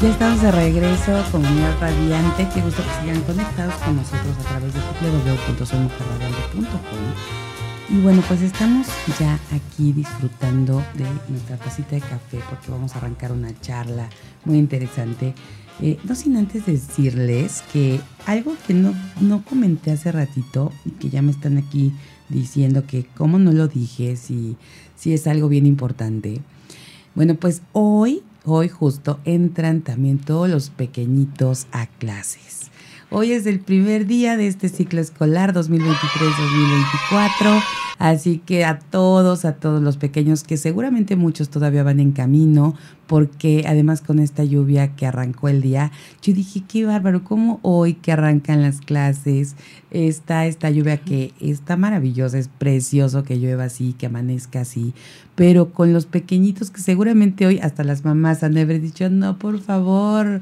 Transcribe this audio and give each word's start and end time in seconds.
Ya 0.00 0.10
estamos 0.10 0.40
de 0.40 0.52
regreso, 0.52 1.24
comunidad 1.32 1.76
radiante. 1.80 2.46
Qué 2.54 2.60
gusto 2.60 2.84
que 2.84 3.00
sigan 3.02 3.20
conectados 3.22 3.74
con 3.82 3.96
nosotros 3.96 4.32
a 4.38 4.42
través 4.48 4.72
de 4.72 4.78
www.soymujerradiante.com. 4.78 6.68
Y 7.88 8.00
bueno, 8.02 8.22
pues 8.28 8.42
estamos 8.42 8.86
ya 9.18 9.40
aquí 9.50 9.92
disfrutando 9.92 10.84
de 10.94 11.04
nuestra 11.28 11.56
tacita 11.56 11.96
de 11.96 12.00
café 12.00 12.38
porque 12.48 12.70
vamos 12.70 12.94
a 12.94 12.98
arrancar 12.98 13.32
una 13.32 13.60
charla 13.60 14.08
muy 14.44 14.58
interesante. 14.58 15.34
Eh, 15.82 15.98
no 16.04 16.14
sin 16.14 16.36
antes 16.36 16.66
decirles 16.66 17.64
que 17.72 17.98
algo 18.24 18.54
que 18.68 18.74
no, 18.74 18.94
no 19.20 19.42
comenté 19.42 19.90
hace 19.90 20.12
ratito 20.12 20.70
y 20.84 20.90
que 20.90 21.10
ya 21.10 21.22
me 21.22 21.32
están 21.32 21.58
aquí 21.58 21.92
diciendo 22.28 22.84
que 22.86 23.04
cómo 23.16 23.40
no 23.40 23.50
lo 23.50 23.66
dije, 23.66 24.14
si, 24.14 24.56
si 24.94 25.12
es 25.12 25.26
algo 25.26 25.48
bien 25.48 25.66
importante. 25.66 26.40
Bueno, 27.16 27.34
pues 27.34 27.62
hoy 27.72 28.22
Hoy 28.50 28.70
justo 28.70 29.20
entran 29.26 29.82
también 29.82 30.16
todos 30.16 30.48
los 30.48 30.70
pequeñitos 30.70 31.66
a 31.70 31.86
clases. 31.86 32.70
Hoy 33.10 33.32
es 33.32 33.44
el 33.44 33.60
primer 33.60 34.06
día 34.06 34.38
de 34.38 34.48
este 34.48 34.70
ciclo 34.70 35.02
escolar 35.02 35.52
2023-2024. 35.52 37.62
Así 37.98 38.38
que 38.38 38.64
a 38.64 38.78
todos, 38.78 39.44
a 39.44 39.54
todos 39.54 39.82
los 39.82 39.96
pequeños, 39.96 40.44
que 40.44 40.56
seguramente 40.56 41.16
muchos 41.16 41.48
todavía 41.48 41.82
van 41.82 41.98
en 41.98 42.12
camino, 42.12 42.76
porque 43.08 43.64
además 43.66 44.02
con 44.02 44.20
esta 44.20 44.44
lluvia 44.44 44.94
que 44.94 45.06
arrancó 45.06 45.48
el 45.48 45.62
día, 45.62 45.90
yo 46.22 46.32
dije, 46.32 46.62
qué 46.68 46.84
bárbaro, 46.84 47.24
¿cómo 47.24 47.58
hoy 47.62 47.94
que 47.94 48.12
arrancan 48.12 48.62
las 48.62 48.80
clases 48.80 49.56
está 49.90 50.46
esta 50.46 50.70
lluvia 50.70 50.98
que 50.98 51.32
está 51.40 51.76
maravillosa, 51.76 52.38
es 52.38 52.48
precioso 52.48 53.24
que 53.24 53.38
llueva 53.38 53.64
así, 53.64 53.94
que 53.94 54.06
amanezca 54.06 54.60
así, 54.60 54.94
pero 55.34 55.72
con 55.72 55.92
los 55.92 56.06
pequeñitos 56.06 56.70
que 56.70 56.82
seguramente 56.82 57.46
hoy 57.46 57.58
hasta 57.60 57.82
las 57.82 58.04
mamás 58.04 58.42
han 58.42 58.54
de 58.54 58.60
haber 58.60 58.80
dicho, 58.80 59.08
no, 59.08 59.38
por 59.38 59.60
favor, 59.60 60.40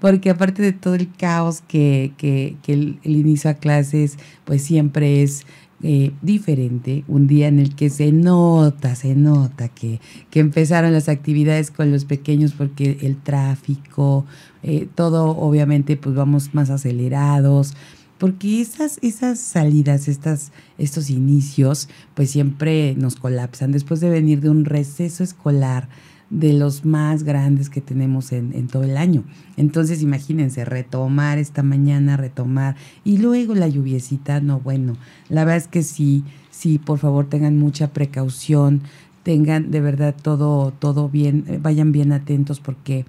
porque 0.00 0.30
aparte 0.30 0.62
de 0.62 0.72
todo 0.72 0.94
el 0.94 1.10
caos 1.12 1.62
que, 1.66 2.12
que, 2.16 2.56
que 2.62 2.72
el 2.72 2.98
inicio 3.04 3.50
a 3.50 3.54
clases, 3.54 4.16
pues 4.44 4.62
siempre 4.62 5.22
es 5.22 5.44
eh, 5.86 6.12
diferente, 6.22 7.04
un 7.08 7.26
día 7.26 7.46
en 7.46 7.58
el 7.58 7.74
que 7.74 7.90
se 7.90 8.10
nota, 8.10 8.94
se 8.94 9.14
nota 9.14 9.68
que, 9.68 10.00
que, 10.30 10.40
empezaron 10.40 10.94
las 10.94 11.10
actividades 11.10 11.70
con 11.70 11.92
los 11.92 12.06
pequeños 12.06 12.54
porque 12.54 12.96
el 13.02 13.18
tráfico, 13.18 14.24
eh, 14.62 14.88
todo 14.94 15.36
obviamente 15.36 15.98
pues 15.98 16.14
vamos 16.14 16.54
más 16.54 16.70
acelerados, 16.70 17.74
porque 18.16 18.62
esas, 18.62 18.98
esas 19.02 19.38
salidas, 19.38 20.08
estas, 20.08 20.52
estos 20.78 21.10
inicios 21.10 21.90
pues 22.14 22.30
siempre 22.30 22.94
nos 22.96 23.16
colapsan. 23.16 23.70
Después 23.70 24.00
de 24.00 24.08
venir 24.08 24.40
de 24.40 24.48
un 24.48 24.64
receso 24.64 25.22
escolar 25.22 25.90
de 26.30 26.52
los 26.52 26.84
más 26.84 27.22
grandes 27.22 27.70
que 27.70 27.80
tenemos 27.80 28.32
en, 28.32 28.66
todo 28.68 28.82
el 28.82 28.96
año. 28.96 29.24
Entonces, 29.56 30.02
imagínense, 30.02 30.64
retomar 30.64 31.38
esta 31.38 31.62
mañana, 31.62 32.16
retomar, 32.16 32.76
y 33.04 33.18
luego 33.18 33.54
la 33.54 33.68
lluviecita, 33.68 34.40
no, 34.40 34.60
bueno, 34.60 34.96
la 35.28 35.44
verdad 35.44 35.58
es 35.58 35.68
que 35.68 35.82
sí, 35.82 36.24
sí, 36.50 36.78
por 36.78 36.98
favor 36.98 37.28
tengan 37.28 37.56
mucha 37.58 37.92
precaución, 37.92 38.82
tengan 39.22 39.70
de 39.70 39.80
verdad 39.80 40.14
todo, 40.20 40.72
todo 40.72 41.08
bien, 41.08 41.44
eh, 41.48 41.58
vayan 41.60 41.92
bien 41.92 42.12
atentos 42.12 42.60
porque 42.60 43.06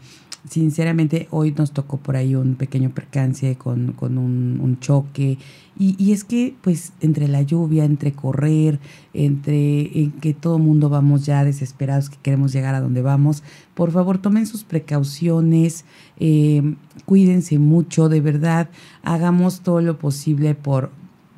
sinceramente 0.50 1.28
hoy 1.32 1.52
nos 1.52 1.72
tocó 1.72 1.98
por 1.98 2.16
ahí 2.16 2.36
un 2.36 2.56
pequeño 2.56 2.92
percance 2.92 3.56
con, 3.56 3.94
con 3.94 4.18
un, 4.18 4.60
un, 4.62 4.80
choque. 4.80 5.38
Y, 5.78 5.96
y, 6.04 6.14
es 6.14 6.24
que 6.24 6.56
pues 6.62 6.94
entre 7.02 7.28
la 7.28 7.42
lluvia, 7.42 7.84
entre 7.84 8.14
correr, 8.14 8.80
entre 9.14 10.00
en 10.00 10.12
que 10.12 10.34
todo 10.34 10.58
el 10.58 10.64
mundo 10.64 10.90
vamos 10.90 11.26
ya 11.26 11.44
desesperados 11.44 12.10
que 12.10 12.18
queremos 12.22 12.54
llegar 12.54 12.76
a 12.76 12.82
donde 12.82 13.02
vamos, 13.02 13.44
por 13.74 13.92
favor 13.92 14.18
tomen 14.18 14.48
sus 14.48 14.64
precauciones, 14.64 15.86
eh, 16.18 16.76
cuídense 17.06 17.60
mucho, 17.60 18.08
de 18.08 18.22
verdad, 18.22 18.70
hagamos 19.04 19.62
todo 19.62 19.82
lo 19.82 20.00
posible 20.00 20.56
por, 20.56 20.92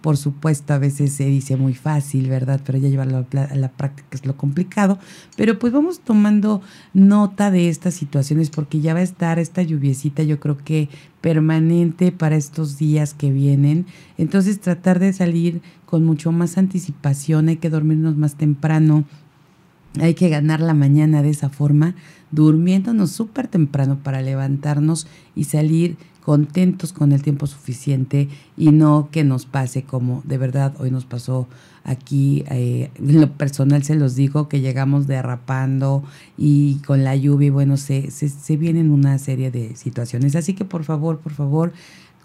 por 0.08 0.16
supuesto, 0.16 0.74
a 0.74 0.78
veces 0.78 1.12
se 1.12 1.26
dice 1.26 1.58
muy 1.58 1.74
fácil, 1.74 2.30
¿verdad? 2.30 2.62
Pero 2.66 2.78
ya 2.78 2.88
llevarlo 2.88 3.26
a 3.30 3.56
la, 3.58 3.68
práctica 3.68 4.08
es 4.12 4.26
lo 4.26 4.38
complicado. 4.38 5.00
Pero 5.36 5.60
pues 5.60 5.74
vamos 5.74 6.00
tomando 6.00 6.62
nota 6.94 7.52
de 7.52 7.68
estas 7.68 7.96
situaciones 7.96 8.50
porque 8.50 8.80
ya 8.80 8.94
va 8.94 9.02
a 9.02 9.04
estar 9.04 9.38
esta 9.38 9.64
lluviecita, 9.64 10.24
yo 10.24 10.40
creo 10.40 10.56
que 10.60 10.88
permanente 11.20 12.14
para 12.14 12.38
estos 12.38 12.78
días 12.78 13.14
que 13.14 13.34
vienen. 13.34 13.86
Entonces 14.18 14.62
tratar 14.62 15.00
de 15.00 15.12
salir 15.12 15.62
con 15.86 16.06
mucho 16.06 16.32
más 16.32 16.58
anticipación, 16.58 17.50
hay 17.50 17.58
que 17.58 17.70
dormirnos 17.70 18.16
más 18.16 18.36
temprano, 18.36 19.04
hay 20.00 20.14
que 20.14 20.30
ganar 20.30 20.62
la 20.62 20.74
mañana 20.74 21.22
de 21.22 21.32
esa 21.32 21.50
forma, 21.50 21.96
durmiéndonos 22.32 23.12
súper 23.12 23.50
temprano 23.50 24.00
para 24.02 24.22
levantarnos 24.22 25.06
y 25.36 25.44
salir 25.44 25.98
contentos 26.28 26.92
con 26.92 27.14
el 27.14 27.22
tiempo 27.22 27.48
suficiente 27.48 28.28
y 28.58 28.72
no 28.72 29.08
que 29.14 29.24
nos 29.24 29.46
pase 29.46 29.84
como 29.84 30.22
de 30.26 30.38
verdad 30.38 30.74
hoy 30.78 30.92
nos 30.92 31.06
pasó 31.06 31.48
aquí, 31.86 32.44
eh, 32.50 32.92
en 32.96 33.22
lo 33.22 33.32
personal 33.32 33.82
se 33.84 33.96
los 33.96 34.16
digo, 34.16 34.50
que 34.50 34.60
llegamos 34.60 35.08
derrapando 35.08 36.04
y 36.38 36.80
con 36.86 37.06
la 37.06 37.16
lluvia, 37.16 37.50
bueno, 37.50 37.78
se, 37.78 38.12
se, 38.12 38.28
se 38.28 38.58
vienen 38.58 38.92
una 38.92 39.18
serie 39.20 39.52
de 39.52 39.78
situaciones. 39.78 40.36
Así 40.36 40.54
que 40.54 40.66
por 40.66 40.84
favor, 40.84 41.20
por 41.20 41.32
favor, 41.32 41.72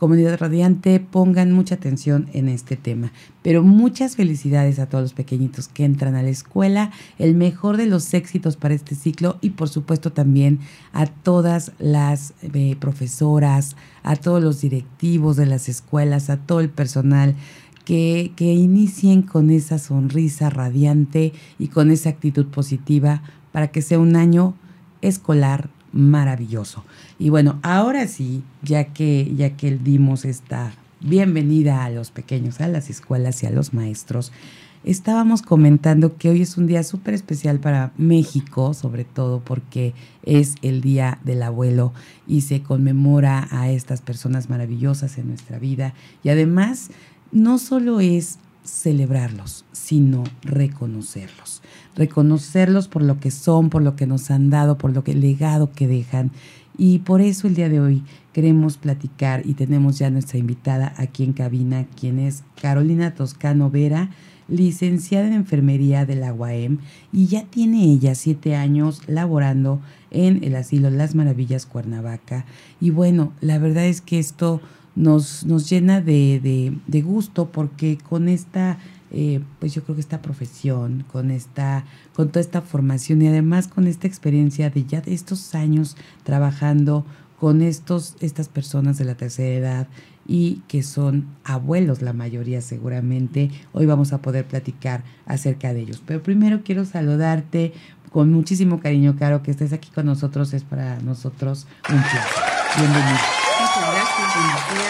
Comunidad 0.03 0.41
Radiante, 0.41 0.99
pongan 0.99 1.53
mucha 1.53 1.77
atención 1.77 2.29
en 2.33 2.49
este 2.49 2.77
tema. 2.77 3.13
Pero 3.41 3.63
muchas 3.63 4.17
felicidades 4.17 4.81
a 4.81 4.89
todos 4.89 5.03
los 5.03 5.13
pequeñitos 5.13 5.69
que 5.69 5.85
entran 5.85 6.17
a 6.17 6.25
la 6.25 6.29
escuela, 6.29 6.91
el 7.21 7.37
mejor 7.37 7.77
de 7.77 7.87
los 7.87 8.12
éxitos 8.12 8.57
para 8.57 8.75
este 8.75 8.97
ciclo 8.97 9.39
y 9.41 9.51
por 9.51 9.69
supuesto 9.69 10.11
también 10.11 10.59
a 10.93 11.07
todas 11.07 11.71
las 11.79 12.35
eh, 12.43 12.75
profesoras, 12.81 13.77
a 14.03 14.17
todos 14.17 14.43
los 14.43 14.61
directivos 14.61 15.37
de 15.37 15.47
las 15.47 15.69
escuelas, 15.69 16.31
a 16.31 16.37
todo 16.37 16.59
el 16.59 16.69
personal. 16.69 17.37
Que, 17.85 18.33
que 18.35 18.53
inicien 18.53 19.23
con 19.23 19.51
esa 19.51 19.79
sonrisa 19.79 20.51
radiante 20.51 21.33
y 21.61 21.69
con 21.69 21.93
esa 21.93 22.11
actitud 22.11 22.47
positiva 22.47 23.23
para 23.53 23.69
que 23.69 23.83
sea 23.83 24.01
un 24.01 24.17
año 24.17 24.57
escolar 25.01 25.71
maravilloso. 25.93 26.85
Y 27.19 27.31
bueno, 27.31 27.59
ahora 27.63 28.07
sí, 28.09 28.43
ya 28.63 28.85
que, 28.85 29.33
ya 29.37 29.57
que 29.57 29.77
dimos 29.77 30.25
esta 30.25 30.73
bienvenida 31.01 31.85
a 31.85 31.91
los 31.91 32.11
pequeños, 32.11 32.61
a 32.61 32.69
las 32.69 32.91
escuelas 32.91 33.43
y 33.43 33.47
a 33.47 33.51
los 33.51 33.75
maestros, 33.75 34.33
estábamos 34.85 35.43
comentando 35.43 36.17
que 36.17 36.31
hoy 36.31 36.43
es 36.43 36.57
un 36.57 36.67
día 36.67 36.83
súper 36.83 37.15
especial 37.15 37.61
para 37.61 37.93
México, 37.97 38.75
sobre 38.75 39.05
todo 39.05 39.41
porque 39.41 39.95
es 40.25 40.55
el 40.63 40.81
Día 40.81 41.19
del 41.25 41.43
Abuelo 41.43 41.93
y 42.27 42.43
se 42.43 42.63
conmemora 42.63 43.49
a 43.51 43.71
estas 43.71 44.01
personas 44.01 44.49
maravillosas 44.51 45.19
en 45.19 45.29
nuestra 45.29 45.59
vida. 45.59 45.95
Y 46.23 46.31
además, 46.31 46.91
no 47.31 47.59
solo 47.59 48.01
es 48.01 48.39
celebrarlos, 48.65 49.65
sino 49.73 50.25
reconocerlos. 50.43 51.63
Reconocerlos 51.97 52.89
por 52.89 53.03
lo 53.03 53.21
que 53.21 53.31
son, 53.31 53.71
por 53.71 53.83
lo 53.83 53.97
que 53.97 54.07
nos 54.07 54.31
han 54.31 54.51
dado, 54.51 54.79
por 54.79 54.93
lo 54.93 55.05
que 55.05 55.13
el 55.13 55.21
legado 55.21 55.73
que 55.73 55.87
dejan. 55.87 56.31
Y 56.79 57.00
por 57.00 57.21
eso 57.21 57.47
el 57.47 57.55
día 57.55 57.69
de 57.69 57.81
hoy 57.81 58.03
queremos 58.33 58.79
platicar 58.79 59.43
y 59.44 59.55
tenemos 59.55 59.99
ya 59.99 60.11
nuestra 60.11 60.39
invitada 60.39 60.94
aquí 60.97 61.23
en 61.25 61.33
cabina, 61.33 61.87
quien 62.00 62.19
es 62.19 62.44
Carolina 62.61 63.15
Toscano 63.15 63.71
Vera, 63.71 64.11
licenciada 64.49 65.27
en 65.27 65.35
enfermería 65.35 66.05
de 66.06 66.17
la 66.17 66.33
UAM 66.33 66.79
y 67.12 67.27
ya 67.27 67.44
tiene 67.44 67.85
ella 67.85 68.15
siete 68.15 68.56
años 68.56 69.03
laborando 69.06 69.81
en 70.11 70.45
el 70.45 70.56
asilo 70.56 70.91
Las 70.91 71.15
Maravillas 71.15 71.67
Cuernavaca. 71.67 72.45
Y 72.81 72.91
bueno, 72.91 73.33
la 73.41 73.59
verdad 73.59 73.87
es 73.87 74.00
que 74.00 74.19
esto 74.19 74.61
nos, 74.95 75.45
nos 75.47 75.69
llena 75.71 76.00
de, 76.00 76.79
de, 76.87 77.03
gusto 77.03 77.50
porque 77.50 77.97
con 77.97 78.29
esta, 78.29 78.79
eh, 79.12 79.43
pues 79.61 79.75
yo 79.75 79.82
creo 79.85 79.94
que 79.94 80.00
esta 80.00 80.23
profesión, 80.23 81.05
con, 81.12 81.31
esta, 81.31 81.85
con 82.14 82.29
toda 82.29 82.41
esta 82.41 82.62
formación 82.62 83.20
y 83.23 83.29
además 83.29 83.69
con 83.69 83.87
esta 83.87 84.06
experiencia 84.06 84.70
de 84.70 84.85
ya 84.85 85.03
de 85.03 85.12
estos 85.12 85.55
años 85.55 85.97
trabajando 86.25 87.05
con 87.38 87.61
estos, 87.61 88.17
estas 88.20 88.49
personas 88.49 88.97
de 88.99 89.05
la 89.05 89.14
tercera 89.14 89.55
edad 89.55 89.88
y 90.26 90.62
que 90.69 90.82
son 90.82 91.26
abuelos 91.44 92.00
la 92.00 92.12
mayoría 92.12 92.62
seguramente. 92.62 93.50
Hoy 93.73 93.85
vamos 93.85 94.12
a 94.12 94.23
poder 94.23 94.47
platicar 94.47 95.05
acerca 95.26 95.75
de 95.75 95.81
ellos. 95.81 96.03
Pero 96.06 96.23
primero 96.23 96.62
quiero 96.64 96.85
saludarte 96.85 97.75
con 98.11 98.31
muchísimo 98.31 98.81
cariño, 98.81 99.17
Caro, 99.19 99.43
que 99.43 99.50
estés 99.50 99.73
aquí 99.73 99.91
con 99.91 100.06
nosotros. 100.06 100.55
Es 100.55 100.64
para 100.64 101.00
nosotros 101.00 101.67
un 101.88 102.00
placer. 102.00 102.20
Bienvenido. 102.79 103.19
Muchas 103.61 103.93
gracias. 103.93 104.81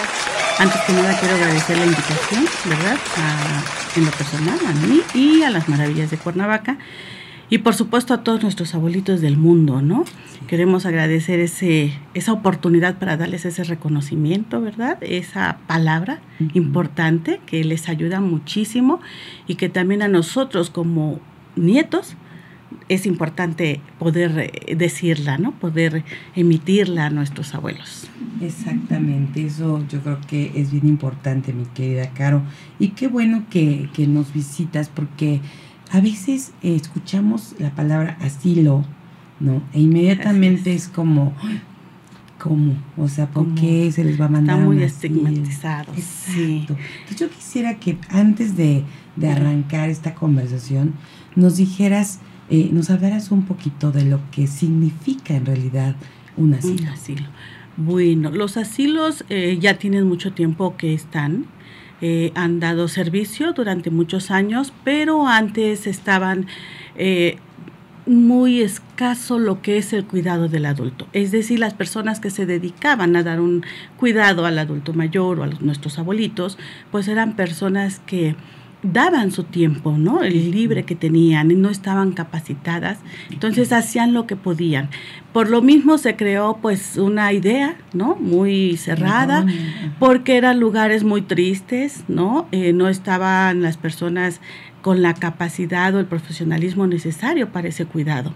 Antes 0.63 0.81
que 0.83 0.93
nada 0.93 1.19
quiero 1.19 1.35
agradecer 1.35 1.77
la 1.77 1.87
invitación, 1.87 2.45
¿verdad? 2.67 2.97
A, 3.17 3.99
en 3.99 4.05
lo 4.05 4.13
personal, 4.13 4.57
a 4.65 4.73
mí 4.87 5.01
y 5.13 5.43
a 5.43 5.51
las 5.51 5.69
maravillas 5.69 6.13
de 6.13 6.19
Cuernavaca. 6.19 6.79
Y 7.51 7.59
por 7.59 7.75
supuesto 7.75 8.15
a 8.15 8.23
todos 8.23 8.45
nuestros 8.45 8.73
abuelitos 8.77 9.21
del 9.21 9.37
mundo, 9.37 9.83
¿no? 9.83 10.05
Queremos 10.47 10.87
agradecer 10.87 11.41
ese, 11.41 11.99
esa 12.15 12.33
oportunidad 12.33 12.95
para 13.01 13.17
darles 13.17 13.45
ese 13.45 13.65
reconocimiento, 13.65 14.61
¿verdad? 14.61 14.99
Esa 15.01 15.59
palabra 15.67 16.21
importante 16.55 17.41
que 17.45 17.65
les 17.65 17.89
ayuda 17.89 18.21
muchísimo 18.21 19.01
y 19.49 19.57
que 19.57 19.69
también 19.69 20.01
a 20.01 20.07
nosotros 20.07 20.71
como 20.71 21.19
nietos 21.57 22.15
es 22.89 23.07
importante 23.07 23.81
poder 23.99 24.51
eh, 24.67 24.77
decirla, 24.77 25.39
¿no? 25.39 25.53
Poder 25.53 26.05
emitirla 26.35 27.07
a 27.07 27.11
nuestros 27.11 27.55
abuelos. 27.55 28.09
Exactamente, 28.41 29.47
eso 29.47 29.85
yo 29.89 30.01
creo 30.01 30.21
que 30.27 30.53
es 30.55 30.73
bien 30.73 30.89
importante, 30.89 31.53
mi 31.53 31.65
querida 31.67 32.11
Caro. 32.11 32.43
Y 32.79 32.89
qué 32.89 33.09
bueno 33.09 33.45
que, 33.51 33.89
que 33.95 34.07
nos 34.07 34.33
visitas 34.33 34.89
porque 34.89 35.41
a 35.93 36.01
veces 36.01 36.53
eh, 36.63 36.75
escuchamos 36.75 37.55
la 37.59 37.75
palabra 37.75 38.17
asilo, 38.21 38.85
¿no? 39.41 39.63
E 39.75 39.81
inmediatamente 39.81 40.75
es, 40.75 40.89
como, 40.89 41.35
¿cómo? 42.39 42.75
O 42.97 43.09
sea, 43.09 43.27
¿por 43.27 43.55
qué 43.55 43.93
se 43.93 44.03
les 44.03 44.19
va 44.19 44.25
a 44.25 44.29
mandar? 44.29 44.57
Está 44.57 44.67
muy 44.67 44.83
estigmatizado. 44.83 45.93
Sí. 45.97 46.61
Entonces 46.61 47.17
yo 47.17 47.29
quisiera 47.29 47.75
que 47.75 47.99
antes 48.09 48.57
de, 48.57 48.85
de, 49.17 49.29
arrancar 49.29 49.91
esta 49.91 50.15
conversación 50.15 50.95
nos 51.37 51.59
dijeras, 51.59 52.21
eh, 52.55 52.69
nos 52.71 52.91
hablaras 52.91 53.31
un 53.31 53.47
poquito 53.47 53.93
de 53.93 54.05
lo 54.05 54.21
que 54.31 54.47
significa 54.47 55.35
en 55.35 55.47
realidad 55.47 55.97
un 56.37 56.53
asilo. 56.53 56.83
Un 56.83 56.89
asilo. 56.89 57.27
Bueno, 57.79 58.31
los 58.31 58.59
asilos 58.59 59.25
eh, 59.31 59.57
ya 59.59 59.79
tienen 59.79 60.07
mucho 60.07 60.35
tiempo 60.35 60.77
que 60.77 60.93
están 60.93 61.47
eh, 62.03 62.31
han 62.35 62.61
dado 62.61 62.89
servicio 62.89 63.55
durante 63.55 63.89
muchos 63.89 64.31
años, 64.31 64.75
pero 64.85 65.27
antes 65.27 65.87
estaban 65.87 66.47
muy 68.05 68.61
escaso 68.61 69.39
lo 69.39 69.63
que 69.63 69.79
es 69.79 69.95
el 69.95 70.05
cuidado 70.05 70.49
del 70.49 70.67
adulto. 70.67 71.09
Es 71.15 71.31
decir, 71.31 71.59
las 71.59 71.73
personas 71.73 72.21
que 72.21 72.29
se 72.29 72.45
dedicaban 72.45 73.17
a 73.17 73.23
dar 73.23 73.41
un 73.41 73.65
cuidado 73.97 74.45
al 74.45 74.59
adulto 74.59 74.93
mayor 74.93 75.41
o 75.41 75.45
a 75.45 75.47
nuestros 75.47 75.99
abuelitos, 75.99 76.59
pues 76.91 77.09
eran 77.09 77.35
personas 77.35 78.01
que 78.05 78.37
daban 78.83 79.31
su 79.31 79.45
tiempo, 79.45 79.97
¿no? 79.97 80.23
El 80.23 80.51
libre 80.51 80.85
que 80.85 80.97
tenían 80.97 81.51
y 81.51 81.55
no 81.55 81.71
estaban 81.71 82.13
capacitadas, 82.13 82.99
entonces 83.31 83.73
hacían 83.73 84.13
lo 84.13 84.27
que 84.27 84.37
podían. 84.37 84.91
Por 85.33 85.49
lo 85.49 85.63
mismo 85.63 85.99
se 85.99 86.17
creó 86.17 86.59
pues 86.61 86.97
una 86.97 87.33
idea, 87.33 87.77
¿no? 87.93 88.17
Muy 88.17 88.77
cerrada, 88.77 89.47
porque 89.99 90.37
eran 90.37 90.61
lugares 90.61 91.05
muy 91.05 91.23
tristes, 91.23 92.05
¿no? 92.09 92.49
Eh, 92.53 92.73
no 92.73 92.89
estaban 92.89 93.63
las 93.63 93.77
personas 93.77 94.41
con 94.83 95.01
la 95.01 95.15
capacidad 95.15 95.95
o 95.95 96.01
el 96.01 96.07
profesionalismo 96.07 96.87
necesario 96.87 97.51
para 97.51 97.69
ese 97.69 97.87
cuidado. 97.87 98.35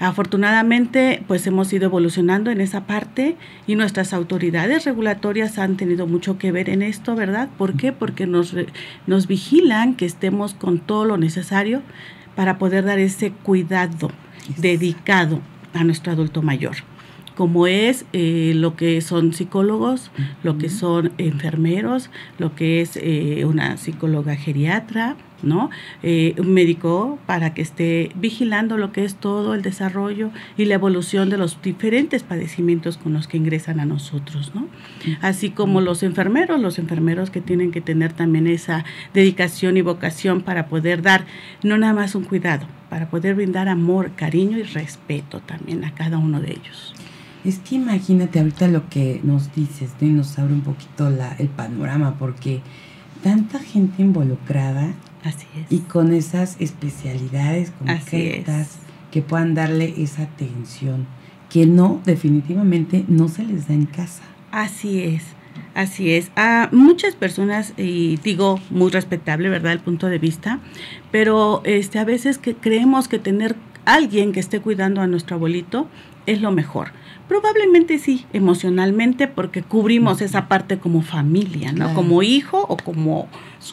Afortunadamente, 0.00 1.22
pues 1.28 1.46
hemos 1.46 1.70
ido 1.74 1.84
evolucionando 1.84 2.50
en 2.50 2.62
esa 2.62 2.86
parte 2.86 3.36
y 3.66 3.76
nuestras 3.76 4.14
autoridades 4.14 4.86
regulatorias 4.86 5.58
han 5.58 5.76
tenido 5.76 6.06
mucho 6.06 6.38
que 6.38 6.52
ver 6.52 6.70
en 6.70 6.80
esto, 6.80 7.14
¿verdad? 7.14 7.50
¿Por 7.58 7.74
qué? 7.76 7.92
Porque 7.92 8.26
nos, 8.26 8.56
nos 9.06 9.26
vigilan 9.26 9.94
que 9.94 10.06
estemos 10.06 10.54
con 10.54 10.78
todo 10.78 11.04
lo 11.04 11.18
necesario 11.18 11.82
para 12.34 12.56
poder 12.56 12.86
dar 12.86 12.98
ese 12.98 13.30
cuidado 13.30 14.10
dedicado 14.56 15.42
a 15.74 15.84
nuestro 15.84 16.12
adulto 16.12 16.40
mayor 16.40 16.76
como 17.36 17.66
es 17.66 18.04
eh, 18.12 18.52
lo 18.54 18.76
que 18.76 19.00
son 19.00 19.32
psicólogos, 19.32 20.10
lo 20.42 20.58
que 20.58 20.68
son 20.68 21.12
enfermeros, 21.16 22.10
lo 22.36 22.54
que 22.54 22.82
es 22.82 22.98
eh, 23.00 23.46
una 23.46 23.78
psicóloga 23.78 24.36
geriatra, 24.36 25.16
¿no? 25.42 25.70
Eh, 26.02 26.34
un 26.38 26.52
médico 26.52 27.18
para 27.26 27.54
que 27.54 27.62
esté 27.62 28.10
vigilando 28.14 28.76
lo 28.76 28.92
que 28.92 29.04
es 29.04 29.14
todo 29.14 29.54
el 29.54 29.62
desarrollo 29.62 30.30
y 30.56 30.64
la 30.64 30.74
evolución 30.74 31.30
de 31.30 31.38
los 31.38 31.60
diferentes 31.62 32.22
padecimientos 32.22 32.96
con 32.96 33.12
los 33.12 33.26
que 33.26 33.36
ingresan 33.36 33.80
a 33.80 33.84
nosotros, 33.84 34.52
¿no? 34.54 34.68
Así 35.20 35.50
como 35.50 35.80
los 35.80 36.02
enfermeros, 36.02 36.60
los 36.60 36.78
enfermeros 36.78 37.30
que 37.30 37.40
tienen 37.40 37.70
que 37.70 37.80
tener 37.80 38.12
también 38.12 38.46
esa 38.46 38.84
dedicación 39.14 39.76
y 39.76 39.82
vocación 39.82 40.42
para 40.42 40.66
poder 40.66 41.02
dar 41.02 41.26
no 41.62 41.78
nada 41.78 41.92
más 41.92 42.14
un 42.14 42.24
cuidado, 42.24 42.66
para 42.88 43.08
poder 43.08 43.34
brindar 43.34 43.68
amor, 43.68 44.12
cariño 44.16 44.58
y 44.58 44.62
respeto 44.62 45.40
también 45.40 45.84
a 45.84 45.94
cada 45.94 46.18
uno 46.18 46.40
de 46.40 46.52
ellos. 46.52 46.94
Es 47.44 47.58
que 47.58 47.76
imagínate 47.76 48.38
ahorita 48.38 48.68
lo 48.68 48.88
que 48.90 49.20
nos 49.22 49.54
dices, 49.54 49.92
y 50.00 50.06
nos 50.06 50.38
abre 50.38 50.52
un 50.52 50.60
poquito 50.60 51.08
la, 51.08 51.34
el 51.38 51.48
panorama, 51.48 52.16
porque 52.18 52.60
tanta 53.22 53.58
gente 53.58 54.02
involucrada 54.02 54.92
Así 55.22 55.46
es. 55.56 55.70
y 55.70 55.80
con 55.80 56.12
esas 56.12 56.56
especialidades 56.60 57.72
concretas 57.72 58.78
que 59.10 59.22
puedan 59.22 59.54
darle 59.54 59.94
esa 59.98 60.22
atención 60.22 61.06
que 61.50 61.66
no, 61.66 62.00
definitivamente 62.06 63.04
no 63.08 63.28
se 63.28 63.44
les 63.44 63.68
da 63.68 63.74
en 63.74 63.86
casa. 63.86 64.22
Así 64.52 65.02
es. 65.02 65.24
Así 65.74 66.12
es. 66.12 66.30
A 66.36 66.68
muchas 66.72 67.16
personas, 67.16 67.74
y 67.76 68.16
digo 68.22 68.60
muy 68.70 68.90
respetable, 68.90 69.48
¿verdad? 69.48 69.72
El 69.72 69.80
punto 69.80 70.06
de 70.06 70.18
vista, 70.18 70.60
pero 71.10 71.60
este, 71.64 71.98
a 71.98 72.04
veces 72.04 72.38
que 72.38 72.54
creemos 72.54 73.08
que 73.08 73.18
tener 73.18 73.56
alguien 73.84 74.32
que 74.32 74.40
esté 74.40 74.60
cuidando 74.60 75.00
a 75.00 75.06
nuestro 75.06 75.36
abuelito 75.36 75.88
es 76.26 76.40
lo 76.40 76.52
mejor. 76.52 76.92
Probablemente 77.30 78.00
sí, 78.00 78.26
emocionalmente, 78.32 79.28
porque 79.28 79.62
cubrimos 79.62 80.20
esa 80.20 80.48
parte 80.48 80.78
como 80.78 81.00
familia, 81.00 81.70
¿no? 81.70 81.94
Como 81.94 82.24
hijo 82.24 82.66
o 82.68 82.76
como 82.76 83.28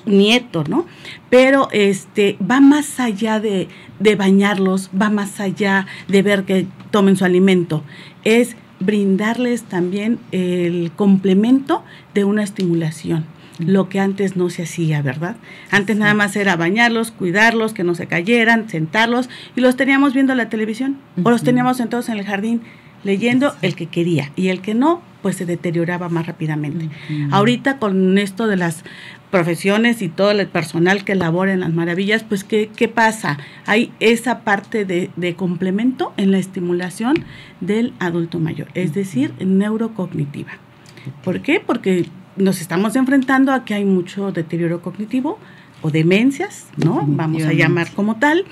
nieto, 0.05 0.63
¿no? 0.69 0.85
Pero 1.31 1.67
este 1.71 2.37
va 2.39 2.59
más 2.59 2.99
allá 2.99 3.39
de, 3.39 3.67
de 3.99 4.15
bañarlos, 4.15 4.91
va 4.91 5.09
más 5.09 5.39
allá 5.39 5.87
de 6.07 6.21
ver 6.21 6.43
que 6.43 6.67
tomen 6.91 7.15
su 7.17 7.25
alimento. 7.25 7.83
Es 8.23 8.55
brindarles 8.79 9.63
también 9.63 10.19
el 10.31 10.91
complemento 10.95 11.83
de 12.13 12.25
una 12.25 12.43
estimulación 12.43 13.25
lo 13.57 13.89
que 13.89 13.99
antes 13.99 14.35
no 14.35 14.51
se 14.51 14.61
hacía, 14.61 15.01
¿verdad? 15.01 15.35
Antes 15.71 15.97
nada 15.97 16.13
más 16.13 16.35
era 16.35 16.55
bañarlos, 16.55 17.09
cuidarlos, 17.09 17.73
que 17.73 17.83
no 17.83 17.95
se 17.95 18.05
cayeran, 18.05 18.69
sentarlos 18.69 19.31
y 19.55 19.61
los 19.61 19.75
teníamos 19.75 20.13
viendo 20.13 20.35
la 20.35 20.47
televisión 20.47 20.99
o 21.23 21.31
los 21.31 21.41
teníamos 21.41 21.77
sentados 21.77 22.07
en 22.09 22.19
el 22.19 22.23
jardín 22.23 22.61
leyendo 23.07 23.55
el 23.61 23.73
que 23.73 23.87
quería 23.87 24.31
y 24.35 24.49
el 24.49 24.61
que 24.61 24.75
no, 24.75 25.01
pues 25.21 25.37
se 25.37 25.45
deterioraba 25.45 26.09
más 26.09 26.27
rápidamente. 26.27 26.89
Ahorita 27.31 27.79
con 27.79 28.17
esto 28.17 28.47
de 28.47 28.57
las 28.57 28.83
profesiones 29.31 30.01
y 30.01 30.09
todo 30.09 30.31
el 30.31 30.45
personal 30.47 31.05
que 31.05 31.15
labora 31.15 31.53
en 31.53 31.61
las 31.61 31.73
maravillas, 31.73 32.23
pues 32.23 32.43
¿qué, 32.43 32.69
qué 32.75 32.87
pasa? 32.87 33.37
Hay 33.65 33.91
esa 33.99 34.41
parte 34.41 34.85
de, 34.85 35.09
de, 35.15 35.35
complemento 35.35 36.13
en 36.17 36.31
la 36.31 36.37
estimulación 36.37 37.25
del 37.61 37.93
adulto 37.99 38.39
mayor, 38.39 38.67
es 38.73 38.93
decir, 38.93 39.33
neurocognitiva. 39.39 40.51
¿Por 41.23 41.41
qué? 41.41 41.61
Porque 41.65 42.05
nos 42.35 42.61
estamos 42.61 42.95
enfrentando 42.95 43.53
a 43.53 43.63
que 43.63 43.73
hay 43.73 43.85
mucho 43.85 44.31
deterioro 44.31 44.81
cognitivo 44.81 45.39
o 45.81 45.91
demencias, 45.91 46.67
¿no? 46.75 47.03
Vamos 47.07 47.43
a 47.43 47.53
llamar 47.53 47.91
como 47.93 48.17
tal, 48.17 48.45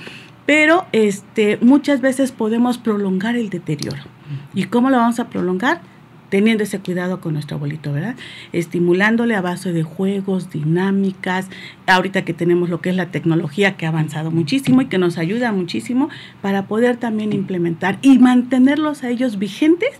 pero 0.46 0.86
este, 0.94 1.58
muchas 1.62 2.02
veces 2.02 2.32
podemos 2.32 2.78
prolongar 2.78 3.36
el 3.36 3.50
deterioro. 3.50 4.15
¿Y 4.54 4.66
cómo 4.66 4.90
lo 4.90 4.98
vamos 4.98 5.20
a 5.20 5.30
prolongar? 5.30 5.82
Teniendo 6.30 6.64
ese 6.64 6.80
cuidado 6.80 7.22
con 7.22 7.34
nuestro 7.34 7.58
abuelito, 7.58 7.94
¿verdad? 7.94 8.16
Estimulándole 8.52 9.36
a 9.36 9.42
base 9.42 9.72
de 9.72 9.84
juegos, 9.84 10.50
dinámicas. 10.50 11.50
Ahorita 11.86 12.26
que 12.26 12.34
tenemos 12.34 12.70
lo 12.70 12.82
que 12.82 12.90
es 12.90 12.96
la 12.96 13.12
tecnología 13.12 13.78
que 13.78 13.86
ha 13.86 13.90
avanzado 13.90 14.32
muchísimo 14.32 14.82
y 14.82 14.88
que 14.88 14.98
nos 14.98 15.18
ayuda 15.18 15.52
muchísimo 15.52 16.10
para 16.42 16.66
poder 16.68 16.98
también 16.98 17.32
implementar 17.32 18.00
y 18.02 18.18
mantenerlos 18.18 19.04
a 19.04 19.10
ellos 19.10 19.38
vigentes 19.38 19.92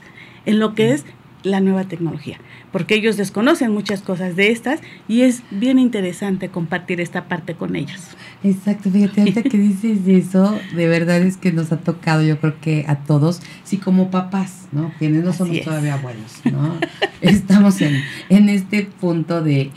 en 0.46 0.60
lo 0.60 0.74
que 0.74 0.94
es 0.94 1.06
la 1.46 1.62
nueva 1.62 1.86
tecnología, 1.86 2.40
porque 2.72 2.96
ellos 2.96 3.18
desconocen 3.18 3.72
muchas 3.72 4.02
cosas 4.02 4.36
de 4.36 4.52
estas 4.52 4.82
y 5.08 5.22
es 5.22 5.44
bien 5.52 5.80
interesante 5.80 6.50
compartir 6.50 7.00
esta 7.00 7.28
parte 7.28 7.54
con 7.54 7.76
ellos. 7.76 8.02
Exacto, 8.44 8.90
fíjate, 8.90 9.22
ahorita 9.22 9.44
que 9.44 9.58
dices 9.58 10.00
eso, 10.08 10.60
de 10.76 10.88
verdad 10.88 11.22
es 11.22 11.38
que 11.38 11.52
nos 11.52 11.72
ha 11.72 11.78
tocado, 11.78 12.24
yo 12.24 12.40
creo 12.40 12.60
que 12.60 12.86
a 12.88 12.98
todos, 12.98 13.42
sí 13.64 13.78
como 13.78 14.12
papás, 14.12 14.68
¿no? 14.72 14.92
Quienes 14.98 15.24
no 15.24 15.34
somos 15.34 15.62
todavía 15.62 15.94
abuelos, 15.94 16.42
¿no? 16.52 16.76
Estamos 17.22 17.82
en, 17.82 18.02
en 18.30 18.50
este 18.50 18.84
punto 18.84 19.42
de 19.42 19.72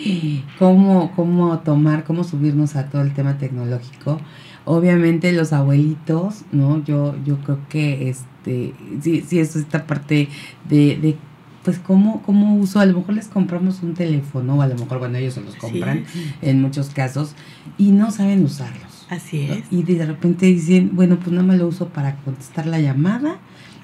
cómo, 0.58 1.12
cómo 1.14 1.58
tomar, 1.60 2.04
cómo 2.04 2.25
subirnos 2.25 2.76
a 2.76 2.88
todo 2.88 3.02
el 3.02 3.12
tema 3.12 3.38
tecnológico. 3.38 4.20
Obviamente 4.64 5.32
los 5.32 5.52
abuelitos, 5.52 6.44
¿no? 6.52 6.84
Yo, 6.84 7.14
yo 7.25 7.38
creo 7.38 7.60
que 7.70 8.10
este, 8.10 8.75
sí, 9.00 9.25
sí, 9.26 9.38
es 9.38 9.56
esta 9.56 9.87
parte 9.87 10.28
de, 10.68 10.96
de 10.96 11.16
pues 11.62 11.78
cómo, 11.78 12.22
cómo 12.22 12.56
uso, 12.56 12.80
a 12.80 12.86
lo 12.86 12.98
mejor 12.98 13.14
les 13.14 13.28
compramos 13.28 13.82
un 13.82 13.94
teléfono, 13.94 14.56
o 14.56 14.62
a 14.62 14.66
lo 14.66 14.76
mejor, 14.76 14.98
bueno, 14.98 15.18
ellos 15.18 15.34
se 15.34 15.40
los 15.40 15.56
compran 15.56 16.04
sí. 16.12 16.32
en 16.42 16.62
muchos 16.62 16.90
casos, 16.90 17.34
y 17.76 17.90
no 17.90 18.10
saben 18.10 18.44
usarlos. 18.44 19.06
Así 19.10 19.42
es. 19.42 19.64
Y 19.70 19.82
de 19.82 20.04
repente 20.04 20.46
dicen, 20.46 20.90
bueno, 20.94 21.16
pues 21.16 21.30
nada 21.30 21.46
más 21.46 21.58
lo 21.58 21.66
uso 21.66 21.88
para 21.88 22.16
contestar 22.16 22.66
la 22.66 22.78
llamada 22.78 23.38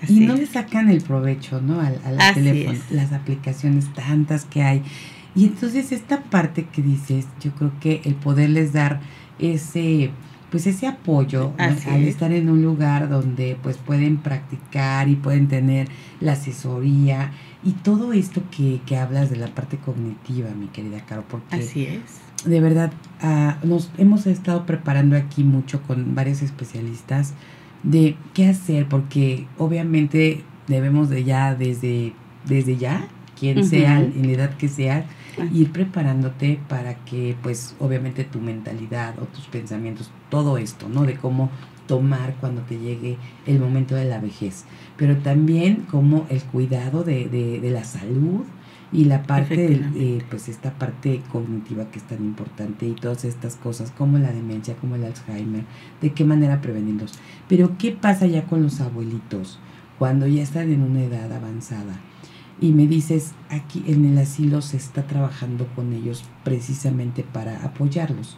y 0.07 0.21
no 0.21 0.35
le 0.35 0.47
sacan 0.47 0.91
el 0.91 1.01
provecho, 1.01 1.63
¿no? 1.63 1.81
Al, 1.81 1.99
al 2.05 2.35
teléfono, 2.35 2.79
las 2.91 3.13
aplicaciones 3.13 3.91
tantas 3.95 4.45
que 4.45 4.63
hay. 4.63 4.83
Y 5.35 5.47
entonces 5.47 5.93
esta 5.93 6.23
parte 6.25 6.67
que 6.67 6.83
dices, 6.83 7.27
yo 7.41 7.53
creo 7.53 7.73
que 7.81 8.03
el 8.05 8.15
poderles 8.15 8.73
dar 8.73 9.01
ese 9.39 10.11
pues 10.51 10.69
ese 10.69 10.87
apoyo 10.87 11.53
al 11.59 12.05
estar 12.05 12.31
en 12.31 12.49
un 12.49 12.63
lugar 12.63 13.09
donde 13.09 13.59
pues 13.61 13.77
pueden 13.77 14.19
practicar 14.19 15.09
y 15.09 15.17
pueden 15.17 15.49
tener 15.49 15.89
la 16.21 16.35
asesoría 16.35 17.33
y 17.65 17.73
todo 17.73 18.13
esto 18.13 18.43
que, 18.51 18.81
que 18.87 18.97
hablas 18.97 19.31
de 19.31 19.37
la 19.37 19.49
parte 19.49 19.79
cognitiva, 19.79 20.51
mi 20.51 20.67
querida 20.67 21.05
Caro, 21.07 21.25
porque 21.29 21.57
Así 21.57 21.87
es. 21.87 22.49
de 22.49 22.61
verdad 22.61 22.93
ah, 23.21 23.59
nos 23.63 23.91
hemos 23.99 24.27
estado 24.27 24.67
preparando 24.67 25.17
aquí 25.17 25.45
mucho 25.45 25.83
con 25.83 26.15
varios 26.15 26.43
especialistas 26.43 27.35
de 27.83 28.17
qué 28.33 28.49
hacer, 28.49 28.89
porque 28.89 29.47
obviamente 29.59 30.43
debemos 30.67 31.11
de 31.11 31.25
ya 31.25 31.55
desde, 31.55 32.15
desde 32.47 32.77
ya, 32.77 33.09
quien 33.39 33.65
sea, 33.67 34.01
en 34.01 34.27
la 34.27 34.33
edad 34.33 34.57
que 34.57 34.69
sea, 34.69 35.07
ir 35.53 35.71
preparándote 35.73 36.61
para 36.69 36.95
que 37.05 37.37
pues 37.43 37.77
obviamente 37.79 38.25
tu 38.25 38.41
mentalidad 38.41 39.19
o 39.19 39.27
tus 39.27 39.45
pensamientos, 39.47 40.11
todo 40.31 40.57
esto, 40.59 40.89
¿no? 40.89 41.05
De 41.05 41.17
cómo 41.17 41.51
tomar 41.87 42.35
cuando 42.41 42.63
te 42.63 42.79
llegue 42.79 43.19
el 43.47 43.59
momento 43.61 43.95
de 43.95 44.07
la 44.07 44.19
vejez, 44.19 44.65
pero 44.97 45.17
también 45.19 45.87
como 45.91 46.27
el 46.29 46.43
cuidado 46.43 47.05
de, 47.05 47.29
de, 47.29 47.71
la 47.71 47.85
salud 47.85 48.45
y 48.93 49.07
la 49.07 49.23
parte, 49.25 49.57
de, 49.57 49.75
eh, 49.97 50.23
pues 50.31 50.49
esta 50.49 50.73
parte 50.79 51.21
cognitiva 51.33 51.91
que 51.91 51.99
es 51.99 52.05
tan 52.07 52.25
importante 52.25 52.87
y 52.87 52.93
todas 52.93 53.25
estas 53.25 53.57
cosas 53.57 53.91
como 53.91 54.19
la 54.19 54.33
demencia, 54.33 54.77
como 54.77 54.95
el 54.95 55.05
Alzheimer, 55.05 55.65
de 56.01 56.13
qué 56.13 56.25
manera 56.25 56.61
prevenirlos. 56.61 57.13
Pero 57.49 57.77
¿qué 57.79 57.93
pasa 57.93 58.27
ya 58.27 58.45
con 58.45 58.63
los 58.63 58.81
abuelitos 58.81 59.59
cuando 59.99 60.27
ya 60.27 60.43
están 60.43 60.73
en 60.73 60.83
una 60.83 61.03
edad 61.03 61.33
avanzada? 61.33 62.01
y 62.61 62.73
me 62.73 62.87
dices, 62.87 63.33
aquí 63.51 63.83
en 63.87 64.05
el 64.05 64.19
asilo 64.19 64.63
se 64.63 64.77
está 64.77 65.07
trabajando 65.07 65.67
con 65.75 65.93
ellos 65.93 66.25
precisamente 66.45 67.25
para 67.25 67.65
apoyarlos. 67.65 68.37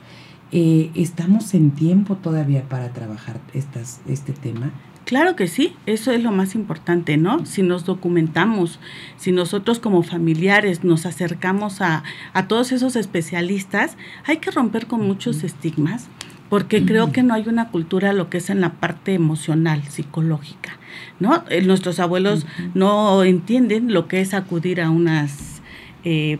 Eh, 0.52 0.90
¿Estamos 0.94 1.54
en 1.54 1.72
tiempo 1.72 2.16
todavía 2.16 2.68
para 2.68 2.92
trabajar 2.92 3.40
estas, 3.52 4.00
este 4.06 4.32
tema? 4.32 4.72
Claro 5.06 5.36
que 5.36 5.46
sí, 5.46 5.76
eso 5.86 6.10
es 6.10 6.20
lo 6.20 6.32
más 6.32 6.56
importante, 6.56 7.16
¿no? 7.16 7.46
Si 7.46 7.62
nos 7.62 7.84
documentamos, 7.84 8.80
si 9.16 9.30
nosotros 9.30 9.78
como 9.78 10.02
familiares 10.02 10.82
nos 10.82 11.06
acercamos 11.06 11.80
a, 11.80 12.02
a 12.32 12.48
todos 12.48 12.72
esos 12.72 12.96
especialistas, 12.96 13.96
hay 14.24 14.38
que 14.38 14.50
romper 14.50 14.88
con 14.88 15.06
muchos 15.06 15.44
estigmas, 15.44 16.08
porque 16.50 16.84
creo 16.84 17.12
que 17.12 17.22
no 17.22 17.34
hay 17.34 17.44
una 17.46 17.68
cultura 17.68 18.12
lo 18.12 18.28
que 18.30 18.38
es 18.38 18.50
en 18.50 18.60
la 18.60 18.72
parte 18.74 19.14
emocional, 19.14 19.84
psicológica. 19.84 20.76
¿no? 21.20 21.44
Eh, 21.50 21.62
nuestros 21.62 22.00
abuelos 22.00 22.44
no 22.74 23.22
entienden 23.22 23.92
lo 23.92 24.08
que 24.08 24.20
es 24.20 24.34
acudir 24.34 24.80
a 24.80 24.90
unas 24.90 25.62
eh, 26.02 26.38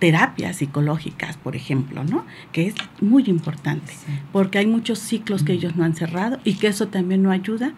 terapias 0.00 0.56
psicológicas, 0.56 1.36
por 1.36 1.54
ejemplo, 1.54 2.02
¿no? 2.02 2.24
Que 2.50 2.66
es 2.66 2.74
muy 3.00 3.22
importante, 3.26 3.92
porque 4.32 4.58
hay 4.58 4.66
muchos 4.66 4.98
ciclos 4.98 5.44
que 5.44 5.52
ellos 5.52 5.76
no 5.76 5.84
han 5.84 5.94
cerrado 5.94 6.40
y 6.42 6.54
que 6.54 6.66
eso 6.66 6.88
también 6.88 7.22
no 7.22 7.30
ayuda 7.30 7.74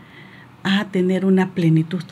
a 0.64 0.86
tener 0.86 1.24
una 1.24 1.54
plenitud 1.54 2.02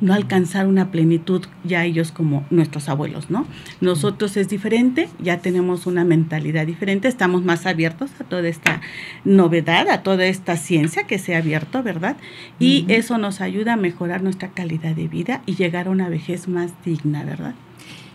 no 0.00 0.14
alcanzar 0.14 0.66
una 0.66 0.90
plenitud 0.90 1.42
ya 1.64 1.84
ellos 1.84 2.10
como 2.10 2.44
nuestros 2.50 2.88
abuelos, 2.88 3.30
¿no? 3.30 3.46
Nosotros 3.80 4.36
es 4.36 4.48
diferente, 4.48 5.08
ya 5.20 5.38
tenemos 5.38 5.86
una 5.86 6.04
mentalidad 6.04 6.66
diferente, 6.66 7.08
estamos 7.08 7.44
más 7.44 7.66
abiertos 7.66 8.10
a 8.20 8.24
toda 8.24 8.48
esta 8.48 8.80
novedad, 9.24 9.88
a 9.88 10.02
toda 10.02 10.26
esta 10.26 10.56
ciencia 10.56 11.04
que 11.04 11.18
se 11.18 11.34
ha 11.34 11.38
abierto, 11.38 11.82
¿verdad? 11.82 12.16
Y 12.58 12.84
eso 12.88 13.18
nos 13.18 13.40
ayuda 13.40 13.74
a 13.74 13.76
mejorar 13.76 14.22
nuestra 14.22 14.48
calidad 14.48 14.94
de 14.94 15.08
vida 15.08 15.42
y 15.46 15.54
llegar 15.54 15.86
a 15.86 15.90
una 15.90 16.08
vejez 16.08 16.48
más 16.48 16.72
digna, 16.84 17.24
¿verdad? 17.24 17.54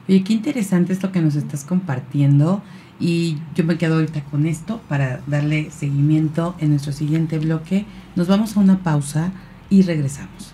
Y 0.07 0.21
qué 0.21 0.33
interesante 0.33 0.91
esto 0.91 1.11
que 1.11 1.21
nos 1.21 1.35
estás 1.35 1.63
compartiendo. 1.63 2.61
Y 2.99 3.37
yo 3.55 3.63
me 3.63 3.77
quedo 3.77 3.95
ahorita 3.95 4.23
con 4.25 4.45
esto 4.45 4.79
para 4.87 5.21
darle 5.25 5.71
seguimiento 5.71 6.55
en 6.59 6.69
nuestro 6.69 6.91
siguiente 6.91 7.39
bloque. 7.39 7.85
Nos 8.15 8.27
vamos 8.27 8.55
a 8.55 8.59
una 8.59 8.79
pausa 8.79 9.31
y 9.71 9.81
regresamos. 9.81 10.53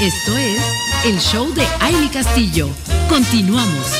Esto 0.00 0.36
es 0.36 0.60
el 1.06 1.18
show 1.18 1.52
de 1.54 1.64
Aile 1.80 2.08
Castillo. 2.12 2.68
Continuamos. 3.08 3.90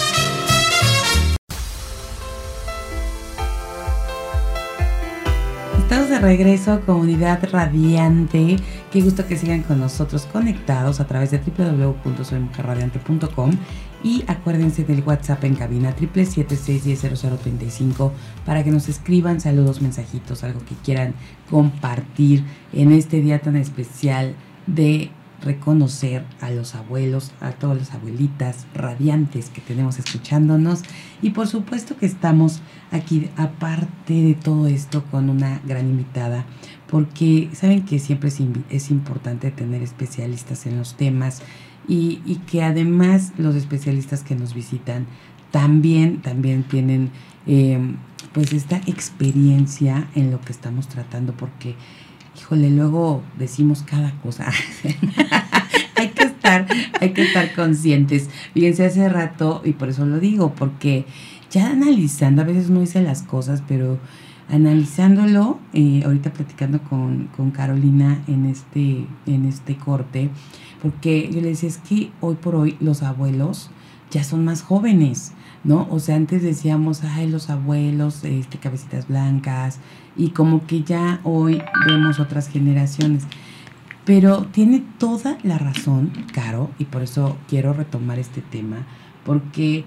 Estamos 5.78 6.10
de 6.10 6.18
regreso, 6.20 6.82
comunidad 6.84 7.48
radiante. 7.50 8.56
Qué 8.92 9.00
gusto 9.00 9.26
que 9.26 9.36
sigan 9.36 9.62
con 9.62 9.80
nosotros 9.80 10.26
conectados 10.26 11.00
a 11.00 11.06
través 11.06 11.30
de 11.30 11.38
www.soymujerradiante.com 11.38 13.52
y 14.02 14.24
acuérdense 14.26 14.82
del 14.84 15.04
WhatsApp 15.04 15.44
en 15.44 15.54
cabina 15.54 15.94
777-610-0035 15.96 18.10
para 18.44 18.64
que 18.64 18.70
nos 18.70 18.88
escriban 18.88 19.40
saludos, 19.40 19.80
mensajitos, 19.82 20.44
algo 20.44 20.60
que 20.60 20.76
quieran 20.84 21.14
compartir 21.50 22.44
en 22.72 22.92
este 22.92 23.20
día 23.20 23.40
tan 23.40 23.56
especial 23.56 24.36
de 24.66 25.10
reconocer 25.42 26.24
a 26.40 26.50
los 26.50 26.74
abuelos, 26.74 27.32
a 27.40 27.52
todas 27.52 27.78
las 27.78 27.94
abuelitas 27.94 28.66
radiantes 28.74 29.50
que 29.50 29.60
tenemos 29.60 29.98
escuchándonos. 29.98 30.82
Y 31.22 31.30
por 31.30 31.46
supuesto 31.46 31.96
que 31.96 32.06
estamos 32.06 32.60
aquí 32.90 33.30
aparte 33.36 34.14
de 34.14 34.34
todo 34.34 34.66
esto 34.66 35.04
con 35.10 35.30
una 35.30 35.60
gran 35.64 35.88
invitada 35.88 36.44
porque 36.88 37.50
saben 37.52 37.84
que 37.84 37.98
siempre 37.98 38.30
es, 38.70 38.90
importante 38.90 39.50
tener 39.50 39.82
especialistas 39.82 40.66
en 40.66 40.78
los 40.78 40.96
temas 40.96 41.42
y, 41.88 42.40
que 42.50 42.62
además 42.62 43.32
los 43.38 43.54
especialistas 43.54 44.22
que 44.22 44.34
nos 44.34 44.54
visitan 44.54 45.06
también, 45.50 46.20
también 46.20 46.62
tienen 46.62 47.10
em, 47.46 47.96
pues 48.32 48.52
esta 48.52 48.76
experiencia 48.86 50.08
en 50.14 50.30
lo 50.30 50.40
que 50.40 50.52
estamos 50.52 50.88
tratando 50.88 51.32
porque 51.32 51.74
híjole, 52.38 52.70
luego 52.70 53.22
decimos 53.38 53.82
cada 53.82 54.12
cosa. 54.20 54.46
hay 55.96 56.08
que 56.08 56.24
estar, 56.24 56.66
hay 57.00 57.12
que 57.12 57.22
estar 57.22 57.52
conscientes. 57.54 58.30
Fíjense, 58.54 58.86
hace 58.86 59.08
rato, 59.08 59.62
y 59.64 59.72
por 59.72 59.88
eso 59.88 60.06
lo 60.06 60.20
digo, 60.20 60.54
porque 60.54 61.04
ya 61.50 61.70
analizando, 61.70 62.42
a 62.42 62.44
veces 62.44 62.70
no 62.70 62.82
hice 62.82 63.02
las 63.02 63.22
cosas, 63.22 63.62
pero 63.66 63.98
analizándolo, 64.48 65.58
eh, 65.72 66.02
ahorita 66.04 66.32
platicando 66.32 66.80
con, 66.82 67.28
con, 67.36 67.50
Carolina 67.50 68.22
en 68.28 68.46
este, 68.46 69.06
en 69.26 69.44
este 69.44 69.76
corte, 69.76 70.30
porque 70.82 71.30
yo 71.32 71.40
le 71.40 71.48
decía, 71.48 71.68
es 71.68 71.78
que 71.78 72.10
hoy 72.20 72.36
por 72.36 72.54
hoy 72.54 72.76
los 72.80 73.02
abuelos 73.02 73.70
ya 74.10 74.24
son 74.24 74.44
más 74.44 74.62
jóvenes. 74.62 75.32
¿no? 75.64 75.88
O 75.90 75.98
sea, 75.98 76.16
antes 76.16 76.42
decíamos, 76.42 77.02
ay, 77.04 77.28
los 77.28 77.50
abuelos, 77.50 78.24
este, 78.24 78.58
cabecitas 78.58 79.08
blancas, 79.08 79.80
y 80.16 80.30
como 80.30 80.66
que 80.66 80.82
ya 80.82 81.20
hoy 81.24 81.62
vemos 81.86 82.20
otras 82.20 82.48
generaciones. 82.48 83.24
Pero 84.04 84.46
tiene 84.46 84.82
toda 84.98 85.38
la 85.42 85.58
razón, 85.58 86.12
Caro, 86.32 86.70
y 86.78 86.86
por 86.86 87.02
eso 87.02 87.36
quiero 87.48 87.72
retomar 87.72 88.18
este 88.18 88.40
tema, 88.40 88.86
porque 89.24 89.84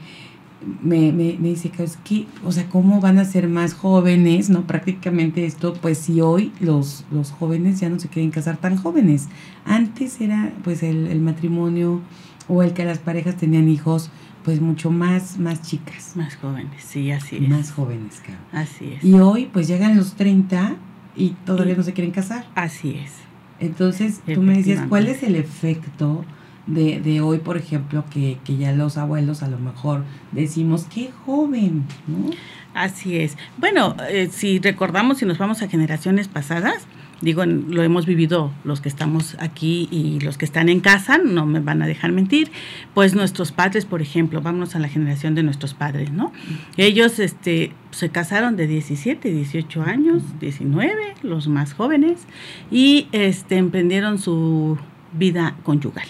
me, 0.82 1.12
me, 1.12 1.38
me 1.40 1.50
dice, 1.50 1.72
es 1.80 1.98
que, 1.98 2.28
o 2.44 2.52
sea, 2.52 2.70
¿cómo 2.70 3.02
van 3.02 3.18
a 3.18 3.26
ser 3.26 3.48
más 3.48 3.74
jóvenes, 3.74 4.50
no? 4.50 4.68
Prácticamente 4.68 5.46
esto, 5.46 5.74
pues 5.74 5.98
si 5.98 6.22
hoy 6.22 6.52
los, 6.60 7.06
los 7.12 7.32
jóvenes 7.32 7.80
ya 7.80 7.90
no 7.90 8.00
se 8.00 8.08
quieren 8.08 8.32
casar 8.32 8.58
tan 8.58 8.78
jóvenes. 8.78 9.28
Antes 9.66 10.22
era, 10.22 10.54
pues, 10.64 10.84
el, 10.84 11.08
el 11.08 11.22
matrimonio 11.22 12.02
o 12.48 12.64
el 12.64 12.74
que 12.74 12.86
las 12.86 13.00
parejas 13.00 13.38
tenían 13.38 13.70
hijos 13.70 14.12
pues 14.44 14.60
mucho 14.60 14.92
más, 14.92 15.38
más 15.38 15.62
chicas. 15.62 16.16
Más 16.16 16.36
jóvenes, 16.36 16.84
sí, 16.84 17.12
así 17.12 17.38
es. 17.38 17.50
Más 17.50 17.72
jóvenes, 17.72 18.22
claro. 18.26 18.42
Así 18.52 18.94
es. 18.94 19.04
Y 19.04 19.14
hoy 19.14 19.50
pues 19.52 19.68
llegan 19.68 19.96
los 19.96 20.16
30 20.16 20.76
y 21.16 21.30
todavía 21.46 21.76
no 21.76 21.84
se 21.84 21.94
quieren 21.94 22.12
casar. 22.12 22.48
Así 22.56 22.96
es. 22.96 23.12
Entonces, 23.60 24.22
tú 24.34 24.42
me 24.42 24.58
decías, 24.58 24.88
¿cuál 24.90 25.08
es 25.08 25.22
el 25.22 25.36
efecto 25.36 26.26
de, 26.74 27.00
de 27.00 27.22
hoy, 27.22 27.40
por 27.40 27.58
ejemplo, 27.58 28.06
que, 28.12 28.38
que, 28.44 28.58
ya 28.58 28.72
los 28.72 28.98
abuelos 28.98 29.44
a 29.44 29.48
lo 29.48 29.58
mejor 29.60 30.04
decimos, 30.32 30.86
qué 30.94 31.12
joven, 31.26 31.86
¿no? 32.08 32.32
Así 32.74 33.18
es. 33.18 33.38
Bueno, 33.58 33.96
eh, 34.10 34.30
si 34.32 34.60
recordamos, 34.60 35.18
si 35.18 35.26
nos 35.26 35.38
vamos 35.38 35.62
a 35.62 35.68
generaciones 35.68 36.28
pasadas, 36.28 36.88
digo, 37.22 37.46
lo 37.46 37.84
hemos 37.84 38.06
vivido 38.06 38.52
los 38.64 38.82
que 38.82 38.90
estamos 38.90 39.36
aquí 39.40 39.88
y 39.92 40.20
los 40.22 40.38
que 40.38 40.46
están 40.46 40.70
en 40.70 40.80
casa, 40.80 41.18
no 41.18 41.46
me 41.46 41.60
van 41.60 41.82
a 41.82 41.88
dejar 41.88 42.12
mentir, 42.12 42.52
pues 42.94 43.14
nuestros 43.14 43.52
padres, 43.52 43.86
por 43.86 44.02
ejemplo, 44.02 44.42
vámonos 44.42 44.76
a 44.76 44.80
la 44.80 44.88
generación 44.88 45.36
de 45.36 45.44
nuestros 45.44 45.74
padres, 45.74 46.12
¿no? 46.12 46.32
Ellos 46.78 47.20
este, 47.20 47.74
se 47.92 48.10
casaron 48.10 48.56
de 48.56 48.68
17, 48.68 49.32
18 49.32 49.84
años, 49.84 50.24
19, 50.40 51.16
los 51.24 51.48
más 51.48 51.74
jóvenes, 51.74 52.26
y 52.72 53.08
este, 53.12 53.58
emprendieron 53.58 54.18
su 54.18 54.78
vida 55.14 55.56
conyugal. 55.64 56.08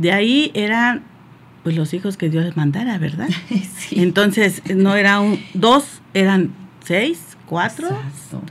De 0.00 0.12
ahí 0.12 0.50
eran 0.54 1.02
pues 1.62 1.76
los 1.76 1.92
hijos 1.92 2.16
que 2.16 2.30
Dios 2.30 2.42
les 2.44 2.56
mandara, 2.56 2.96
¿verdad? 2.98 3.28
Sí. 3.76 4.00
Entonces 4.00 4.62
no 4.74 4.94
era 4.94 5.20
un 5.20 5.38
dos 5.52 6.00
eran 6.14 6.52
seis, 6.84 7.36
cuatro, 7.46 7.88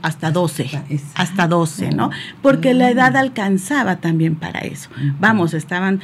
hasta 0.02 0.30
doce, 0.30 0.70
hasta 1.14 1.48
doce, 1.48 1.90
¿no? 1.90 2.10
Porque 2.40 2.72
la 2.74 2.90
edad 2.90 3.16
alcanzaba 3.16 3.96
también 3.96 4.36
para 4.36 4.60
eso. 4.60 4.90
Vamos, 5.18 5.54
estaban 5.54 6.00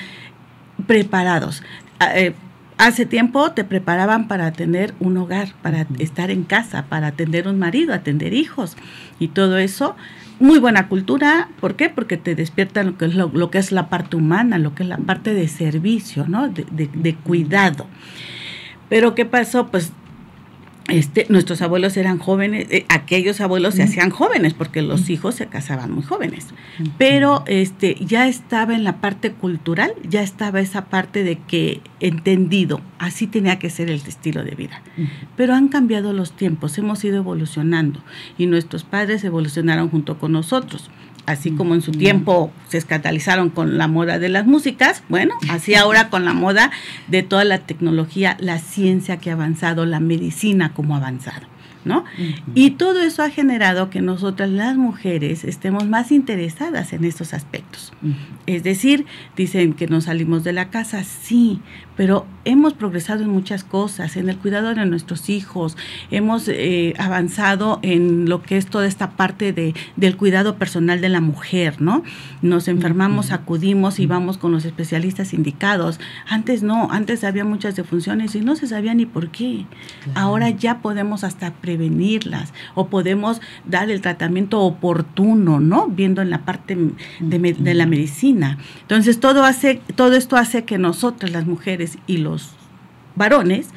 preparados. 0.87 1.63
Ah, 2.01 2.19
eh, 2.19 2.35
hace 2.79 3.07
tiempo 3.07 3.53
te 3.53 3.65
preparaban 3.65 4.27
para 4.27 4.51
tener 4.53 4.95
un 4.99 5.17
hogar, 5.17 5.53
para 5.63 5.87
estar 5.99 6.31
en 6.31 6.43
casa, 6.43 6.87
para 6.87 7.09
atender 7.09 7.47
un 7.47 7.59
marido, 7.59 7.95
atender 7.95 8.35
hijos 8.35 8.77
y 9.19 9.29
todo 9.29 9.59
eso. 9.59 9.95
Muy 10.39 10.59
buena 10.59 10.89
cultura, 10.89 11.49
¿por 11.61 11.77
qué? 11.77 11.89
Porque 11.89 12.19
te 12.19 12.35
despierta 12.35 12.83
lo 12.83 12.99
que 12.99 13.07
es, 13.07 13.15
lo, 13.15 13.51
que 13.51 13.59
es 13.59 13.73
la 13.73 13.89
parte 13.89 14.17
humana, 14.17 14.59
lo 14.59 14.75
que 14.75 14.83
es 14.83 14.89
la 14.89 14.99
parte 14.99 15.33
de 15.33 15.49
servicio, 15.49 16.27
¿no? 16.29 16.49
De, 16.49 16.65
de 16.93 17.15
cuidado. 17.15 17.87
Pero 18.89 19.15
¿qué 19.15 19.25
pasó? 19.25 19.69
Pues 19.69 19.93
este, 20.89 21.27
nuestros 21.29 21.63
abuelos 21.63 21.97
eran 21.97 22.19
jóvenes, 22.19 22.69
eh, 22.71 22.87
aquellos 22.89 23.41
abuelos 23.41 23.75
se 23.75 23.83
hacían 23.83 24.11
jóvenes 24.11 24.55
porque 24.55 24.83
los 24.83 25.11
hijos 25.11 25.35
se 25.35 25.47
casaban 25.47 25.91
muy 25.91 26.05
jóvenes, 26.05 26.47
pero 26.97 27.43
este, 27.47 27.97
ya 28.01 28.29
estaba 28.29 28.75
en 28.75 28.85
la 28.85 29.01
parte 29.01 29.33
cultural, 29.33 29.93
ya 30.09 30.23
estaba 30.23 30.61
esa 30.61 30.85
parte 30.85 31.25
de 31.25 31.39
que 31.39 31.81
entendido, 31.99 32.81
así 32.99 33.27
tenía 33.27 33.59
que 33.59 33.71
ser 33.71 33.91
el 33.91 34.01
estilo 34.07 34.45
de 34.45 34.55
vida. 34.55 34.81
Pero 35.37 35.55
han 35.55 35.69
cambiado 35.69 36.13
los 36.13 36.33
tiempos, 36.33 36.79
hemos 36.79 37.05
ido 37.05 37.17
evolucionando 37.17 38.01
y 38.39 38.47
nuestros 38.47 38.85
padres 38.85 39.25
evolucionaron 39.25 39.89
junto 39.91 40.19
con 40.19 40.33
nosotros 40.33 40.91
así 41.27 41.51
como 41.51 41.75
en 41.75 41.83
su 41.83 41.93
tiempo 41.93 42.51
se 42.69 42.79
escandalizaron 42.79 43.51
con 43.51 43.79
la 43.79 43.89
moda 43.89 44.19
de 44.19 44.29
las 44.29 44.47
músicas, 44.47 45.03
bueno, 45.09 45.35
así 45.51 45.75
ahora 45.75 46.09
con 46.09 46.25
la 46.25 46.33
moda 46.33 46.71
de 47.09 47.23
toda 47.23 47.45
la 47.45 47.59
tecnología, 47.59 48.37
la 48.41 48.59
ciencia 48.59 49.19
que 49.19 49.31
ha 49.31 49.35
avanzado, 49.35 49.87
la 49.87 50.01
medicina 50.01 50.73
como 50.73 50.95
ha 50.95 50.99
avanzado. 50.99 51.47
¿no? 51.87 52.05
Y 52.57 52.73
todo 52.73 53.01
eso 53.01 53.23
ha 53.23 53.31
generado 53.31 53.91
que 53.91 54.01
nosotras 54.01 54.51
las 54.51 54.77
mujeres 54.77 55.45
estemos 55.45 55.87
más 55.87 56.11
interesadas 56.11 56.93
en 56.93 57.05
estos 57.05 57.33
aspectos. 57.33 57.93
Es 58.47 58.65
decir, 58.65 59.07
dicen 59.37 59.73
que 59.73 59.87
nos 59.87 60.05
salimos 60.05 60.43
de 60.43 60.53
la 60.53 60.69
casa, 60.69 61.05
sí, 61.05 61.61
pero 61.97 62.27
hemos 62.45 62.75
progresado 62.75 63.23
en 63.23 63.31
muchas 63.31 63.65
cosas, 63.65 64.17
en 64.17 64.29
el 64.29 64.37
cuidado 64.37 64.75
de 64.75 64.87
nuestros 64.87 65.29
hijos, 65.29 65.77
hemos 66.11 66.49
eh, 66.49 66.95
avanzado 66.99 67.81
en 67.83 68.29
lo 68.29 68.43
que 68.43 68.57
es 68.57 68.67
toda 68.67 68.87
esta 68.87 69.11
parte 69.11 69.53
de, 69.53 69.75
del 69.97 70.17
cuidado 70.17 70.57
personal 70.57 71.01
de 71.01 71.09
la 71.09 71.21
mujer, 71.21 71.81
¿no? 71.81 72.03
Nos 72.43 72.69
enfermamos, 72.69 73.33
acudimos 73.33 73.99
y 73.99 74.07
vamos 74.07 74.39
con 74.39 74.53
los 74.53 74.65
especialistas 74.65 75.33
indicados. 75.33 75.99
Antes 76.29 76.63
no, 76.63 76.89
antes 76.91 77.25
había 77.25 77.45
muchas 77.45 77.77
defunciones 77.77 78.35
y 78.35 78.41
no 78.41 78.57
se 78.57 78.67
sabía 78.67 78.95
ni 78.95 79.07
por 79.07 79.31
qué. 79.31 79.67
Ahora 80.15 80.51
ya 80.51 80.79
podemos 80.81 81.25
hasta 81.25 81.53
prevenirlas 81.55 82.53
o 82.75 82.89
podemos 82.89 83.41
dar 83.65 83.91
el 83.91 84.01
tratamiento 84.01 84.61
oportuno, 84.61 85.61
¿no? 85.61 85.89
Viendo 85.89 86.23
en 86.23 86.31
la 86.31 86.45
parte 86.45 86.77
de, 87.21 87.39
de 87.39 87.75
la 87.75 87.87
medicina. 87.87 88.59
Entonces, 88.83 89.21
todo, 89.21 89.45
hace, 89.45 89.81
todo 89.95 90.15
esto 90.15 90.37
hace 90.37 90.65
que 90.65 90.79
nosotras, 90.79 91.33
las 91.33 91.47
mujeres, 91.47 91.86
y 92.07 92.19
los 92.19 92.53
varones, 93.17 93.69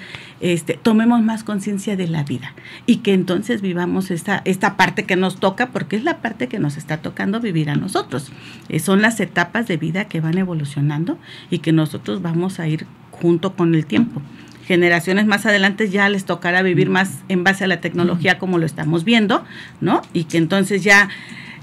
este, 0.42 0.76
tomemos 0.76 1.22
más 1.22 1.44
conciencia 1.44 1.96
de 1.96 2.08
la 2.08 2.24
vida 2.24 2.54
y 2.86 2.98
que 2.98 3.14
entonces 3.14 3.62
vivamos 3.62 4.12
esta, 4.12 4.42
esta 4.46 4.78
parte 4.78 5.04
que 5.04 5.16
nos 5.16 5.40
toca, 5.40 5.70
porque 5.70 5.96
es 5.96 6.04
la 6.04 6.18
parte 6.18 6.48
que 6.48 6.60
nos 6.60 6.78
está 6.78 6.98
tocando 6.98 7.40
vivir 7.40 7.70
a 7.70 7.76
nosotros. 7.76 8.32
Eh, 8.70 8.80
son 8.80 9.02
las 9.02 9.20
etapas 9.20 9.68
de 9.68 9.78
vida 9.78 10.06
que 10.06 10.22
van 10.22 10.38
evolucionando 10.38 11.18
y 11.50 11.60
que 11.60 11.72
nosotros 11.72 12.22
vamos 12.22 12.60
a 12.60 12.68
ir 12.68 12.86
junto 13.12 13.56
con 13.56 13.76
el 13.76 13.86
tiempo. 13.86 14.22
Generaciones 14.66 15.26
más 15.26 15.46
adelante 15.46 15.90
ya 15.90 16.08
les 16.10 16.26
tocará 16.26 16.62
vivir 16.62 16.90
más 16.90 17.20
en 17.28 17.44
base 17.44 17.64
a 17.64 17.68
la 17.68 17.82
tecnología 17.82 18.38
como 18.38 18.60
lo 18.60 18.66
estamos 18.66 19.04
viendo, 19.04 19.44
¿no? 19.82 20.04
Y 20.14 20.26
que 20.26 20.38
entonces 20.38 20.84
ya 20.84 21.10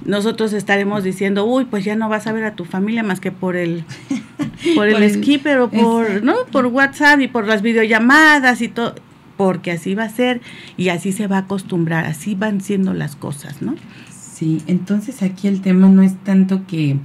nosotros 0.05 0.53
estaremos 0.53 1.05
diciendo, 1.05 1.45
uy, 1.45 1.65
pues 1.65 1.85
ya 1.85 1.97
no 1.97 2.09
vas 2.09 2.27
a 2.27 2.33
ver 2.33 2.45
a 2.45 2.55
tu 2.55 2.65
familia 2.65 3.03
más 3.03 3.21
que 3.21 3.33
por 3.33 3.57
el 3.57 3.85
por 4.75 4.89
el, 4.89 5.15
skipper 5.15 5.59
o 5.61 5.71
por, 5.71 6.23
¿no? 6.23 6.35
por 6.51 6.67
WhatsApp 6.67 7.21
y 7.21 7.29
por 7.29 7.47
las 7.47 7.63
videollamadas 7.63 8.61
y 8.63 8.69
todo, 8.69 8.95
porque 9.37 9.73
así 9.73 9.95
va 9.95 10.05
a 10.05 10.09
ser 10.09 10.41
y 10.77 10.89
así 10.89 11.13
se 11.13 11.27
va 11.27 11.37
a 11.37 11.41
acostumbrar, 11.41 12.05
así 12.05 12.35
van 12.35 12.61
siendo 12.61 12.95
las 12.95 13.17
cosas, 13.17 13.63
¿no? 13.63 13.75
Sí, 14.11 14.63
entonces 14.67 15.23
aquí 15.23 15.49
el 15.49 15.63
tema 15.63 15.89
no 15.89 16.03
es 16.03 16.15
tanto 16.23 16.67
que, 16.67 16.99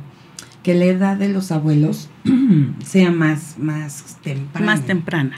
que 0.64 0.74
la 0.74 0.86
edad 0.86 1.18
de 1.18 1.30
los 1.30 1.52
abuelos 1.52 2.10
sea 2.84 3.12
más, 3.12 3.58
más 3.58 4.18
temprana. 4.22 4.66
Más 4.66 4.86
temprana. 4.86 5.38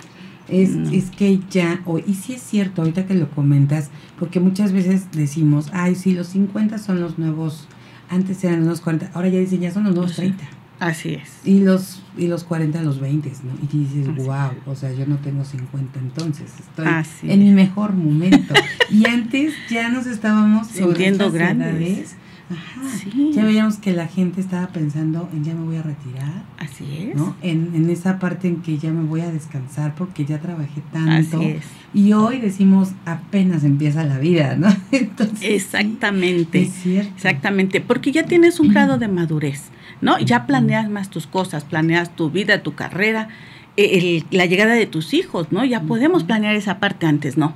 Es, 0.53 0.69
es 0.91 1.09
que 1.09 1.39
ya, 1.49 1.81
o, 1.85 1.99
y 1.99 2.13
sí 2.13 2.33
es 2.33 2.41
cierto, 2.41 2.81
ahorita 2.81 3.05
que 3.05 3.15
lo 3.15 3.29
comentas, 3.31 3.89
porque 4.19 4.39
muchas 4.39 4.71
veces 4.71 5.07
decimos, 5.11 5.69
ay, 5.73 5.95
sí, 5.95 6.13
los 6.13 6.27
50 6.27 6.77
son 6.77 7.01
los 7.01 7.17
nuevos, 7.17 7.67
antes 8.09 8.43
eran 8.43 8.65
los 8.65 8.81
40, 8.81 9.11
ahora 9.13 9.29
ya 9.29 9.39
dicen, 9.39 9.61
ya 9.61 9.71
son 9.71 9.85
los 9.85 9.95
nuevos 9.95 10.15
30. 10.15 10.43
Así 10.79 11.13
es. 11.13 11.39
Y 11.45 11.59
los, 11.59 12.03
y 12.17 12.27
los 12.27 12.43
40 12.43 12.81
los 12.83 12.99
20, 12.99 13.29
¿no? 13.43 13.53
Y 13.61 13.85
dices, 13.85 14.25
wow, 14.25 14.51
o 14.65 14.75
sea, 14.75 14.91
yo 14.91 15.05
no 15.05 15.17
tengo 15.17 15.45
50 15.45 15.99
entonces, 15.99 16.51
estoy 16.59 17.29
en 17.29 17.39
mi 17.39 17.51
mejor 17.51 17.93
momento. 17.93 18.53
y 18.91 19.05
antes 19.05 19.53
ya 19.69 19.89
nos 19.89 20.05
estábamos 20.07 20.67
sintiendo 20.67 21.31
grandes. 21.31 22.15
Ajá. 22.49 22.81
Sí. 22.97 23.31
Ya 23.33 23.45
veíamos 23.45 23.77
que 23.77 23.93
la 23.93 24.07
gente 24.07 24.41
estaba 24.41 24.67
pensando 24.67 25.29
en 25.33 25.43
ya 25.43 25.53
me 25.53 25.65
voy 25.65 25.77
a 25.77 25.83
retirar. 25.83 26.43
Así 26.57 27.09
es. 27.09 27.15
¿no? 27.15 27.35
En, 27.41 27.71
en 27.73 27.89
esa 27.89 28.19
parte 28.19 28.47
en 28.47 28.61
que 28.61 28.77
ya 28.77 28.91
me 28.91 29.03
voy 29.03 29.21
a 29.21 29.31
descansar 29.31 29.95
porque 29.95 30.25
ya 30.25 30.39
trabajé 30.39 30.81
tanto. 30.91 31.37
Así 31.37 31.45
es. 31.45 31.65
Y 31.93 32.13
hoy 32.13 32.39
decimos 32.39 32.91
apenas 33.05 33.63
empieza 33.63 34.03
la 34.03 34.19
vida, 34.19 34.55
¿no? 34.55 34.67
Entonces, 34.91 35.41
Exactamente. 35.41 36.63
es 36.63 36.73
cierto. 36.73 37.11
Exactamente, 37.15 37.81
porque 37.81 38.11
ya 38.11 38.23
tienes 38.23 38.59
un 38.59 38.69
grado 38.69 38.97
de 38.97 39.07
madurez. 39.07 39.71
¿no? 40.03 40.19
Ya 40.19 40.45
planeas 40.45 40.89
más 40.89 41.09
tus 41.09 41.25
cosas, 41.27 41.63
planeas 41.63 42.15
tu 42.15 42.29
vida, 42.29 42.61
tu 42.61 42.75
carrera, 42.75 43.29
eh, 43.77 44.23
la 44.31 44.45
llegada 44.45 44.73
de 44.73 44.85
tus 44.85 45.13
hijos, 45.13 45.47
¿no? 45.51 45.65
Ya 45.65 45.81
podemos 45.81 46.23
planear 46.25 46.55
esa 46.55 46.79
parte 46.79 47.07
antes, 47.07 47.37
¿no? 47.37 47.53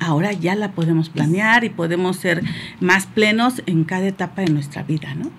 Ahora 0.00 0.32
ya 0.32 0.54
la 0.54 0.72
podemos 0.72 1.08
planear 1.08 1.64
y 1.64 1.70
podemos 1.70 2.16
ser 2.16 2.42
más 2.80 3.06
plenos 3.06 3.62
en 3.66 3.84
cada 3.84 4.06
etapa 4.08 4.42
de 4.42 4.50
nuestra 4.50 4.82
vida, 4.82 5.14
¿no? 5.14 5.30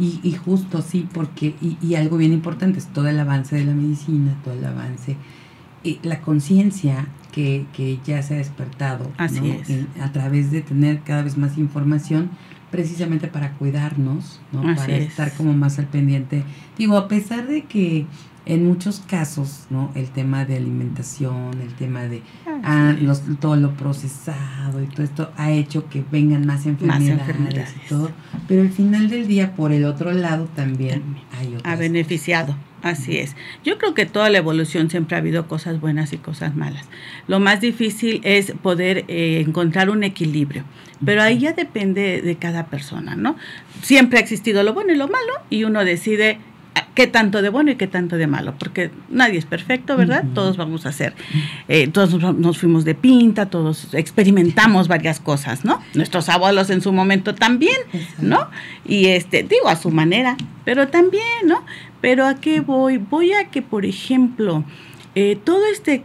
y, 0.00 0.32
justo 0.32 0.80
sí, 0.80 1.08
porque, 1.12 1.56
y, 1.60 1.94
algo 1.96 2.16
bien 2.18 2.32
importante 2.32 2.78
es 2.78 2.86
todo 2.86 3.08
el 3.08 3.18
avance 3.18 3.56
de 3.56 3.64
la 3.64 3.74
medicina, 3.74 4.36
todo 4.44 4.54
el 4.54 4.64
avance, 4.64 5.16
y 5.82 5.98
la 6.02 6.20
conciencia 6.20 7.08
que, 7.32 7.66
ya 8.04 8.22
se 8.22 8.34
ha 8.34 8.38
despertado 8.38 9.10
Así 9.16 9.50
es. 9.50 9.86
a 10.00 10.12
través 10.12 10.50
de 10.50 10.60
tener 10.60 11.00
cada 11.00 11.22
vez 11.22 11.36
más 11.36 11.58
información, 11.58 12.30
precisamente 12.70 13.28
para 13.28 13.52
cuidarnos, 13.52 14.40
¿no? 14.52 14.62
para 14.62 14.96
estar 14.96 15.32
como 15.34 15.52
más 15.52 15.78
al 15.78 15.86
pendiente. 15.86 16.44
Digo, 16.76 16.96
a 16.96 17.08
pesar 17.08 17.46
de 17.46 17.64
que 17.64 18.06
en 18.48 18.66
muchos 18.66 19.00
casos, 19.06 19.66
¿no? 19.68 19.92
El 19.94 20.08
tema 20.08 20.46
de 20.46 20.56
alimentación, 20.56 21.60
el 21.60 21.74
tema 21.74 22.04
de 22.04 22.22
ah, 22.64 22.96
los, 22.98 23.22
todo 23.38 23.56
lo 23.56 23.72
procesado 23.74 24.82
y 24.82 24.86
todo 24.86 25.02
esto 25.02 25.30
ha 25.36 25.52
hecho 25.52 25.88
que 25.90 26.02
vengan 26.10 26.46
más 26.46 26.64
enfermedades, 26.64 27.74
y 27.84 27.88
todo. 27.88 28.10
Pero 28.48 28.62
al 28.62 28.70
final 28.70 29.10
del 29.10 29.28
día, 29.28 29.54
por 29.54 29.70
el 29.70 29.84
otro 29.84 30.12
lado 30.12 30.48
también, 30.56 31.02
hay 31.38 31.56
otras 31.56 31.72
Ha 31.72 31.76
beneficiado. 31.76 32.56
Así 32.80 33.18
es. 33.18 33.36
Yo 33.64 33.76
creo 33.76 33.92
que 33.92 34.06
toda 34.06 34.30
la 34.30 34.38
evolución 34.38 34.88
siempre 34.88 35.16
ha 35.16 35.18
habido 35.18 35.46
cosas 35.48 35.80
buenas 35.80 36.12
y 36.12 36.16
cosas 36.16 36.54
malas. 36.54 36.86
Lo 37.26 37.40
más 37.40 37.60
difícil 37.60 38.20
es 38.22 38.52
poder 38.62 39.04
eh, 39.08 39.42
encontrar 39.44 39.90
un 39.90 40.04
equilibrio, 40.04 40.64
pero 41.04 41.22
ahí 41.22 41.38
ya 41.38 41.52
depende 41.52 42.22
de 42.22 42.36
cada 42.36 42.66
persona, 42.66 43.16
¿no? 43.16 43.36
Siempre 43.82 44.18
ha 44.18 44.22
existido 44.22 44.62
lo 44.62 44.74
bueno 44.74 44.92
y 44.92 44.96
lo 44.96 45.08
malo 45.08 45.32
y 45.50 45.64
uno 45.64 45.84
decide 45.84 46.38
qué 46.94 47.06
tanto 47.06 47.42
de 47.42 47.48
bueno 47.48 47.70
y 47.70 47.76
qué 47.76 47.86
tanto 47.86 48.16
de 48.16 48.26
malo, 48.26 48.54
porque 48.58 48.90
nadie 49.08 49.38
es 49.38 49.46
perfecto, 49.46 49.96
¿verdad? 49.96 50.24
Todos 50.34 50.56
vamos 50.56 50.86
a 50.86 50.90
hacer, 50.90 51.14
eh, 51.68 51.88
todos 51.88 52.14
nos 52.36 52.58
fuimos 52.58 52.84
de 52.84 52.94
pinta, 52.94 53.46
todos 53.46 53.94
experimentamos 53.94 54.88
varias 54.88 55.20
cosas, 55.20 55.64
¿no? 55.64 55.80
Nuestros 55.94 56.28
abuelos 56.28 56.70
en 56.70 56.80
su 56.80 56.92
momento 56.92 57.34
también, 57.34 57.76
¿no? 58.20 58.48
Y 58.86 59.06
este, 59.06 59.42
digo, 59.42 59.68
a 59.68 59.76
su 59.76 59.90
manera, 59.90 60.36
pero 60.64 60.88
también, 60.88 61.46
¿no? 61.46 61.64
Pero 62.00 62.26
a 62.26 62.34
qué 62.34 62.60
voy? 62.60 62.98
Voy 62.98 63.32
a 63.32 63.50
que, 63.50 63.62
por 63.62 63.84
ejemplo, 63.84 64.64
eh, 65.14 65.38
todo 65.42 65.62
este 65.72 66.04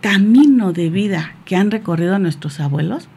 camino 0.00 0.72
de 0.72 0.90
vida 0.90 1.34
que 1.44 1.56
han 1.56 1.70
recorrido 1.70 2.18
nuestros 2.18 2.60
abuelos, 2.60 3.08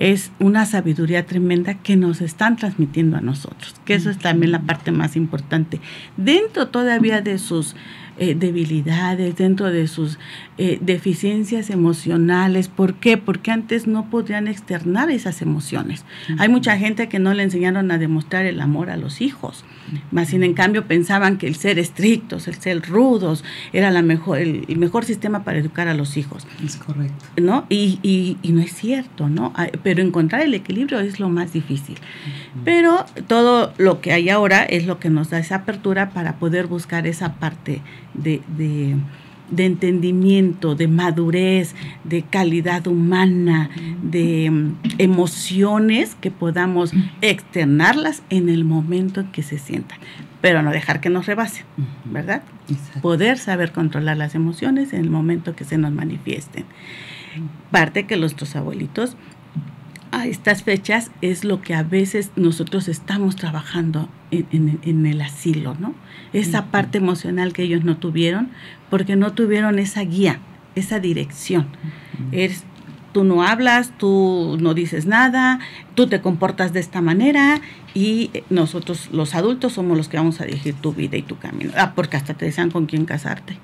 es 0.00 0.32
una 0.40 0.64
sabiduría 0.64 1.26
tremenda 1.26 1.74
que 1.74 1.94
nos 1.94 2.22
están 2.22 2.56
transmitiendo 2.56 3.18
a 3.18 3.20
nosotros, 3.20 3.74
que 3.84 3.94
eso 3.94 4.08
es 4.08 4.18
también 4.18 4.50
la 4.50 4.62
parte 4.62 4.92
más 4.92 5.14
importante. 5.14 5.78
Dentro 6.16 6.68
todavía 6.68 7.20
de 7.20 7.38
sus 7.38 7.76
eh, 8.16 8.34
debilidades, 8.34 9.36
dentro 9.36 9.70
de 9.70 9.86
sus 9.88 10.18
eh, 10.58 10.78
deficiencias 10.80 11.68
emocionales. 11.68 12.68
¿Por 12.68 12.94
qué? 12.94 13.16
Porque 13.16 13.50
antes 13.50 13.86
no 13.86 14.10
podían 14.10 14.48
externar 14.48 15.10
esas 15.10 15.42
emociones. 15.42 16.04
Hay 16.38 16.48
mucha 16.48 16.76
gente 16.76 17.08
que 17.08 17.18
no 17.18 17.32
le 17.32 17.42
enseñaron 17.42 17.90
a 17.90 17.98
demostrar 17.98 18.46
el 18.46 18.60
amor 18.60 18.90
a 18.90 18.96
los 18.96 19.20
hijos, 19.20 19.64
más 20.10 20.28
sin 20.28 20.42
en 20.42 20.54
cambio 20.54 20.86
pensaban 20.86 21.38
que 21.38 21.46
el 21.46 21.54
ser 21.56 21.78
estrictos, 21.78 22.48
el 22.48 22.54
ser 22.54 22.82
rudos, 22.82 23.44
era 23.72 23.90
la 23.90 24.02
mejor, 24.02 24.38
el, 24.38 24.64
mejor 24.76 25.04
sistema 25.04 25.44
para 25.44 25.58
educar 25.58 25.88
a 25.88 25.94
los 25.94 26.16
hijos. 26.16 26.46
Es 26.64 26.76
correcto. 26.76 27.24
¿No? 27.36 27.66
Y, 27.68 27.98
y, 28.02 28.38
y 28.42 28.52
no 28.52 28.60
es 28.60 28.72
cierto, 28.72 29.28
¿no? 29.28 29.52
Pero 29.82 30.02
encontrar 30.02 30.42
el 30.42 30.54
equilibrio 30.54 31.00
es 31.00 31.20
lo 31.20 31.28
más 31.28 31.52
difícil. 31.52 31.96
Pero 32.64 33.04
todo 33.26 33.72
lo 33.78 34.00
que 34.00 34.12
hay 34.12 34.28
ahora 34.28 34.64
es 34.64 34.86
lo 34.86 34.98
que 34.98 35.10
nos 35.10 35.30
da 35.30 35.38
esa 35.38 35.56
apertura 35.56 36.10
para 36.10 36.36
poder 36.36 36.66
buscar 36.66 37.06
esa 37.06 37.34
parte 37.34 37.80
de, 38.14 38.42
de, 38.56 38.96
entendimiento, 39.56 40.74
de 40.74 40.88
madurez, 40.88 41.74
de 42.04 42.22
calidad 42.22 42.86
humana, 42.86 43.70
de 44.02 44.50
mm, 44.50 44.76
emociones 44.98 46.14
que 46.14 46.30
podamos 46.30 46.92
externarlas 47.20 48.22
en 48.30 48.48
el 48.48 48.64
momento 48.64 49.20
en 49.20 49.26
que 49.28 49.42
se 49.42 49.58
sientan, 49.58 49.98
pero 50.40 50.62
no 50.62 50.70
dejar 50.70 51.00
que 51.00 51.10
nos 51.10 51.26
rebasen, 51.26 51.64
¿verdad? 52.04 52.42
Poder 53.02 53.38
saber 53.38 53.72
controlar 53.72 54.16
las 54.16 54.34
emociones 54.34 54.92
en 54.92 55.00
el 55.00 55.10
momento 55.10 55.56
que 55.56 55.64
se 55.64 55.78
nos 55.78 55.92
manifiesten. 55.92 56.64
Parte 57.70 58.06
que 58.06 58.16
nuestros 58.16 58.56
abuelitos 58.56 59.16
a 60.12 60.26
estas 60.26 60.62
fechas 60.62 61.10
es 61.22 61.44
lo 61.44 61.62
que 61.62 61.74
a 61.74 61.82
veces 61.82 62.30
nosotros 62.36 62.88
estamos 62.88 63.36
trabajando 63.36 64.08
en, 64.30 65.06
el 65.06 65.20
asilo, 65.20 65.76
¿no? 65.78 65.94
Esa 66.32 66.66
parte 66.66 66.98
emocional 66.98 67.52
que 67.52 67.62
ellos 67.62 67.84
no 67.84 67.96
tuvieron 67.96 68.50
porque 68.88 69.16
no 69.16 69.32
tuvieron 69.32 69.78
esa 69.78 70.02
guía, 70.02 70.40
esa 70.74 71.00
dirección. 71.00 71.66
es, 72.32 72.64
tú 73.12 73.24
no 73.24 73.42
hablas, 73.42 73.92
tú 73.98 74.56
no 74.60 74.74
dices 74.74 75.06
nada, 75.06 75.60
tú 75.94 76.06
te 76.06 76.20
comportas 76.20 76.72
de 76.72 76.80
esta 76.80 77.00
manera 77.00 77.60
y 77.94 78.30
nosotros 78.50 79.08
los 79.12 79.34
adultos 79.34 79.72
somos 79.72 79.96
los 79.96 80.08
que 80.08 80.16
vamos 80.16 80.40
a 80.40 80.44
dirigir 80.44 80.74
tu 80.74 80.92
vida 80.92 81.16
y 81.16 81.22
tu 81.22 81.38
camino. 81.38 81.72
Ah, 81.76 81.92
porque 81.94 82.16
hasta 82.16 82.34
te 82.34 82.46
decían 82.46 82.70
con 82.70 82.86
quién 82.86 83.04
casarte. 83.04 83.58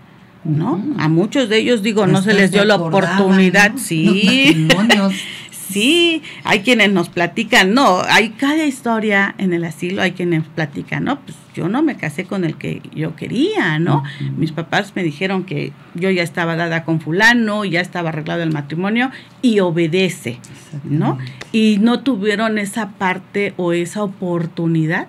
¿No? 0.44 0.80
A 0.98 1.08
muchos 1.08 1.48
de 1.48 1.58
ellos 1.58 1.82
digo, 1.82 2.06
no 2.06 2.22
se 2.22 2.32
les 2.32 2.52
dio 2.52 2.64
la 2.64 2.76
oportunidad, 2.76 3.72
sí. 3.78 4.68
Sí, 5.68 6.22
hay 6.44 6.60
quienes 6.60 6.92
nos 6.92 7.08
platican, 7.08 7.74
no, 7.74 8.00
hay 8.08 8.30
cada 8.30 8.64
historia 8.64 9.34
en 9.38 9.52
el 9.52 9.64
asilo, 9.64 10.00
hay 10.02 10.12
quienes 10.12 10.44
platican, 10.44 11.04
no, 11.04 11.20
pues 11.20 11.36
yo 11.54 11.68
no 11.68 11.82
me 11.82 11.96
casé 11.96 12.24
con 12.24 12.44
el 12.44 12.56
que 12.56 12.82
yo 12.94 13.16
quería, 13.16 13.78
¿no? 13.78 14.04
Mis 14.36 14.52
papás 14.52 14.92
me 14.94 15.02
dijeron 15.02 15.44
que 15.44 15.72
yo 15.94 16.10
ya 16.10 16.22
estaba 16.22 16.54
dada 16.54 16.84
con 16.84 17.00
fulano, 17.00 17.64
ya 17.64 17.80
estaba 17.80 18.10
arreglado 18.10 18.42
el 18.42 18.52
matrimonio 18.52 19.10
y 19.42 19.60
obedece, 19.60 20.38
¿no? 20.84 21.18
Y 21.52 21.78
no 21.80 22.00
tuvieron 22.00 22.58
esa 22.58 22.90
parte 22.90 23.54
o 23.56 23.72
esa 23.72 24.02
oportunidad 24.02 25.08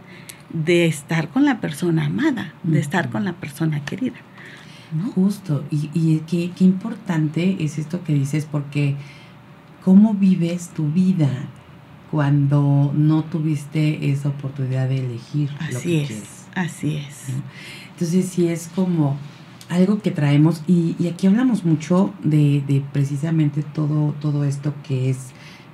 de 0.52 0.86
estar 0.86 1.28
con 1.28 1.46
la 1.46 1.60
persona 1.60 2.06
amada, 2.06 2.54
de 2.64 2.80
estar 2.80 3.10
con 3.10 3.26
la 3.26 3.34
persona 3.34 3.84
querida. 3.84 4.16
Justo, 5.14 5.66
y, 5.70 5.90
y 5.94 6.24
qué, 6.28 6.52
qué 6.58 6.64
importante 6.64 7.58
es 7.60 7.78
esto 7.78 8.04
que 8.06 8.14
dices, 8.14 8.48
porque 8.50 8.96
cómo 9.88 10.14
vives 10.14 10.68
tu 10.76 10.92
vida 10.92 11.30
cuando 12.12 12.92
no 12.94 13.24
tuviste 13.24 14.12
esa 14.12 14.28
oportunidad 14.28 14.90
de 14.90 14.98
elegir 14.98 15.50
así 15.62 15.74
lo 15.74 15.80
que 15.80 16.02
es, 16.02 16.08
quieres. 16.08 16.46
Así 16.56 16.98
es. 16.98 17.28
Entonces 17.94 18.26
sí 18.26 18.50
es 18.50 18.70
como 18.76 19.18
algo 19.70 20.02
que 20.02 20.12
traemos 20.12 20.62
y, 20.68 21.08
aquí 21.08 21.28
hablamos 21.28 21.64
mucho 21.64 22.14
de, 22.22 22.84
precisamente 22.92 23.64
todo, 23.64 24.14
todo 24.20 24.44
esto 24.44 24.74
que 24.86 25.10
es 25.10 25.30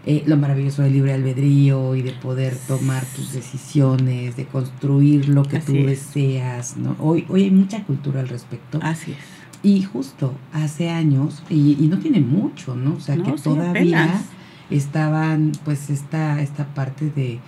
eh, 0.05 0.21
lo 0.27 0.37
maravilloso 0.37 0.83
del 0.83 0.93
libre 0.93 1.13
albedrío 1.13 1.95
y 1.95 2.03
de 2.03 2.11
poder 2.11 2.55
tomar 2.67 3.03
tus 3.15 3.33
decisiones, 3.33 4.35
de 4.35 4.45
construir 4.45 5.27
lo 5.27 5.41
que 5.41 5.57
tú 5.57 5.73
deseas. 5.73 6.77
¿no? 6.77 6.95
Hoy, 6.99 7.25
hoy 7.29 7.45
hay 7.45 7.51
mucha 7.51 7.83
cultura 7.83 8.19
al 8.19 8.27
respecto. 8.29 8.77
Así 8.83 9.13
es. 9.13 9.32
Y 9.63 9.81
justo 9.83 10.33
hace 10.51 10.89
años, 10.89 11.41
y, 11.49 11.87
no 11.89 11.97
tiene 11.97 12.19
mucho, 12.19 12.75
¿no? 12.75 12.95
O 12.95 12.99
sea, 12.99 13.15
que 13.15 13.31
todavía 13.31 14.21
estaban, 14.69 15.53
pues, 15.63 15.89
esta, 15.89 16.41
esta 16.41 16.65
parte 16.73 17.09
de, 17.09 17.39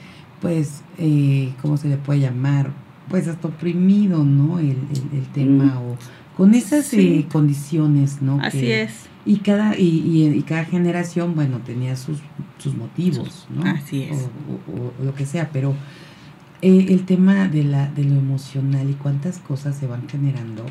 pues, 0.42 0.82
eh, 0.98 1.54
¿cómo 1.62 1.76
se 1.76 1.90
le 1.90 1.98
puede 1.98 2.22
llamar? 2.22 2.72
Pues 3.10 3.28
hasta 3.28 3.50
oprimido, 3.50 4.24
¿no? 4.24 4.60
El, 4.60 4.78
el, 5.14 5.28
tema, 5.34 5.66
mm. 5.66 5.78
o 5.78 5.98
con 6.38 6.54
esas 6.54 6.94
eh, 6.94 7.26
condiciones, 7.32 8.22
¿no? 8.22 8.40
Así 8.42 8.72
es. 8.72 8.94
Y 9.26 9.38
cada, 9.38 9.78
y, 9.78 10.34
y, 10.36 10.42
cada 10.44 10.66
generación, 10.66 11.36
bueno, 11.36 11.60
tenía 11.66 11.96
sus, 11.96 12.20
sus 12.60 12.76
motivos, 12.76 13.48
¿no? 13.50 13.64
Así 13.70 14.04
es. 14.04 14.30
O, 14.72 15.04
lo 15.04 15.16
que 15.16 15.26
sea, 15.26 15.50
pero 15.52 15.74
eh, 16.62 16.88
el 16.90 17.06
tema 17.06 17.48
de, 17.48 17.64
la, 17.64 17.90
de 17.90 18.04
lo 18.04 18.16
emocional 18.16 18.90
y 18.90 18.94
cuántas 18.94 19.40
cosas 19.40 19.76
se 19.76 19.88
van 19.88 20.08
generando 20.08 20.66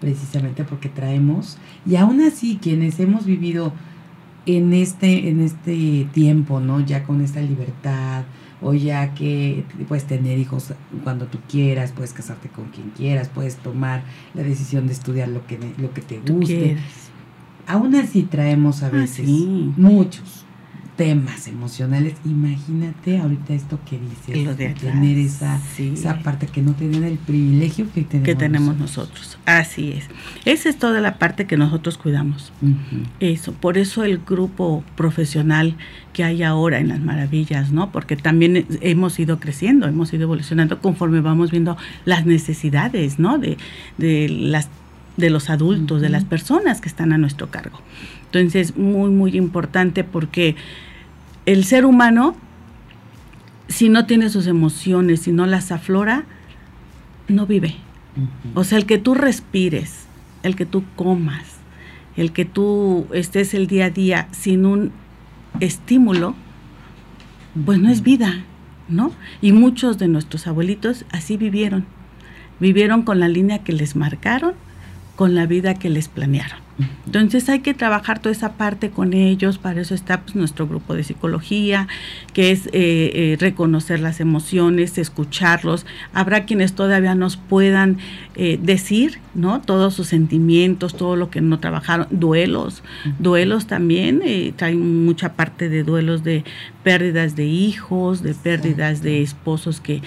precisamente 0.00 0.64
porque 0.64 0.88
traemos, 0.88 1.58
y 1.86 1.96
aún 1.96 2.20
así 2.20 2.58
quienes 2.60 3.00
hemos 3.00 3.24
vivido 3.24 3.72
en 4.46 4.72
este, 4.72 5.28
en 5.28 5.40
este 5.40 6.06
tiempo, 6.12 6.60
¿no? 6.60 6.80
Ya 6.80 7.04
con 7.04 7.20
esta 7.20 7.40
libertad, 7.40 8.24
o 8.60 8.72
ya 8.72 9.14
que 9.14 9.64
puedes 9.88 10.04
tener 10.04 10.38
hijos 10.38 10.72
cuando 11.02 11.26
tú 11.26 11.38
quieras, 11.48 11.92
puedes 11.92 12.12
casarte 12.12 12.48
con 12.48 12.66
quien 12.66 12.90
quieras, 12.90 13.28
puedes 13.28 13.56
tomar 13.56 14.04
la 14.34 14.42
decisión 14.42 14.86
de 14.86 14.94
estudiar 14.94 15.28
lo 15.28 15.46
que, 15.46 15.58
lo 15.78 15.92
que 15.92 16.00
te 16.00 16.20
guste. 16.20 16.76
Aún 17.66 17.94
así 17.94 18.22
traemos 18.22 18.82
a 18.82 18.86
ah, 18.86 18.90
veces 18.90 19.28
muchos 19.28 20.43
temas 20.96 21.48
emocionales. 21.48 22.14
Imagínate 22.24 23.18
ahorita 23.18 23.54
esto 23.54 23.78
que 23.88 23.98
dices, 23.98 24.56
de 24.56 24.68
tener 24.70 25.18
esa, 25.18 25.60
esa 25.78 26.20
parte 26.20 26.46
que 26.46 26.62
no 26.62 26.74
tenían 26.74 27.04
el 27.04 27.18
privilegio 27.18 27.86
que 27.92 28.02
tenemos, 28.02 28.26
que 28.26 28.34
tenemos 28.34 28.76
nosotros. 28.76 29.38
Así 29.44 29.92
es. 29.92 30.08
Esa 30.44 30.68
es 30.68 30.78
toda 30.78 31.00
la 31.00 31.18
parte 31.18 31.46
que 31.46 31.56
nosotros 31.56 31.98
cuidamos. 31.98 32.52
Eso, 33.20 33.52
por 33.52 33.78
eso 33.78 34.04
el 34.04 34.18
grupo 34.18 34.84
profesional 34.96 35.76
que 36.12 36.24
hay 36.24 36.42
ahora 36.42 36.78
en 36.78 36.88
las 36.88 37.00
maravillas, 37.00 37.72
¿no? 37.72 37.90
Porque 37.90 38.16
también 38.16 38.66
hemos 38.80 39.18
ido 39.18 39.40
creciendo, 39.40 39.86
hemos 39.86 40.12
ido 40.12 40.22
evolucionando 40.24 40.80
conforme 40.80 41.20
vamos 41.20 41.50
viendo 41.50 41.76
las 42.04 42.24
necesidades, 42.24 43.18
¿no? 43.18 43.38
De, 43.38 43.58
de 43.98 44.28
las 44.28 44.68
de 45.16 45.30
los 45.30 45.50
adultos, 45.50 46.00
de 46.00 46.08
las 46.08 46.24
personas 46.24 46.80
que 46.80 46.88
están 46.88 47.12
a 47.12 47.18
nuestro 47.18 47.50
cargo. 47.50 47.78
Entonces, 48.38 48.76
muy, 48.76 49.10
muy 49.10 49.36
importante 49.36 50.02
porque 50.04 50.56
el 51.46 51.64
ser 51.64 51.84
humano, 51.84 52.36
si 53.68 53.88
no 53.88 54.06
tiene 54.06 54.28
sus 54.28 54.46
emociones, 54.46 55.20
si 55.20 55.32
no 55.32 55.46
las 55.46 55.70
aflora, 55.70 56.24
no 57.28 57.46
vive. 57.46 57.76
O 58.54 58.64
sea, 58.64 58.78
el 58.78 58.86
que 58.86 58.98
tú 58.98 59.14
respires, 59.14 60.06
el 60.42 60.56
que 60.56 60.66
tú 60.66 60.84
comas, 60.96 61.44
el 62.16 62.32
que 62.32 62.44
tú 62.44 63.06
estés 63.12 63.54
el 63.54 63.66
día 63.66 63.86
a 63.86 63.90
día 63.90 64.28
sin 64.30 64.66
un 64.66 64.92
estímulo, 65.60 66.34
pues 67.64 67.78
no 67.78 67.90
es 67.90 68.02
vida, 68.02 68.44
¿no? 68.88 69.12
Y 69.40 69.52
muchos 69.52 69.98
de 69.98 70.08
nuestros 70.08 70.46
abuelitos 70.46 71.04
así 71.10 71.36
vivieron. 71.36 71.86
Vivieron 72.60 73.02
con 73.02 73.20
la 73.20 73.28
línea 73.28 73.64
que 73.64 73.72
les 73.72 73.96
marcaron, 73.96 74.54
con 75.16 75.34
la 75.34 75.46
vida 75.46 75.74
que 75.74 75.90
les 75.90 76.08
planearon. 76.08 76.64
Entonces 77.06 77.48
hay 77.48 77.60
que 77.60 77.72
trabajar 77.72 78.18
toda 78.18 78.32
esa 78.32 78.54
parte 78.54 78.90
con 78.90 79.14
ellos, 79.14 79.58
para 79.58 79.80
eso 79.80 79.94
está 79.94 80.22
pues, 80.22 80.34
nuestro 80.34 80.66
grupo 80.66 80.94
de 80.94 81.04
psicología, 81.04 81.86
que 82.32 82.50
es 82.50 82.66
eh, 82.66 82.72
eh, 82.72 83.36
reconocer 83.38 84.00
las 84.00 84.18
emociones, 84.18 84.98
escucharlos. 84.98 85.86
Habrá 86.12 86.44
quienes 86.44 86.72
todavía 86.72 87.14
nos 87.14 87.36
puedan 87.36 87.98
eh, 88.34 88.58
decir, 88.60 89.20
¿no? 89.34 89.60
Todos 89.60 89.94
sus 89.94 90.08
sentimientos, 90.08 90.96
todo 90.96 91.14
lo 91.14 91.30
que 91.30 91.40
no 91.40 91.60
trabajaron, 91.60 92.08
duelos, 92.10 92.82
duelos 93.20 93.68
también, 93.68 94.22
traen 94.56 95.04
mucha 95.04 95.34
parte 95.34 95.68
de 95.68 95.84
duelos 95.84 96.24
de 96.24 96.42
pérdidas 96.82 97.36
de 97.36 97.44
hijos, 97.44 98.22
de 98.22 98.34
pérdidas 98.34 99.00
de 99.00 99.22
esposos 99.22 99.80
que 99.80 100.02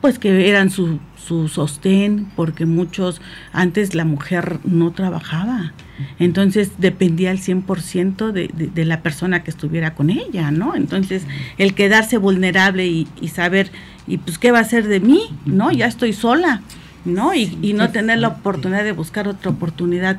pues 0.00 0.18
que 0.18 0.48
eran 0.48 0.70
su, 0.70 0.98
su 1.16 1.48
sostén, 1.48 2.26
porque 2.36 2.66
muchos, 2.66 3.20
antes 3.52 3.94
la 3.94 4.04
mujer 4.04 4.60
no 4.64 4.92
trabajaba, 4.92 5.72
entonces 6.18 6.72
dependía 6.78 7.30
al 7.30 7.38
100% 7.38 8.32
de, 8.32 8.48
de, 8.54 8.68
de 8.68 8.84
la 8.84 9.02
persona 9.02 9.42
que 9.42 9.50
estuviera 9.50 9.94
con 9.94 10.10
ella, 10.10 10.50
¿no? 10.50 10.74
Entonces 10.74 11.24
el 11.58 11.74
quedarse 11.74 12.16
vulnerable 12.18 12.86
y, 12.86 13.08
y, 13.20 13.28
saber, 13.28 13.70
y 14.06 14.18
pues, 14.18 14.38
¿qué 14.38 14.52
va 14.52 14.60
a 14.60 14.64
ser 14.64 14.86
de 14.86 15.00
mí? 15.00 15.22
¿No? 15.44 15.72
Ya 15.72 15.86
estoy 15.86 16.12
sola, 16.12 16.62
¿no? 17.04 17.34
Y, 17.34 17.58
y 17.62 17.72
no 17.72 17.90
tener 17.90 18.18
la 18.18 18.28
oportunidad 18.28 18.84
de 18.84 18.92
buscar 18.92 19.26
otra 19.26 19.50
oportunidad 19.50 20.18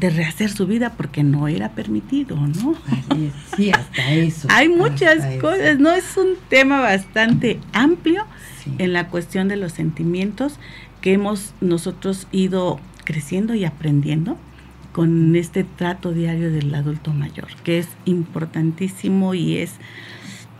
de 0.00 0.08
rehacer 0.08 0.50
su 0.50 0.66
vida 0.66 0.94
porque 0.96 1.22
no 1.22 1.46
era 1.46 1.70
permitido, 1.70 2.36
¿no? 2.36 2.74
Sí, 3.54 3.70
hasta 3.70 4.10
eso. 4.12 4.48
Hay 4.50 4.70
muchas 4.70 5.26
cosas, 5.40 5.78
¿no? 5.78 5.92
Es 5.92 6.16
un 6.16 6.36
tema 6.48 6.80
bastante 6.80 7.60
amplio 7.74 8.24
en 8.78 8.92
la 8.92 9.08
cuestión 9.08 9.48
de 9.48 9.56
los 9.56 9.72
sentimientos 9.72 10.54
que 11.00 11.12
hemos 11.12 11.54
nosotros 11.60 12.26
ido 12.32 12.78
creciendo 13.04 13.54
y 13.54 13.64
aprendiendo 13.64 14.36
con 14.92 15.36
este 15.36 15.64
trato 15.64 16.12
diario 16.12 16.50
del 16.50 16.74
adulto 16.74 17.12
mayor, 17.12 17.48
que 17.64 17.78
es 17.78 17.88
importantísimo 18.04 19.34
y 19.34 19.56
es 19.56 19.74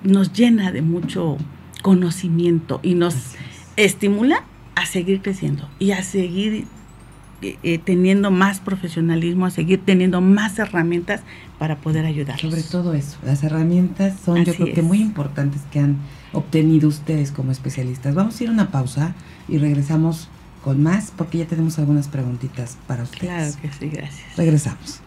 nos 0.03 0.33
llena 0.33 0.73
de 0.73 0.83
mucho 0.83 1.37
conocimiento 1.83 2.81
y 2.83 2.95
nos 2.95 3.15
estimula 3.77 4.45
a 4.75 4.87
seguir 4.87 5.21
creciendo 5.21 5.69
y 5.79 5.91
a 5.93 6.03
seguir 6.03 6.65
eh, 7.43 7.57
eh, 7.63 7.79
teniendo 7.79 8.31
más 8.31 8.61
profesionalismo, 8.61 9.47
a 9.47 9.51
seguir 9.51 9.81
teniendo 9.85 10.21
más 10.21 10.59
herramientas 10.59 11.23
para 11.59 11.77
poder 11.77 12.05
ayudar. 12.05 12.39
Sobre 12.39 12.63
todo 12.63 12.95
eso, 12.95 13.19
las 13.25 13.43
herramientas 13.43 14.15
son 14.25 14.45
yo 14.45 14.55
creo 14.55 14.75
que 14.75 14.83
muy 14.83 15.01
importantes 15.01 15.63
que 15.71 15.81
han 15.81 15.97
obtenido 16.33 16.89
ustedes 16.89 17.33
como 17.33 17.53
especialistas. 17.53 18.15
Vamos 18.15 18.41
a 18.41 18.45
ir 18.45 18.51
a 18.51 18.53
una 18.53 18.71
pausa 18.71 19.15
y 19.49 19.59
regresamos 19.59 20.29
con 20.63 20.83
más 20.83 21.13
porque 21.17 21.39
ya 21.39 21.47
tenemos 21.47 21.79
algunas 21.79 22.09
preguntitas 22.09 22.77
para 22.87 23.05
ustedes. 23.05 23.57
Claro 23.57 23.63
que 23.63 23.73
sí, 23.73 23.89
gracias. 23.89 24.37
Regresamos. 24.37 25.01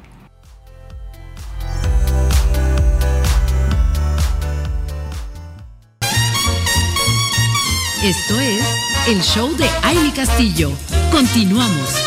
Esto 8.03 8.38
es 8.41 8.62
el 9.07 9.21
show 9.21 9.55
de 9.55 9.65
Aile 9.81 10.12
Castillo. 10.13 10.71
Continuamos. 11.09 12.03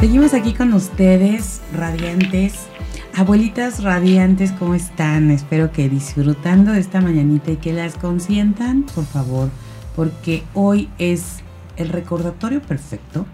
Seguimos 0.00 0.32
aquí 0.32 0.54
con 0.54 0.72
ustedes, 0.72 1.57
radiantes, 1.72 2.66
abuelitas 3.14 3.82
radiantes, 3.82 4.52
¿cómo 4.52 4.74
están? 4.74 5.30
Espero 5.30 5.72
que 5.72 5.88
disfrutando 5.88 6.72
de 6.72 6.80
esta 6.80 7.00
mañanita 7.00 7.50
y 7.50 7.56
que 7.56 7.72
las 7.72 7.96
consientan, 7.96 8.84
por 8.94 9.04
favor, 9.04 9.50
porque 9.94 10.42
hoy 10.54 10.88
es 10.98 11.40
el 11.76 11.90
recordatorio 11.90 12.62
perfecto 12.62 13.26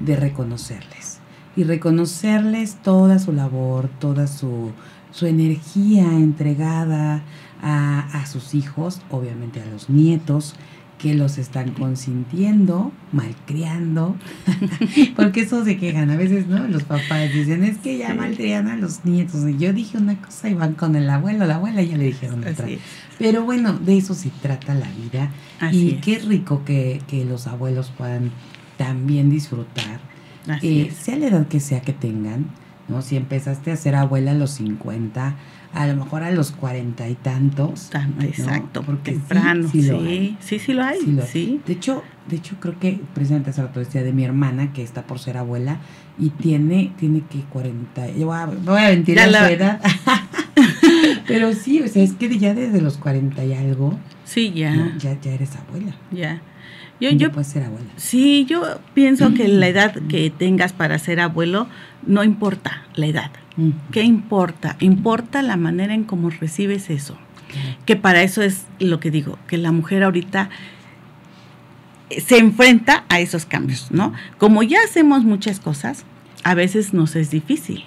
de 0.00 0.16
reconocerles 0.16 1.18
y 1.56 1.64
reconocerles 1.64 2.76
toda 2.82 3.18
su 3.18 3.32
labor, 3.32 3.88
toda 3.98 4.26
su, 4.26 4.72
su 5.10 5.26
energía 5.26 6.04
entregada 6.04 7.22
a, 7.62 8.00
a 8.12 8.26
sus 8.26 8.54
hijos, 8.54 9.00
obviamente 9.10 9.62
a 9.62 9.66
los 9.66 9.88
nietos, 9.88 10.54
que 11.06 11.14
los 11.14 11.38
están 11.38 11.70
consintiendo, 11.70 12.90
malcriando, 13.12 14.16
porque 15.16 15.42
eso 15.42 15.64
se 15.64 15.76
quejan 15.76 16.10
a 16.10 16.16
veces, 16.16 16.48
¿no? 16.48 16.66
Los 16.66 16.82
papás 16.82 17.32
dicen, 17.32 17.62
es 17.62 17.78
que 17.78 17.96
ya 17.96 18.12
malcrian 18.12 18.66
a 18.66 18.76
los 18.76 19.04
nietos. 19.04 19.48
Y 19.48 19.56
yo 19.56 19.72
dije 19.72 19.98
una 19.98 20.20
cosa 20.20 20.48
y 20.48 20.54
van 20.54 20.74
con 20.74 20.96
el 20.96 21.08
abuelo, 21.08 21.46
la 21.46 21.56
abuela 21.56 21.80
ya 21.80 21.96
le 21.96 22.06
dijeron 22.06 22.40
otra. 22.40 22.66
Pero 23.20 23.44
bueno, 23.44 23.74
de 23.74 23.98
eso 23.98 24.14
se 24.14 24.30
trata 24.42 24.74
la 24.74 24.88
vida. 24.90 25.30
y 25.70 25.92
qué 26.00 26.18
rico 26.18 26.64
que, 26.64 27.00
que, 27.06 27.24
los 27.24 27.46
abuelos 27.46 27.92
puedan 27.96 28.32
también 28.76 29.30
disfrutar, 29.30 30.00
eh, 30.60 30.92
sea 30.98 31.16
la 31.18 31.28
edad 31.28 31.46
que 31.46 31.60
sea 31.60 31.82
que 31.82 31.92
tengan, 31.92 32.46
¿no? 32.88 33.00
Si 33.00 33.16
empezaste 33.16 33.70
a 33.70 33.76
ser 33.76 33.94
abuela 33.94 34.32
a 34.32 34.34
los 34.34 34.50
50, 34.50 35.36
a 35.76 35.86
lo 35.86 35.94
mejor 35.94 36.22
a 36.22 36.30
los 36.30 36.52
cuarenta 36.52 37.06
y 37.06 37.14
tantos. 37.14 37.90
exacto, 38.22 38.82
porque 38.82 39.12
temprano. 39.12 39.68
Sí, 39.68 39.82
sí, 40.40 40.58
sí, 40.58 40.72
lo 40.72 40.82
hay. 40.82 40.98
Sí, 41.30 41.60
De 41.66 41.74
hecho, 41.74 42.02
de 42.28 42.36
hecho 42.36 42.56
creo 42.58 42.78
que 42.78 42.98
precisamente 43.12 43.50
hace 43.50 43.60
rato 43.62 43.80
decía 43.80 44.02
de 44.02 44.12
mi 44.12 44.24
hermana 44.24 44.72
que 44.72 44.82
está 44.82 45.02
por 45.02 45.18
ser 45.18 45.36
abuela 45.36 45.78
y 46.18 46.30
tiene, 46.30 46.94
tiene 46.98 47.20
que 47.28 47.40
40, 47.40 48.10
yo 48.12 48.26
voy 48.26 48.36
a, 48.36 48.46
voy 48.46 48.80
a 48.80 49.26
la 49.26 49.50
edad. 49.52 49.80
Pero 51.26 51.52
sí, 51.52 51.82
o 51.82 51.88
sea, 51.88 52.02
es 52.02 52.14
que 52.14 52.38
ya 52.38 52.54
desde 52.54 52.80
los 52.80 52.96
40 52.96 53.44
y 53.44 53.52
algo. 53.52 53.98
Sí, 54.24 54.52
ya. 54.54 54.94
ya, 54.98 55.20
ya 55.20 55.32
eres 55.34 55.56
abuela. 55.56 55.94
Ya. 56.10 56.40
Yo, 56.98 57.10
yo, 57.10 57.30
puedes 57.30 57.48
ser 57.48 57.64
abuela. 57.64 57.90
Sí, 57.96 58.46
yo 58.48 58.62
pienso 58.94 59.34
que 59.34 59.46
la 59.46 59.68
edad 59.68 59.94
que 60.08 60.30
tengas 60.30 60.72
para 60.72 60.98
ser 60.98 61.20
abuelo 61.20 61.68
no 62.06 62.24
importa 62.24 62.84
la 62.94 63.06
edad. 63.06 63.30
¿Qué 63.90 64.02
importa? 64.02 64.76
Importa 64.80 65.42
la 65.42 65.56
manera 65.56 65.94
en 65.94 66.04
cómo 66.04 66.30
recibes 66.30 66.90
eso. 66.90 67.16
Que 67.86 67.96
para 67.96 68.22
eso 68.22 68.42
es 68.42 68.66
lo 68.78 69.00
que 69.00 69.10
digo, 69.10 69.38
que 69.46 69.56
la 69.56 69.72
mujer 69.72 70.02
ahorita 70.02 70.50
se 72.10 72.38
enfrenta 72.38 73.04
a 73.08 73.20
esos 73.20 73.46
cambios, 73.46 73.90
¿no? 73.90 74.12
Como 74.38 74.62
ya 74.62 74.78
hacemos 74.84 75.24
muchas 75.24 75.60
cosas, 75.60 76.04
a 76.44 76.54
veces 76.54 76.92
nos 76.92 77.16
es 77.16 77.30
difícil 77.30 77.84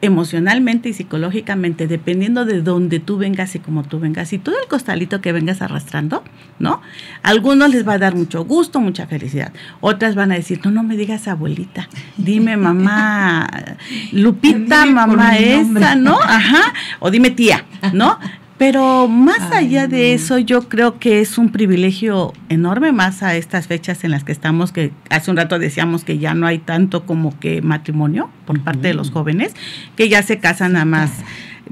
emocionalmente 0.00 0.88
y 0.88 0.92
psicológicamente, 0.92 1.86
dependiendo 1.88 2.44
de 2.44 2.62
dónde 2.62 3.00
tú 3.00 3.16
vengas 3.16 3.54
y 3.54 3.58
cómo 3.58 3.82
tú 3.82 3.98
vengas, 3.98 4.32
y 4.32 4.38
todo 4.38 4.54
el 4.60 4.68
costalito 4.68 5.20
que 5.20 5.32
vengas 5.32 5.60
arrastrando, 5.60 6.22
¿no? 6.58 6.80
algunos 7.22 7.70
les 7.70 7.86
va 7.86 7.94
a 7.94 7.98
dar 7.98 8.14
mucho 8.14 8.44
gusto, 8.44 8.80
mucha 8.80 9.06
felicidad. 9.06 9.52
Otras 9.80 10.14
van 10.14 10.32
a 10.32 10.36
decir, 10.36 10.60
no, 10.64 10.70
no 10.70 10.82
me 10.82 10.96
digas 10.96 11.26
abuelita, 11.26 11.88
dime 12.16 12.56
mamá 12.56 13.48
Lupita, 14.12 14.86
mamá 14.86 15.36
esa, 15.36 15.94
¿no? 15.94 16.18
Ajá, 16.20 16.72
o 17.00 17.10
dime 17.10 17.30
tía, 17.30 17.64
¿no? 17.92 18.18
Pero 18.58 19.06
más 19.06 19.52
allá 19.52 19.86
de 19.86 20.14
eso, 20.14 20.38
yo 20.38 20.68
creo 20.68 20.98
que 20.98 21.20
es 21.20 21.38
un 21.38 21.50
privilegio 21.50 22.32
enorme, 22.48 22.90
más 22.90 23.22
a 23.22 23.36
estas 23.36 23.68
fechas 23.68 24.02
en 24.02 24.10
las 24.10 24.24
que 24.24 24.32
estamos, 24.32 24.72
que 24.72 24.90
hace 25.10 25.30
un 25.30 25.36
rato 25.36 25.60
decíamos 25.60 26.02
que 26.02 26.18
ya 26.18 26.34
no 26.34 26.46
hay 26.46 26.58
tanto 26.58 27.06
como 27.06 27.38
que 27.38 27.62
matrimonio 27.62 28.30
por 28.46 28.60
parte 28.60 28.88
de 28.88 28.94
los 28.94 29.12
jóvenes, 29.12 29.54
que 29.94 30.08
ya 30.08 30.22
se 30.24 30.38
casan 30.38 30.76
a 30.76 30.84
más 30.84 31.12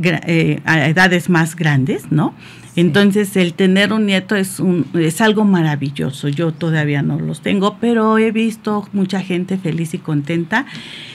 eh, 0.03 0.61
a 0.65 0.89
edades 0.89 1.29
más 1.29 1.57
grandes, 1.57 2.13
¿no? 2.13 2.35
Entonces 2.77 3.35
el 3.37 3.55
tener 3.55 3.93
un 3.93 4.05
nieto 4.05 4.37
es 4.37 4.61
un 4.61 4.87
es 4.95 5.21
algo 5.23 5.45
maravilloso. 5.45 6.29
Yo 6.29 6.53
todavía 6.53 7.03
no 7.03 7.19
los 7.19 7.41
tengo, 7.41 7.79
pero 7.81 8.19
he 8.19 8.31
visto 8.31 8.87
mucha 8.93 9.23
gente 9.23 9.57
feliz 9.57 9.95
y 9.95 9.99
contenta. 9.99 10.67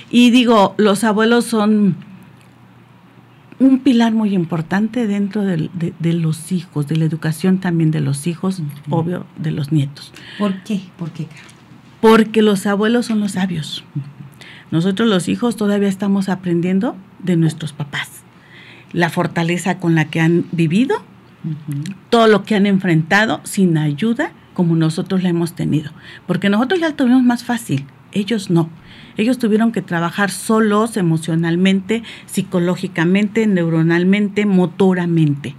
Y 0.10 0.32
digo, 0.32 0.74
los 0.78 1.04
abuelos 1.04 1.46
son 1.46 1.96
un 3.62 3.80
pilar 3.80 4.12
muy 4.12 4.34
importante 4.34 5.06
dentro 5.06 5.44
de, 5.44 5.70
los 6.14 6.52
hijos, 6.52 6.88
de 6.88 6.98
la 6.98 7.06
educación 7.06 7.60
también 7.60 7.92
de 7.92 8.02
los 8.02 8.26
hijos, 8.26 8.64
obvio, 8.90 9.28
de 9.38 9.52
los 9.52 9.72
nietos. 9.72 10.12
¿Por 10.40 10.64
qué? 10.64 10.82
¿Por 10.98 11.12
qué? 11.12 11.28
Porque 12.02 12.42
los 12.42 12.66
abuelos 12.66 13.06
son 13.06 13.20
los 13.20 13.34
sabios. 13.34 13.84
Nosotros 14.72 15.08
los 15.08 15.28
hijos 15.28 15.58
todavía 15.58 15.90
estamos 15.90 16.28
aprendiendo 16.28 16.96
de 17.20 17.38
nuestros 17.38 17.72
papás. 17.72 18.24
La 18.94 19.12
fortaleza 19.12 19.78
con 19.78 19.94
la 19.94 20.06
que 20.06 20.22
han 20.22 20.46
vivido, 20.52 21.04
todo 22.10 22.26
lo 22.28 22.44
que 22.44 22.56
han 22.56 22.66
enfrentado 22.66 23.42
sin 23.44 23.78
ayuda 23.78 24.32
como 24.56 24.76
nosotros 24.76 25.22
la 25.22 25.30
hemos 25.30 25.54
tenido. 25.54 25.92
Porque 26.26 26.50
nosotros 26.50 26.80
ya 26.80 26.90
lo 26.90 26.96
tuvimos 26.96 27.22
más 27.22 27.44
fácil, 27.44 27.86
ellos 28.12 28.50
no. 28.50 28.72
Ellos 29.18 29.38
tuvieron 29.38 29.72
que 29.72 29.82
trabajar 29.82 30.32
solos 30.32 30.98
emocionalmente, 30.98 32.04
psicológicamente, 32.26 33.48
neuronalmente, 33.48 34.46
motoramente. 34.46 35.56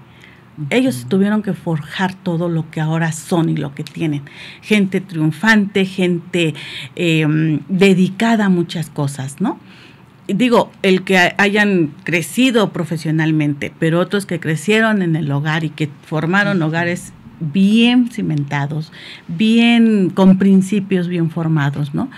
Ellos 0.69 1.07
tuvieron 1.09 1.43
que 1.43 1.55
forjar 1.55 2.15
todo 2.15 2.49
lo 2.49 2.71
que 2.71 2.81
ahora 2.81 3.12
son 3.12 3.49
y 3.49 3.57
lo 3.57 3.75
que 3.75 3.85
tienen. 3.85 4.23
Gente 4.61 5.01
triunfante, 5.01 5.87
gente 5.87 6.55
em, 6.95 7.61
dedicada 7.69 8.47
a 8.47 8.49
muchas 8.51 8.91
cosas, 8.91 9.41
¿no? 9.41 9.59
Digo, 10.29 10.71
el 10.83 11.03
que 11.03 11.35
hayan 11.37 11.95
crecido 12.05 12.73
profesionalmente, 12.73 13.73
pero 13.79 13.99
otros 13.99 14.25
que 14.27 14.41
crecieron 14.41 15.03
en 15.03 15.17
el 15.17 15.31
hogar 15.33 15.65
y 15.65 15.71
que 15.71 15.88
formaron 16.07 16.62
hogares 16.62 17.12
bien 17.52 18.11
cimentados, 18.11 18.92
bien 19.28 20.11
con 20.11 20.38
principios 20.38 21.09
bien 21.09 21.31
formados, 21.31 21.94
¿no? 21.94 22.09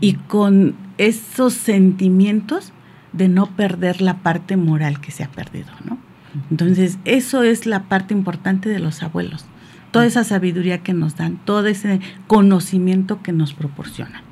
Y 0.00 0.14
con 0.14 0.74
esos 0.98 1.54
sentimientos 1.54 2.72
de 3.12 3.28
no 3.28 3.46
perder 3.46 4.00
la 4.00 4.18
parte 4.18 4.56
moral 4.56 5.00
que 5.00 5.10
se 5.10 5.24
ha 5.24 5.28
perdido, 5.28 5.70
¿no? 5.84 5.98
Entonces, 6.50 6.98
eso 7.04 7.42
es 7.42 7.66
la 7.66 7.84
parte 7.84 8.14
importante 8.14 8.68
de 8.68 8.78
los 8.78 9.02
abuelos. 9.02 9.44
Toda 9.90 10.06
esa 10.06 10.24
sabiduría 10.24 10.82
que 10.82 10.92
nos 10.92 11.16
dan, 11.16 11.38
todo 11.44 11.66
ese 11.66 12.00
conocimiento 12.26 13.22
que 13.22 13.32
nos 13.32 13.54
proporcionan. 13.54 14.22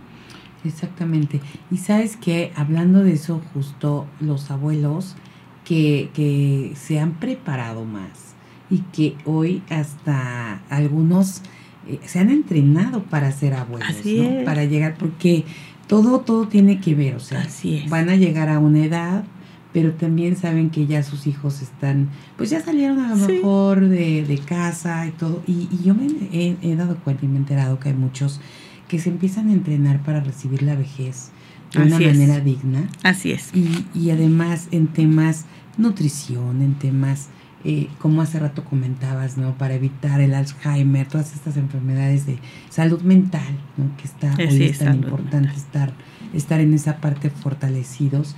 Exactamente. 0.65 1.41
Y 1.71 1.79
sabes 1.79 2.17
que 2.17 2.53
hablando 2.55 3.03
de 3.03 3.15
eso, 3.15 3.41
justo 3.55 4.07
los 4.21 4.51
abuelos 4.51 5.17
que, 5.65 6.11
que 6.15 6.73
se 6.77 7.01
han 7.01 7.13
preparado 7.13 7.85
más, 7.85 8.36
y 8.71 8.79
que 8.93 9.17
hoy 9.25 9.63
hasta 9.71 10.63
algunos 10.69 11.43
eh, 11.89 12.01
se 12.05 12.19
han 12.19 12.31
entrenado 12.31 13.03
para 13.05 13.31
ser 13.33 13.55
abuelos, 13.55 14.05
¿no? 14.05 14.45
para 14.45 14.65
llegar, 14.65 14.97
porque 14.99 15.45
todo, 15.87 16.21
todo 16.21 16.49
tiene 16.49 16.81
que 16.81 16.95
ver, 16.95 17.15
o 17.15 17.21
sea, 17.21 17.47
van 17.89 18.09
a 18.09 18.17
llegar 18.17 18.49
a 18.49 18.59
una 18.59 18.85
edad, 18.85 19.25
pero 19.73 19.93
también 19.93 20.37
saben 20.37 20.71
que 20.71 20.87
ya 20.87 21.03
sus 21.03 21.27
hijos 21.27 21.63
están, 21.63 22.09
pues 22.37 22.51
ya 22.51 22.61
salieron 22.61 22.99
a 23.01 23.15
lo 23.15 23.17
mejor 23.17 23.89
de, 23.89 24.41
casa 24.47 25.07
y 25.07 25.11
todo, 25.13 25.43
y, 25.47 25.69
yo 25.85 25.95
me 25.95 26.09
he, 26.33 26.77
dado 26.77 26.97
cuenta 26.97 27.25
y 27.25 27.29
me 27.29 27.37
he 27.37 27.39
enterado 27.39 27.79
que 27.79 27.91
hay 27.91 27.95
muchos 27.95 28.41
que 28.89 28.99
se 28.99 29.11
empiezan 29.11 29.51
a 29.51 29.53
entrenar 29.53 30.03
para 30.03 30.21
recibir 30.21 30.63
la 30.63 30.75
vejez 30.75 31.31
de 31.73 31.83
una 31.83 31.99
manera 31.99 32.41
digna. 32.41 32.89
Así 33.03 33.33
es. 33.33 33.51
Y, 33.55 33.85
y 33.95 34.11
además 34.11 34.69
en 34.71 34.87
temas 34.87 35.45
nutrición, 35.77 36.63
en 36.63 36.75
temas 36.75 37.29
eh, 37.69 37.89
como 37.99 38.23
hace 38.23 38.39
rato 38.39 38.63
comentabas, 38.63 39.37
¿no? 39.37 39.59
Para 39.59 39.75
evitar 39.75 40.21
el 40.21 40.35
Alzheimer, 40.35 41.09
todas 41.09 41.35
estas 41.35 41.57
enfermedades 41.57 42.25
de 42.25 42.39
salud 42.71 43.03
mental, 43.03 43.59
¿no? 43.77 43.91
Que 43.97 44.05
está 44.05 44.33
hoy 44.39 44.63
es 44.63 44.79
tan 44.79 44.99
importante 44.99 45.51
estar, 45.57 45.93
estar 46.33 46.61
en 46.61 46.75
esa 46.75 46.99
parte 46.99 47.29
fortalecidos. 47.29 48.37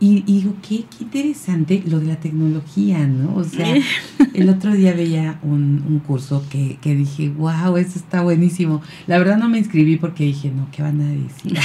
Y, 0.00 0.22
digo, 0.22 0.54
qué, 0.60 0.86
qué, 0.90 1.04
interesante 1.04 1.84
lo 1.86 2.00
de 2.00 2.06
la 2.06 2.16
tecnología, 2.16 3.06
¿no? 3.06 3.36
O 3.36 3.44
sea, 3.44 3.76
el 4.34 4.48
otro 4.48 4.72
día 4.72 4.92
veía 4.92 5.38
un, 5.44 5.84
un 5.88 6.00
curso 6.00 6.44
que, 6.50 6.78
que, 6.80 6.96
dije, 6.96 7.28
wow, 7.28 7.76
eso 7.76 7.96
está 7.96 8.22
buenísimo. 8.22 8.82
La 9.06 9.18
verdad 9.18 9.38
no 9.38 9.48
me 9.48 9.58
inscribí 9.58 9.98
porque 9.98 10.24
dije, 10.24 10.50
no, 10.50 10.66
¿qué 10.72 10.82
van 10.82 11.00
a 11.00 11.10
decir? 11.10 11.56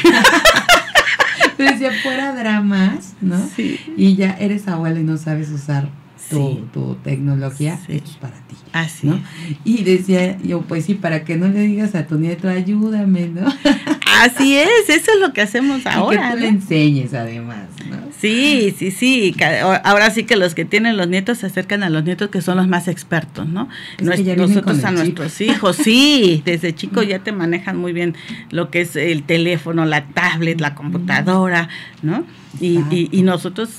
Pero 1.57 1.71
decía, 1.71 1.89
fuera 2.03 2.35
dramas, 2.35 3.15
¿no? 3.19 3.39
Sí. 3.55 3.79
Y 3.97 4.15
ya 4.15 4.33
eres 4.33 4.67
abuela 4.67 4.99
y 4.99 5.03
no 5.03 5.17
sabes 5.17 5.49
usar 5.49 5.89
tu, 6.29 6.67
tu 6.73 6.95
tecnología, 6.95 7.79
esto 7.87 8.11
es 8.11 8.17
para 8.17 8.35
ti. 8.47 8.55
Así. 8.71 9.07
¿no? 9.07 9.19
Y 9.63 9.83
decía 9.83 10.37
yo, 10.43 10.61
pues 10.61 10.85
sí, 10.85 10.93
para 10.93 11.23
que 11.23 11.35
no 11.37 11.47
le 11.47 11.61
digas 11.61 11.95
a 11.95 12.05
tu 12.05 12.19
nieto, 12.19 12.47
ayúdame, 12.47 13.27
¿no? 13.27 13.47
Así 14.21 14.57
es, 14.57 14.89
eso 14.89 15.11
es 15.13 15.19
lo 15.19 15.33
que 15.33 15.41
hacemos 15.41 15.85
ahora. 15.85 16.29
que 16.29 16.35
tú 16.35 16.41
le 16.41 16.47
enseñes 16.49 17.13
además, 17.13 17.67
¿no? 17.89 17.97
Sí, 18.19 18.75
sí, 18.77 18.91
sí. 18.91 19.35
Ahora 19.83 20.09
sí 20.11 20.23
que 20.23 20.35
los 20.35 20.55
que 20.55 20.65
tienen 20.65 20.97
los 20.97 21.07
nietos 21.07 21.37
se 21.37 21.45
acercan 21.45 21.83
a 21.83 21.89
los 21.89 22.03
nietos 22.03 22.29
que 22.29 22.41
son 22.41 22.57
los 22.57 22.67
más 22.67 22.87
expertos, 22.87 23.47
¿no? 23.47 23.69
nosotros 24.01 24.83
a 24.83 24.91
nuestros 24.91 25.39
hijos, 25.41 25.77
sí, 25.77 26.41
desde 26.45 26.75
chicos 26.75 27.07
ya 27.07 27.19
te 27.19 27.31
manejan 27.31 27.77
muy 27.77 27.93
bien 27.93 28.15
lo 28.51 28.69
que 28.69 28.81
es 28.81 28.95
el 28.95 29.23
teléfono, 29.23 29.85
la 29.85 30.05
tablet, 30.07 30.59
la 30.59 30.75
computadora, 30.75 31.69
¿no? 32.01 32.25
Y, 32.59 32.79
y, 32.91 33.09
y 33.11 33.21
nosotros 33.21 33.69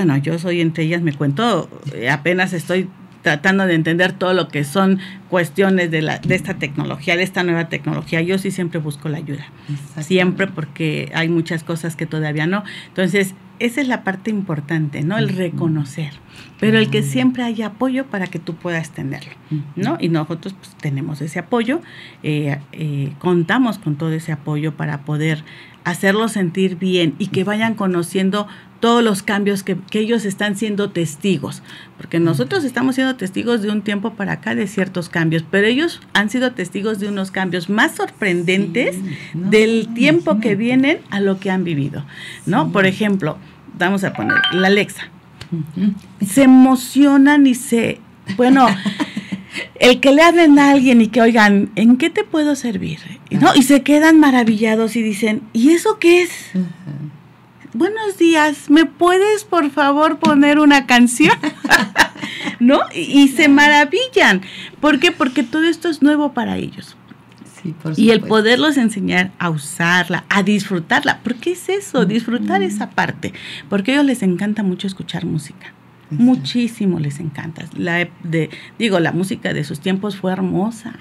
bueno, 0.00 0.16
yo 0.16 0.38
soy 0.38 0.62
entre 0.62 0.84
ellas, 0.84 1.02
me 1.02 1.12
cuento, 1.12 1.68
eh, 1.92 2.08
apenas 2.08 2.54
estoy 2.54 2.88
tratando 3.20 3.66
de 3.66 3.74
entender 3.74 4.14
todo 4.14 4.32
lo 4.32 4.48
que 4.48 4.64
son 4.64 4.98
cuestiones 5.28 5.90
de, 5.90 6.00
la, 6.00 6.20
de 6.20 6.34
esta 6.34 6.54
tecnología, 6.54 7.16
de 7.16 7.22
esta 7.22 7.42
nueva 7.44 7.68
tecnología. 7.68 8.22
Yo 8.22 8.38
sí 8.38 8.50
siempre 8.50 8.80
busco 8.80 9.10
la 9.10 9.18
ayuda, 9.18 9.46
siempre 10.00 10.46
porque 10.46 11.12
hay 11.14 11.28
muchas 11.28 11.64
cosas 11.64 11.96
que 11.96 12.06
todavía 12.06 12.46
no. 12.46 12.64
Entonces, 12.88 13.34
esa 13.58 13.82
es 13.82 13.88
la 13.88 14.04
parte 14.04 14.30
importante, 14.30 15.02
¿no? 15.02 15.18
El 15.18 15.28
reconocer, 15.28 16.12
pero 16.58 16.78
el 16.78 16.88
que 16.88 17.02
siempre 17.02 17.42
haya 17.42 17.66
apoyo 17.66 18.06
para 18.06 18.26
que 18.26 18.38
tú 18.38 18.54
puedas 18.54 18.90
tenerlo, 18.92 19.32
¿no? 19.76 19.98
Y 20.00 20.08
nosotros 20.08 20.54
pues, 20.54 20.74
tenemos 20.80 21.20
ese 21.20 21.40
apoyo, 21.40 21.82
eh, 22.22 22.58
eh, 22.72 23.12
contamos 23.18 23.78
con 23.78 23.96
todo 23.96 24.12
ese 24.12 24.32
apoyo 24.32 24.72
para 24.76 25.02
poder 25.02 25.44
hacerlos 25.84 26.32
sentir 26.32 26.76
bien 26.76 27.14
y 27.18 27.28
que 27.28 27.44
vayan 27.44 27.74
conociendo 27.74 28.46
todos 28.80 29.04
los 29.04 29.22
cambios 29.22 29.62
que, 29.62 29.76
ellos 29.92 30.24
están 30.24 30.56
siendo 30.56 30.90
testigos, 30.90 31.62
porque 31.98 32.18
nosotros 32.18 32.64
estamos 32.64 32.94
siendo 32.94 33.14
testigos 33.16 33.60
de 33.60 33.70
un 33.70 33.82
tiempo 33.82 34.14
para 34.14 34.32
acá 34.32 34.54
de 34.54 34.66
ciertos 34.66 35.10
cambios, 35.10 35.44
pero 35.50 35.66
ellos 35.66 36.00
han 36.14 36.30
sido 36.30 36.52
testigos 36.52 36.98
de 36.98 37.08
unos 37.08 37.30
cambios 37.30 37.68
más 37.68 37.96
sorprendentes 37.96 38.96
del 39.34 39.92
tiempo 39.94 40.40
que 40.40 40.56
vienen 40.56 40.98
a 41.10 41.20
lo 41.20 41.38
que 41.38 41.50
han 41.50 41.62
vivido, 41.62 42.04
¿no? 42.46 42.72
Por 42.72 42.86
ejemplo, 42.86 43.36
vamos 43.78 44.02
a 44.02 44.14
poner 44.14 44.38
la 44.52 44.68
Alexa. 44.68 45.02
Se 46.26 46.44
emocionan 46.44 47.46
y 47.46 47.54
se, 47.54 48.00
bueno, 48.36 48.66
el 49.74 50.00
que 50.00 50.12
le 50.12 50.22
hablen 50.22 50.58
a 50.58 50.70
alguien 50.70 51.00
y 51.00 51.08
que 51.08 51.20
oigan, 51.20 51.70
¿en 51.76 51.96
qué 51.96 52.10
te 52.10 52.24
puedo 52.24 52.54
servir? 52.56 52.98
¿No? 53.30 53.54
Y 53.54 53.62
se 53.62 53.82
quedan 53.82 54.20
maravillados 54.20 54.96
y 54.96 55.02
dicen, 55.02 55.42
¿y 55.52 55.70
eso 55.70 55.98
qué 55.98 56.22
es? 56.22 56.30
buenos 57.72 58.18
días, 58.18 58.70
¿me 58.70 58.84
puedes 58.84 59.44
por 59.44 59.70
favor 59.70 60.18
poner 60.18 60.58
una 60.58 60.86
canción? 60.86 61.36
¿No? 62.60 62.80
Y, 62.94 63.28
se 63.28 63.48
maravillan. 63.48 64.42
¿Por 64.80 65.00
qué? 65.00 65.12
Porque 65.12 65.42
todo 65.42 65.64
esto 65.64 65.88
es 65.88 66.02
nuevo 66.02 66.32
para 66.32 66.56
ellos. 66.56 66.96
Sí, 67.62 67.74
por 67.82 67.98
y 67.98 68.10
el 68.10 68.20
poderlos 68.20 68.76
enseñar 68.76 69.32
a 69.38 69.50
usarla, 69.50 70.24
a 70.28 70.42
disfrutarla, 70.42 71.20
porque 71.22 71.52
es 71.52 71.68
eso, 71.68 72.04
disfrutar 72.06 72.62
esa 72.62 72.90
parte, 72.90 73.32
porque 73.68 73.92
a 73.92 73.94
ellos 73.94 74.06
les 74.06 74.22
encanta 74.22 74.62
mucho 74.62 74.86
escuchar 74.86 75.26
música. 75.26 75.72
Muchísimo 76.18 76.98
les 76.98 77.20
encanta. 77.20 77.64
La 77.76 78.08
de, 78.24 78.50
digo, 78.78 79.00
la 79.00 79.12
música 79.12 79.52
de 79.52 79.64
sus 79.64 79.80
tiempos 79.80 80.16
fue 80.16 80.32
hermosa. 80.32 80.94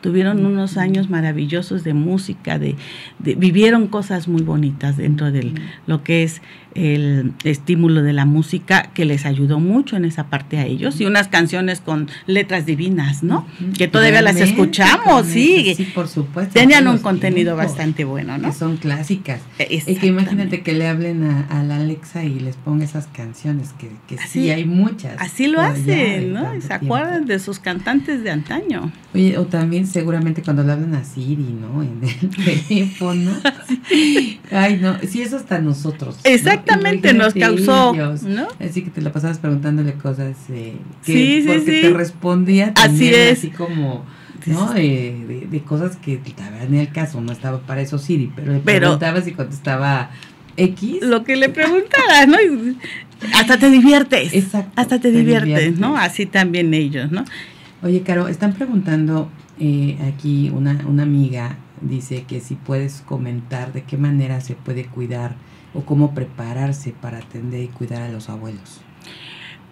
Tuvieron 0.00 0.46
unos 0.46 0.76
años 0.76 1.10
maravillosos 1.10 1.82
de 1.82 1.92
música, 1.92 2.58
de, 2.58 2.76
vivieron 3.18 3.88
cosas 3.88 4.28
muy 4.28 4.42
bonitas 4.42 4.96
dentro 4.96 5.32
de 5.32 5.52
lo 5.88 6.04
que 6.04 6.22
es 6.22 6.40
el 6.74 7.32
estímulo 7.44 8.02
de 8.02 8.12
la 8.12 8.24
música 8.24 8.90
que 8.94 9.04
les 9.04 9.26
ayudó 9.26 9.58
mucho 9.58 9.96
en 9.96 10.04
esa 10.04 10.26
parte 10.26 10.58
a 10.58 10.66
ellos 10.66 11.00
y 11.00 11.06
unas 11.06 11.28
canciones 11.28 11.80
con 11.80 12.08
letras 12.26 12.66
divinas, 12.66 13.22
¿no? 13.22 13.46
Que 13.76 13.88
todavía 13.88 14.22
las 14.22 14.36
escuchamos, 14.36 15.26
sí. 15.26 15.74
Sí, 15.76 15.84
por 15.84 16.08
supuesto. 16.08 16.54
Tenían 16.54 16.88
un 16.88 16.98
contenido 16.98 17.56
bastante 17.56 18.04
bueno, 18.04 18.38
¿no? 18.38 18.48
Que 18.48 18.54
son 18.54 18.76
clásicas. 18.76 19.40
Es 19.58 19.84
que 19.84 20.06
imagínate 20.06 20.62
que 20.62 20.72
le 20.72 20.86
hablen 20.86 21.24
a, 21.24 21.62
la 21.62 21.76
Alexa 21.76 22.24
y 22.24 22.38
les 22.38 22.56
ponga 22.56 22.84
esas 22.84 23.08
canciones, 23.08 23.72
que, 23.78 23.90
que 24.06 24.18
sí 24.18 24.50
hay 24.50 24.64
muchas. 24.64 25.16
Así 25.18 25.48
lo 25.48 25.60
hacen, 25.60 26.32
¿no? 26.32 26.54
Y 26.54 26.60
se 26.60 26.72
acuerdan 26.72 27.26
de 27.26 27.38
sus 27.38 27.58
cantantes 27.58 28.22
de 28.22 28.30
antaño. 28.30 28.92
Oye, 29.14 29.36
o 29.38 29.46
también 29.46 29.86
seguramente 29.86 30.42
cuando 30.42 30.62
le 30.62 30.72
hablan 30.72 30.94
a 30.94 31.04
Siri, 31.04 31.42
¿no? 31.60 31.82
En 31.82 32.00
el 32.02 32.30
teléfono. 32.68 33.32
Ay, 34.50 34.78
no, 34.80 34.98
sí, 35.06 35.22
eso 35.22 35.36
hasta 35.36 35.58
nosotros. 35.60 36.18
Exacto. 36.24 36.57
Exactamente, 36.60 37.14
nos 37.14 37.34
causó, 37.34 37.94
¿no? 37.94 38.48
Así 38.60 38.82
que 38.82 38.90
te 38.90 39.00
la 39.00 39.12
pasabas 39.12 39.38
preguntándole 39.38 39.94
cosas 39.94 40.36
eh, 40.50 40.76
que 41.04 41.12
sí, 41.12 41.42
sí, 41.42 41.48
porque 41.48 41.80
te 41.82 41.90
respondía 41.90 42.74
también 42.74 43.14
así, 43.14 43.20
es. 43.20 43.38
así 43.38 43.50
como 43.50 44.04
¿no? 44.46 44.74
Eh, 44.76 45.46
de, 45.50 45.60
cosas 45.60 45.96
que 45.96 46.20
en 46.66 46.74
el 46.74 46.90
caso, 46.90 47.20
no 47.20 47.32
estaba 47.32 47.60
para 47.60 47.80
eso 47.80 47.98
Siri, 47.98 48.32
pero 48.34 48.52
le 48.52 48.60
preguntabas 48.60 49.26
y 49.26 49.32
contestaba 49.32 50.10
X. 50.56 50.98
Lo 51.02 51.24
que 51.24 51.36
le 51.36 51.48
preguntara, 51.48 52.26
¿no? 52.26 52.36
Hasta 53.34 53.58
te 53.58 53.70
diviertes. 53.70 54.32
Exacto. 54.32 54.72
Hasta 54.76 55.00
te, 55.00 55.10
diviertes, 55.10 55.78
¿no? 55.78 55.96
Así 55.96 56.26
también 56.26 56.72
ellos, 56.74 57.10
¿no? 57.10 57.24
Oye, 57.82 58.02
Caro, 58.02 58.28
están 58.28 58.54
preguntando 58.54 59.30
eh, 59.60 59.98
aquí 60.12 60.50
una, 60.54 60.84
una 60.86 61.04
amiga, 61.04 61.56
dice 61.80 62.24
que 62.26 62.40
si 62.40 62.54
puedes 62.54 63.02
comentar 63.02 63.72
de 63.72 63.82
qué 63.82 63.96
manera 63.96 64.40
se 64.40 64.54
puede 64.54 64.84
cuidar 64.84 65.36
o 65.78 65.84
cómo 65.84 66.12
prepararse 66.14 66.92
para 67.00 67.18
atender 67.18 67.62
y 67.62 67.68
cuidar 67.68 68.02
a 68.02 68.08
los 68.08 68.28
abuelos? 68.28 68.80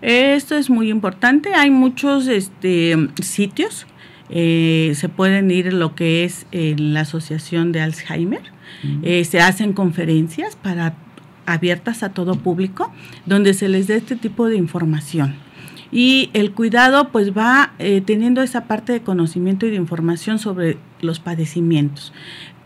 Esto 0.03 0.57
es 0.57 0.71
muy 0.71 0.90
importante. 0.90 1.55
Hay 1.55 1.71
muchos 1.71 2.29
este, 2.29 2.97
sitios. 3.21 3.87
Eh, 4.29 4.92
se 4.95 5.09
pueden 5.09 5.51
ir 5.51 5.73
lo 5.73 5.95
que 5.95 6.25
es 6.25 6.47
en 6.53 6.95
la 6.95 7.01
Asociación 7.01 7.73
de 7.73 7.81
Alzheimer. 7.81 8.42
Eh, 9.03 9.25
se 9.25 9.40
hacen 9.40 9.73
conferencias 9.73 10.55
para 10.55 10.95
abiertas 11.47 12.03
a 12.03 12.11
todo 12.11 12.35
público 12.35 12.92
donde 13.25 13.55
se 13.55 13.69
les 13.69 13.87
dé 13.87 13.97
este 13.97 14.16
tipo 14.16 14.49
de 14.49 14.57
información. 14.57 15.37
Y 15.92 16.31
el 16.35 16.53
cuidado 16.53 17.11
pues 17.11 17.33
va 17.37 17.73
eh, 17.79 18.03
teniendo 18.05 18.42
esa 18.42 18.64
parte 18.64 18.92
de 18.92 19.01
conocimiento 19.01 19.66
y 19.66 19.71
de 19.71 19.77
información 19.77 20.38
sobre 20.38 20.79
los 21.01 21.21
padecimientos. 21.21 22.12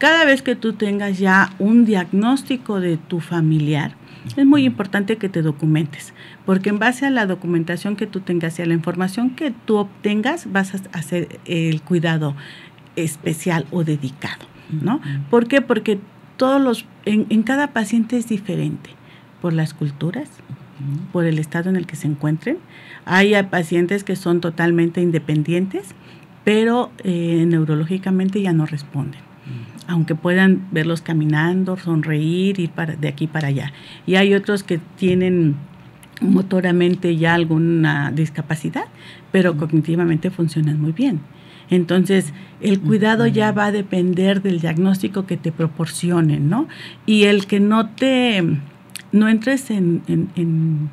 Cada 0.01 0.25
vez 0.25 0.41
que 0.41 0.57
tú 0.57 0.73
tengas 0.73 1.19
ya 1.19 1.53
un 1.59 1.85
diagnóstico 1.85 2.81
de 2.81 2.97
tu 2.97 3.21
familiar, 3.21 3.97
es 4.35 4.47
muy 4.47 4.65
importante 4.65 5.19
que 5.19 5.29
te 5.29 5.43
documentes, 5.43 6.15
porque 6.47 6.71
en 6.71 6.79
base 6.79 7.05
a 7.05 7.11
la 7.11 7.27
documentación 7.27 7.97
que 7.97 8.07
tú 8.07 8.21
tengas 8.21 8.59
y 8.59 8.63
a 8.63 8.67
la 8.67 8.73
información 8.73 9.29
que 9.29 9.51
tú 9.51 9.77
obtengas, 9.77 10.51
vas 10.51 10.75
a 10.75 10.79
hacer 10.99 11.39
el 11.45 11.83
cuidado 11.83 12.35
especial 12.97 13.67
o 13.73 13.85
dedicado, 13.85 14.47
¿no? 14.71 15.03
¿Por 15.29 15.49
qué? 15.49 15.61
Porque 15.61 15.99
todos 16.39 16.63
los, 16.63 16.87
en, 17.05 17.27
en 17.29 17.43
cada 17.43 17.75
paciente 17.75 18.17
es 18.17 18.27
diferente, 18.27 18.89
por 19.43 19.53
las 19.53 19.75
culturas, 19.75 20.31
por 21.13 21.27
el 21.27 21.39
estado 21.39 21.69
en 21.69 21.77
el 21.77 21.87
que 21.87 21.97
se 21.97 22.07
encuentren. 22.07 22.57
Hay 23.05 23.35
pacientes 23.51 24.03
que 24.03 24.17
son 24.17 24.41
totalmente 24.41 25.03
independientes, 25.03 25.89
pero 26.43 26.91
eh, 27.05 27.45
neurológicamente 27.47 28.41
ya 28.41 28.55
no 28.55 28.65
responden 28.65 29.29
aunque 29.91 30.15
puedan 30.15 30.69
verlos 30.71 31.03
caminando, 31.03 31.77
sonreír, 31.77 32.61
ir 32.61 32.71
para, 32.71 32.95
de 32.95 33.09
aquí 33.09 33.27
para 33.27 33.49
allá. 33.49 33.73
Y 34.07 34.15
hay 34.15 34.35
otros 34.35 34.63
que 34.63 34.79
tienen 34.97 35.57
motoramente 36.21 37.17
ya 37.17 37.35
alguna 37.35 38.13
discapacidad, 38.13 38.85
pero 39.33 39.57
cognitivamente 39.57 40.31
funcionan 40.31 40.81
muy 40.81 40.93
bien. 40.93 41.21
Entonces, 41.71 42.33
el 42.61 42.81
cuidado 42.81 43.27
ya 43.27 43.51
va 43.51 43.67
a 43.67 43.73
depender 43.73 44.43
del 44.43 44.61
diagnóstico 44.61 45.27
que 45.27 45.37
te 45.37 45.51
proporcionen, 45.51 46.49
¿no? 46.49 46.69
Y 47.05 47.25
el 47.25 47.47
que 47.47 47.59
no 47.59 47.91
te, 47.91 48.45
no 49.13 49.29
entres 49.29 49.71
en, 49.71 50.03
en 50.09 50.91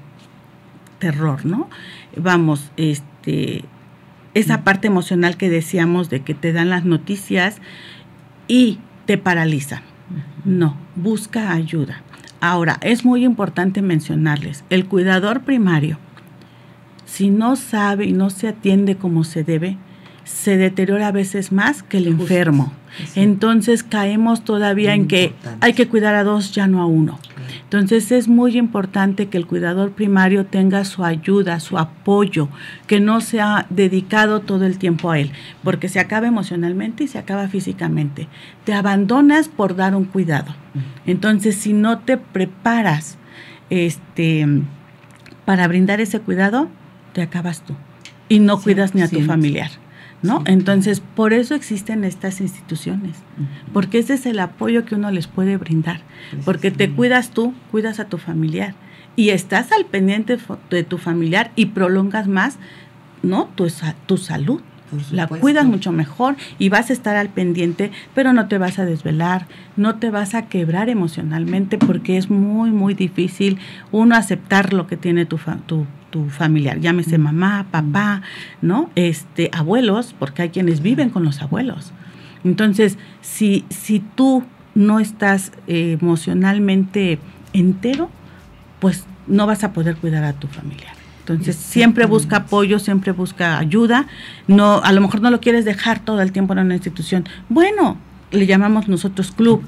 terror, 0.98 1.46
¿no? 1.46 1.70
Vamos, 2.16 2.72
este, 2.78 3.64
esa 4.34 4.64
parte 4.64 4.88
emocional 4.88 5.38
que 5.38 5.50
decíamos 5.50 6.10
de 6.10 6.22
que 6.22 6.34
te 6.34 6.52
dan 6.52 6.70
las 6.70 6.86
noticias 6.86 7.60
y 8.48 8.80
te 9.08 9.18
paraliza. 9.18 9.82
No, 10.46 10.78
busca 10.96 11.52
ayuda. 11.52 12.04
Ahora, 12.40 12.78
es 12.82 13.04
muy 13.04 13.26
importante 13.26 13.82
mencionarles, 13.82 14.64
el 14.70 14.86
cuidador 14.86 15.42
primario 15.42 15.98
si 17.08 17.30
no 17.30 17.56
sabe 17.56 18.06
y 18.06 18.14
no 18.14 18.30
se 18.30 18.48
atiende 18.48 18.98
como 18.98 19.24
se 19.24 19.44
debe, 19.44 19.78
se 20.24 20.58
deteriora 20.58 21.08
a 21.08 21.12
veces 21.12 21.52
más 21.52 21.82
que 21.82 21.98
el 21.98 22.08
enfermo. 22.08 22.74
Entonces 23.16 23.82
caemos 23.82 24.44
todavía 24.44 24.94
en 24.94 25.08
que 25.08 25.34
hay 25.62 25.74
que 25.74 25.88
cuidar 25.88 26.16
a 26.16 26.24
dos, 26.24 26.52
ya 26.52 26.68
no 26.68 26.82
a 26.82 26.86
uno. 26.86 27.18
Entonces 27.68 28.14
es 28.14 28.30
muy 28.30 28.58
importante 28.58 29.28
que 29.28 29.38
el 29.38 29.46
cuidador 29.46 29.92
primario 29.92 30.46
tenga 30.46 30.86
su 30.86 31.04
ayuda, 31.04 31.60
su 31.60 31.78
apoyo, 31.78 32.48
que 32.88 33.02
no 33.02 33.20
sea 33.20 33.66
dedicado 33.70 34.40
todo 34.40 34.66
el 34.66 34.78
tiempo 34.78 35.12
a 35.12 35.20
él, 35.20 35.32
porque 35.66 35.90
se 35.90 36.00
acaba 36.00 36.28
emocionalmente 36.28 37.04
y 37.04 37.08
se 37.10 37.18
acaba 37.18 37.50
físicamente. 37.50 38.30
Te 38.64 38.74
abandonas 38.74 39.50
por 39.50 39.76
dar 39.76 39.96
un 39.96 40.06
cuidado. 40.06 40.56
Entonces 41.06 41.56
si 41.56 41.74
no 41.74 42.00
te 42.00 42.16
preparas 42.16 43.18
este, 43.70 44.48
para 45.44 45.68
brindar 45.68 46.00
ese 46.00 46.22
cuidado, 46.22 46.70
te 47.12 47.22
acabas 47.22 47.64
tú 47.66 47.76
y 48.30 48.40
no 48.40 48.62
cuidas 48.62 48.96
ni 48.96 49.02
a 49.02 49.10
tu 49.10 49.20
familiar. 49.24 49.72
¿No? 50.22 50.44
Entonces, 50.46 51.02
por 51.16 51.34
eso 51.34 51.56
existen 51.56 52.04
estas 52.04 52.42
instituciones, 52.42 53.18
porque 53.74 54.00
ese 54.00 54.16
es 54.16 54.26
el 54.26 54.40
apoyo 54.40 54.86
que 54.86 54.96
uno 54.96 55.12
les 55.12 55.28
puede 55.28 55.58
brindar, 55.58 56.02
porque 56.46 56.72
te 56.72 56.90
cuidas 56.92 57.32
tú, 57.32 57.54
cuidas 57.72 58.00
a 58.00 58.06
tu 58.06 58.18
familiar 58.18 58.74
y 59.16 59.30
estás 59.30 59.72
al 59.72 59.86
pendiente 59.86 60.38
de 60.70 60.84
tu 60.84 60.98
familiar 60.98 61.52
y 61.56 61.68
prolongas 61.68 62.28
más, 62.28 62.58
¿no? 63.24 63.50
Tu, 63.56 63.68
tu 64.06 64.18
salud. 64.18 64.62
La 65.12 65.28
cuidas 65.28 65.66
mucho 65.66 65.92
mejor 65.92 66.38
y 66.60 66.70
vas 66.70 66.90
a 66.90 66.94
estar 66.94 67.18
al 67.18 67.28
pendiente, 67.28 67.92
pero 68.16 68.32
no 68.32 68.48
te 68.48 68.58
vas 68.58 68.80
a 68.80 68.86
desvelar, 68.86 69.46
no 69.76 69.96
te 69.96 70.12
vas 70.12 70.34
a 70.34 70.48
quebrar 70.48 70.88
emocionalmente 70.88 71.78
porque 71.78 72.16
es 72.16 72.30
muy, 72.30 72.72
muy 72.72 72.94
difícil 72.94 73.58
uno 73.92 74.16
aceptar 74.16 74.72
lo 74.72 74.88
que 74.88 74.96
tiene 74.96 75.26
tu, 75.26 75.40
tu, 75.66 75.86
tu 76.10 76.30
familiar, 76.30 76.80
llámese 76.80 77.18
mamá, 77.18 77.68
papá, 77.72 78.22
¿no? 78.62 78.90
Este, 78.96 79.50
abuelos, 79.54 80.16
porque 80.18 80.44
hay 80.44 80.50
quienes 80.50 80.82
viven 80.82 81.10
con 81.10 81.24
los 81.24 81.42
abuelos. 81.42 81.92
Entonces, 82.44 82.98
si, 83.22 83.66
si 83.70 84.00
tú 84.00 84.44
no 84.76 85.00
estás 85.00 85.52
eh, 85.68 85.98
emocionalmente 86.00 87.20
entero, 87.54 88.10
pues 88.80 89.06
no 89.28 89.48
vas 89.48 89.64
a 89.64 89.74
poder 89.74 89.98
cuidar 89.98 90.24
a 90.24 90.34
tu 90.34 90.48
familiar. 90.48 90.96
Entonces, 91.20 91.58
siempre 91.58 92.06
busca 92.06 92.38
apoyo, 92.38 92.80
siempre 92.80 93.12
busca 93.12 93.58
ayuda. 93.58 94.08
No, 94.48 94.82
a 94.82 94.94
lo 94.94 95.02
mejor 95.02 95.22
no 95.22 95.30
lo 95.30 95.42
quieres 95.42 95.66
dejar 95.66 96.00
todo 96.00 96.22
el 96.22 96.32
tiempo 96.32 96.54
en 96.54 96.60
una 96.60 96.76
institución. 96.76 97.26
Bueno, 97.50 97.98
le 98.32 98.46
llamamos 98.46 98.88
nosotros 98.88 99.32
club. 99.32 99.62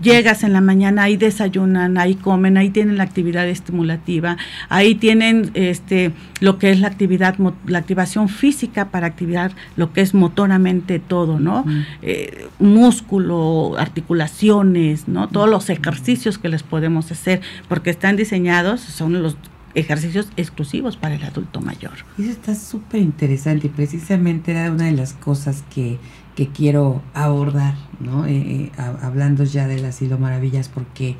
Llegas 0.00 0.44
en 0.44 0.52
la 0.52 0.60
mañana, 0.60 1.04
ahí 1.04 1.16
desayunan, 1.16 1.98
ahí 1.98 2.14
comen, 2.14 2.56
ahí 2.56 2.70
tienen 2.70 2.96
la 2.96 3.04
actividad 3.04 3.48
estimulativa, 3.48 4.36
ahí 4.68 4.94
tienen 4.94 5.50
este 5.54 6.12
lo 6.40 6.58
que 6.58 6.70
es 6.70 6.80
la 6.80 6.88
actividad, 6.88 7.36
la 7.66 7.78
activación 7.78 8.28
física 8.28 8.90
para 8.90 9.06
activar 9.06 9.52
lo 9.76 9.92
que 9.92 10.00
es 10.00 10.14
motoramente 10.14 10.98
todo, 10.98 11.38
¿no? 11.38 11.64
Eh, 12.02 12.46
músculo, 12.58 13.74
articulaciones, 13.78 15.06
¿no? 15.06 15.28
Todos 15.28 15.50
los 15.50 15.68
ejercicios 15.68 16.38
que 16.38 16.48
les 16.48 16.62
podemos 16.62 17.10
hacer, 17.12 17.40
porque 17.68 17.90
están 17.90 18.16
diseñados, 18.16 18.80
son 18.80 19.22
los 19.22 19.36
ejercicios 19.74 20.28
exclusivos 20.36 20.96
para 20.96 21.14
el 21.14 21.22
adulto 21.22 21.60
mayor. 21.60 21.92
Eso 22.18 22.30
está 22.30 22.54
súper 22.54 23.00
interesante 23.00 23.68
y 23.68 23.70
precisamente 23.70 24.52
era 24.52 24.70
una 24.70 24.86
de 24.86 24.92
las 24.92 25.12
cosas 25.12 25.64
que 25.72 25.98
que 26.34 26.48
quiero 26.48 27.02
abordar, 27.14 27.74
¿no? 27.98 28.26
Eh, 28.26 28.36
eh, 28.36 28.72
hablando 28.76 29.44
ya 29.44 29.66
del 29.66 29.84
asilo 29.84 30.18
maravillas, 30.18 30.68
porque 30.68 31.16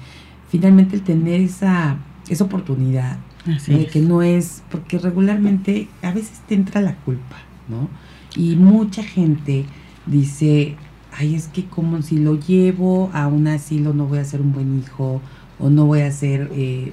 finalmente 0.48 0.96
el 0.96 1.02
tener 1.02 1.40
esa, 1.40 1.96
esa 2.28 2.44
oportunidad 2.44 3.18
de 3.66 3.86
que 3.86 4.00
no 4.00 4.22
es, 4.22 4.62
porque 4.70 4.98
regularmente 4.98 5.88
a 6.02 6.12
veces 6.12 6.40
te 6.46 6.54
entra 6.54 6.80
la 6.80 6.94
culpa, 6.96 7.36
¿no? 7.68 7.88
Y 8.36 8.56
mucha 8.56 9.02
gente 9.02 9.64
dice, 10.06 10.76
ay, 11.16 11.34
es 11.34 11.48
que 11.48 11.64
como 11.64 12.02
si 12.02 12.18
lo 12.18 12.38
llevo 12.38 13.10
a 13.12 13.26
un 13.26 13.48
asilo 13.48 13.92
no 13.92 14.06
voy 14.06 14.18
a 14.18 14.24
ser 14.24 14.40
un 14.40 14.52
buen 14.52 14.78
hijo 14.78 15.20
o 15.58 15.70
no 15.70 15.86
voy 15.86 16.00
a 16.00 16.10
ser... 16.10 16.50
Eh, 16.54 16.92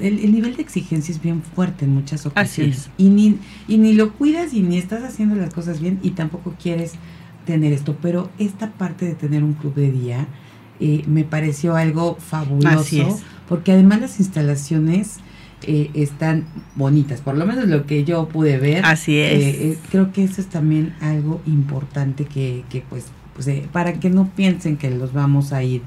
el, 0.00 0.18
el, 0.20 0.32
nivel 0.32 0.56
de 0.56 0.62
exigencia 0.62 1.12
es 1.12 1.22
bien 1.22 1.42
fuerte 1.42 1.84
en 1.84 1.94
muchas 1.94 2.26
ocasiones. 2.26 2.90
Y 2.98 3.08
ni, 3.10 3.38
y 3.68 3.78
ni 3.78 3.92
lo 3.92 4.12
cuidas 4.12 4.52
y 4.52 4.62
ni 4.62 4.78
estás 4.78 5.02
haciendo 5.04 5.36
las 5.36 5.52
cosas 5.54 5.80
bien 5.80 6.00
y 6.02 6.10
tampoco 6.10 6.54
quieres 6.60 6.94
tener 7.44 7.72
esto, 7.72 7.96
pero 8.00 8.30
esta 8.38 8.72
parte 8.72 9.06
de 9.06 9.14
tener 9.14 9.42
un 9.42 9.54
club 9.54 9.74
de 9.74 9.90
día 9.90 10.26
eh, 10.80 11.04
me 11.06 11.24
pareció 11.24 11.76
algo 11.76 12.16
fabuloso, 12.16 13.18
porque 13.48 13.72
además 13.72 14.00
las 14.00 14.18
instalaciones 14.18 15.18
eh, 15.62 15.90
están 15.94 16.46
bonitas, 16.74 17.20
por 17.20 17.36
lo 17.36 17.46
menos 17.46 17.68
lo 17.68 17.86
que 17.86 18.04
yo 18.04 18.28
pude 18.28 18.58
ver. 18.58 18.84
Así 18.84 19.18
es. 19.18 19.40
Eh, 19.42 19.78
creo 19.90 20.12
que 20.12 20.24
eso 20.24 20.40
es 20.40 20.48
también 20.48 20.94
algo 21.00 21.40
importante 21.46 22.24
que, 22.24 22.64
que 22.68 22.82
pues, 22.82 23.06
pues 23.34 23.48
para 23.72 23.94
que 23.94 24.10
no 24.10 24.28
piensen 24.34 24.76
que 24.76 24.90
los 24.90 25.12
vamos 25.12 25.52
a 25.52 25.62
ir 25.62 25.82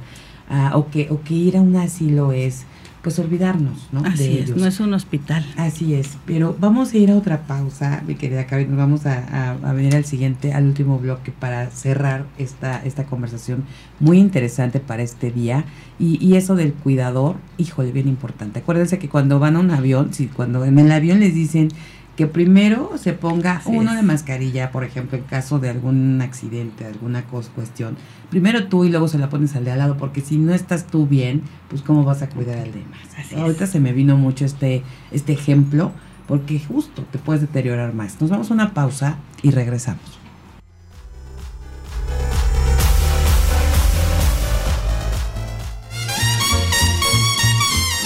a, 0.50 0.78
o, 0.78 0.90
que, 0.90 1.08
o 1.12 1.22
que 1.22 1.34
ir 1.34 1.58
a 1.58 1.62
un 1.62 1.76
asilo 1.76 2.32
es 2.32 2.66
pues 3.08 3.20
olvidarnos, 3.20 3.88
¿no? 3.94 4.02
Así 4.04 4.40
es, 4.40 4.54
no 4.54 4.68
es 4.68 4.82
un 4.82 4.94
hospital. 4.94 5.46
Así 5.56 5.94
es, 5.94 6.18
pero 6.26 6.58
vamos 6.60 6.92
a 6.92 6.98
ir 6.98 7.10
a 7.10 7.16
otra 7.16 7.48
pausa, 7.48 8.04
mi 8.06 8.16
querida 8.16 8.48
Karen, 8.48 8.68
nos 8.68 8.78
vamos 8.78 9.06
a, 9.06 9.52
a, 9.54 9.72
venir 9.72 9.96
al 9.96 10.04
siguiente, 10.04 10.52
al 10.52 10.66
último 10.66 11.00
bloque 11.00 11.32
para 11.32 11.70
cerrar 11.70 12.26
esta, 12.38 12.84
esta 12.84 13.06
conversación 13.06 13.64
muy 14.02 14.18
interesante 14.18 14.82
para 14.82 15.04
este 15.04 15.32
día. 15.32 15.64
Y, 16.00 16.22
y 16.22 16.36
eso 16.36 16.58
del 16.58 16.74
cuidador, 16.74 17.38
híjole, 17.58 17.94
bien 17.94 18.10
importante. 18.10 18.60
Acuérdense 18.60 19.00
que 19.00 19.08
cuando 19.08 19.40
van 19.40 19.56
a 19.56 19.60
un 19.60 19.72
avión, 19.72 20.14
si 20.14 20.28
cuando 20.28 20.66
en 20.66 20.78
el 20.78 20.92
avión 20.92 21.22
les 21.22 21.34
dicen 21.34 21.70
que 22.18 22.26
primero 22.26 22.94
se 22.98 23.14
ponga 23.14 23.62
uno 23.66 23.94
de 23.94 24.02
mascarilla, 24.02 24.72
por 24.72 24.84
ejemplo, 24.84 25.20
en 25.20 25.24
caso 25.26 25.60
de 25.60 25.70
algún 25.70 26.20
accidente, 26.20 26.84
alguna 26.84 27.24
cuestión. 27.24 27.96
Primero 28.32 28.68
tú 28.68 28.86
y 28.86 28.90
luego 28.90 29.08
se 29.08 29.20
la 29.20 29.30
pones 29.30 29.56
al 29.56 29.66
de 29.66 29.72
al 29.72 29.78
lado, 29.78 29.98
porque 29.98 30.22
si 30.22 30.38
no 30.38 30.52
estás 30.52 30.88
tú 30.88 31.06
bien, 31.06 31.44
pues 31.70 31.84
cómo 31.84 32.04
vas 32.04 32.24
a 32.24 32.30
cuidar 32.30 32.58
al 32.58 32.72
demás. 32.72 33.02
Ahorita 33.38 33.68
se 33.68 33.80
me 33.80 33.94
vino 33.94 34.18
mucho 34.18 34.46
este, 34.46 34.82
este 35.12 35.34
ejemplo, 35.34 35.92
porque 36.28 36.60
justo 36.60 37.06
te 37.12 37.20
puedes 37.20 37.42
deteriorar 37.42 37.94
más. 37.94 38.20
Nos 38.20 38.32
vamos 38.32 38.50
a 38.50 38.56
una 38.56 38.74
pausa 38.74 39.18
y 39.44 39.52
regresamos. 39.52 40.02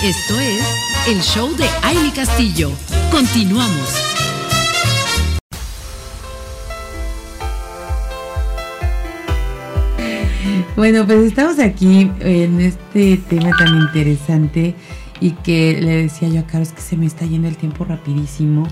Esto 0.03 0.39
es 0.41 0.90
el 1.07 1.19
show 1.21 1.55
de 1.55 1.65
Aile 1.81 2.11
Castillo. 2.13 2.71
Continuamos. 3.11 3.95
Bueno, 10.75 11.05
pues 11.05 11.19
estamos 11.25 11.59
aquí 11.59 12.11
en 12.19 12.61
este 12.61 13.17
tema 13.17 13.51
tan 13.57 13.81
interesante 13.81 14.75
y 15.19 15.31
que 15.31 15.79
le 15.81 16.03
decía 16.03 16.29
yo 16.29 16.41
a 16.41 16.43
Carlos 16.43 16.71
que 16.71 16.81
se 16.81 16.97
me 16.97 17.07
está 17.07 17.25
yendo 17.25 17.47
el 17.47 17.57
tiempo 17.57 17.83
rapidísimo 17.83 18.67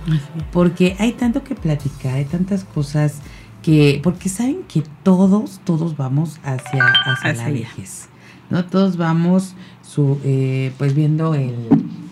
porque 0.52 0.96
hay 1.00 1.14
tanto 1.14 1.44
que 1.44 1.56
platicar, 1.56 2.16
hay 2.16 2.26
tantas 2.26 2.64
cosas 2.64 3.22
que, 3.64 4.00
porque 4.04 4.30
saben 4.30 4.64
que 4.68 4.84
todos, 5.04 5.62
todos 5.64 5.98
vamos 5.98 6.40
hacia, 6.44 6.86
hacia 7.06 7.34
la 7.34 7.50
vejez, 7.50 8.08
¿no? 8.50 8.66
Todos 8.66 8.98
vamos 8.98 9.56
su, 9.82 10.20
eh, 10.24 10.72
pues 10.78 10.94
viendo 10.94 11.34
el 11.34 11.56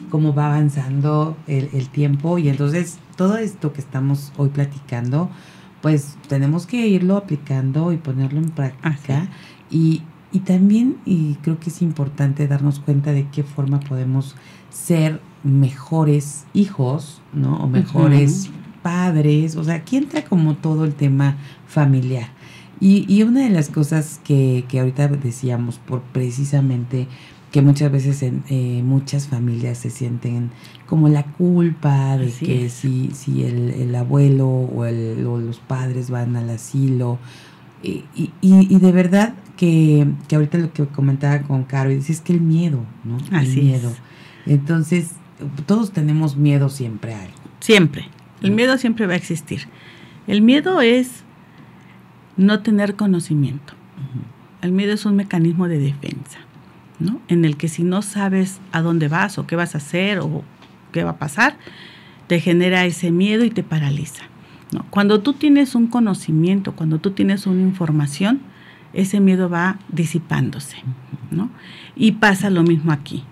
cómo 0.09 0.33
va 0.33 0.47
avanzando 0.47 1.37
el, 1.47 1.89
tiempo. 1.89 2.37
Y 2.37 2.49
entonces 2.49 2.99
todo 3.15 3.37
esto 3.37 3.73
que 3.73 3.81
estamos 3.81 4.31
hoy 4.37 4.49
platicando, 4.49 5.29
pues 5.81 6.17
tenemos 6.27 6.65
que 6.65 6.87
irlo 6.87 7.17
aplicando 7.17 7.91
y 7.91 7.97
ponerlo 7.97 8.39
en 8.39 8.49
práctica. 8.49 9.29
Y, 9.69 10.03
y 10.31 10.39
también, 10.39 10.97
y 11.05 11.35
creo 11.35 11.59
que 11.59 11.69
es 11.69 11.81
importante 11.81 12.47
darnos 12.47 12.79
cuenta 12.79 13.11
de 13.11 13.27
qué 13.29 13.43
forma 13.43 13.79
podemos 13.79 14.35
ser 14.69 15.21
mejores 15.43 16.45
hijos, 16.53 17.21
¿no? 17.33 17.57
O 17.57 17.67
mejores 17.67 18.49
padres, 18.81 19.55
o 19.55 19.63
sea, 19.63 19.75
aquí 19.75 19.97
entra 19.97 20.23
como 20.23 20.55
todo 20.55 20.85
el 20.85 20.93
tema 20.93 21.37
familiar. 21.67 22.29
Y, 22.79 23.11
y 23.11 23.23
una 23.23 23.41
de 23.41 23.49
las 23.49 23.69
cosas 23.69 24.21
que, 24.23 24.65
que 24.67 24.79
ahorita 24.79 25.07
decíamos, 25.07 25.79
por 25.79 26.01
precisamente 26.01 27.07
que 27.57 27.63
muchas 27.63 27.91
veces 27.91 28.21
en 28.21 28.43
eh, 28.49 28.83
muchas 28.83 29.29
familias 29.29 29.79
se 29.79 29.89
sienten 29.89 30.51
como 30.85 31.09
la 31.09 31.23
culpa 31.23 32.15
de 32.15 32.31
que 32.31 32.69
si, 32.69 33.09
si 33.15 33.45
el, 33.45 33.71
el 33.71 33.95
abuelo 33.95 34.47
o, 34.47 34.85
el, 34.85 35.25
o, 35.25 35.39
los 35.39 35.57
padres 35.57 36.11
van 36.11 36.35
al 36.35 36.51
asilo. 36.51 37.17
Y, 37.81 38.03
y, 38.15 38.31
y 38.41 38.77
de 38.77 38.91
verdad 38.91 39.33
que, 39.55 40.05
que, 40.27 40.35
ahorita 40.35 40.59
lo 40.59 40.71
que 40.71 40.85
comentaba 40.85 41.41
con 41.41 41.63
Caro, 41.63 41.89
dice 41.89 42.11
es 42.11 42.21
que 42.21 42.33
el 42.33 42.41
miedo, 42.41 42.85
¿no? 43.03 43.17
Así 43.31 43.61
el 43.61 43.65
miedo. 43.65 43.91
Entonces, 44.45 45.13
todos 45.65 45.93
tenemos 45.93 46.37
miedo 46.37 46.69
siempre 46.69 47.15
a 47.15 47.21
algo. 47.23 47.37
Siempre. 47.59 48.07
El 48.43 48.51
miedo 48.51 48.77
siempre 48.77 49.07
va 49.07 49.13
a 49.13 49.17
existir. 49.17 49.61
El 50.27 50.43
miedo 50.43 50.79
es 50.81 51.23
no 52.35 52.59
tener 52.59 52.95
conocimiento. 52.95 53.73
El 54.61 54.73
miedo 54.73 54.93
es 54.93 55.07
un 55.07 55.15
mecanismo 55.15 55.67
de 55.67 55.79
defensa. 55.79 56.37
¿No? 56.99 57.21
En 57.27 57.45
el 57.45 57.57
que 57.57 57.67
si 57.67 57.83
no 57.83 58.01
sabes 58.01 58.59
a 58.71 58.81
dónde 58.81 59.07
vas 59.07 59.37
o 59.37 59.47
qué 59.47 59.55
vas 59.55 59.75
a 59.75 59.79
hacer 59.79 60.19
o 60.19 60.43
qué 60.91 61.03
va 61.03 61.11
a 61.11 61.17
pasar, 61.17 61.57
te 62.27 62.39
genera 62.39 62.85
ese 62.85 63.11
miedo 63.11 63.45
y 63.45 63.49
te 63.49 63.63
paraliza. 63.63 64.23
¿no? 64.71 64.85
Cuando 64.89 65.21
tú 65.21 65.33
tienes 65.33 65.75
un 65.75 65.87
conocimiento, 65.87 66.73
cuando 66.73 66.99
tú 66.99 67.11
tienes 67.11 67.47
una 67.47 67.61
información, 67.61 68.41
ese 68.93 69.19
miedo 69.19 69.49
va 69.49 69.79
disipándose. 69.89 70.77
¿no? 71.31 71.49
Y 71.95 72.13
pasa 72.13 72.49
lo 72.49 72.63
mismo 72.63 72.91
aquí. 72.91 73.23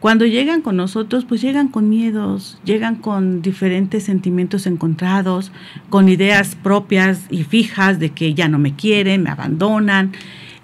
Cuando 0.00 0.26
llegan 0.26 0.62
con 0.62 0.76
nosotros, 0.76 1.24
pues 1.24 1.40
llegan 1.40 1.68
con 1.68 1.88
miedos, 1.88 2.60
llegan 2.64 2.94
con 2.94 3.42
diferentes 3.42 4.04
sentimientos 4.04 4.68
encontrados, 4.68 5.50
con 5.90 6.08
ideas 6.08 6.54
propias 6.54 7.22
y 7.30 7.42
fijas 7.42 7.98
de 7.98 8.10
que 8.10 8.32
ya 8.32 8.48
no 8.48 8.60
me 8.60 8.76
quieren, 8.76 9.24
me 9.24 9.30
abandonan. 9.30 10.12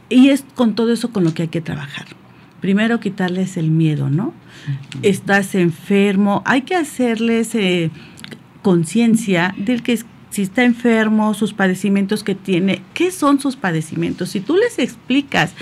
Y 0.08 0.28
es 0.28 0.44
con 0.54 0.76
todo 0.76 0.92
eso 0.92 1.10
con 1.10 1.24
lo 1.24 1.34
que 1.34 1.42
hay 1.42 1.48
que 1.48 1.60
trabajar. 1.60 2.06
Primero 2.64 2.98
quitarles 2.98 3.58
el 3.58 3.70
miedo, 3.70 4.08
¿no? 4.08 4.32
Estás 5.02 5.54
enfermo, 5.54 6.42
hay 6.46 6.62
que 6.62 6.74
hacerles 6.74 7.54
eh, 7.54 7.90
conciencia 8.62 9.54
del 9.58 9.82
que 9.82 9.98
si 10.30 10.40
está 10.40 10.64
enfermo, 10.64 11.34
sus 11.34 11.52
padecimientos 11.52 12.24
que 12.24 12.34
tiene, 12.34 12.80
qué 12.94 13.10
son 13.10 13.38
sus 13.38 13.56
padecimientos. 13.56 14.30
Si 14.30 14.40
tú 14.40 14.56
les 14.56 14.78
explicas 14.78 15.52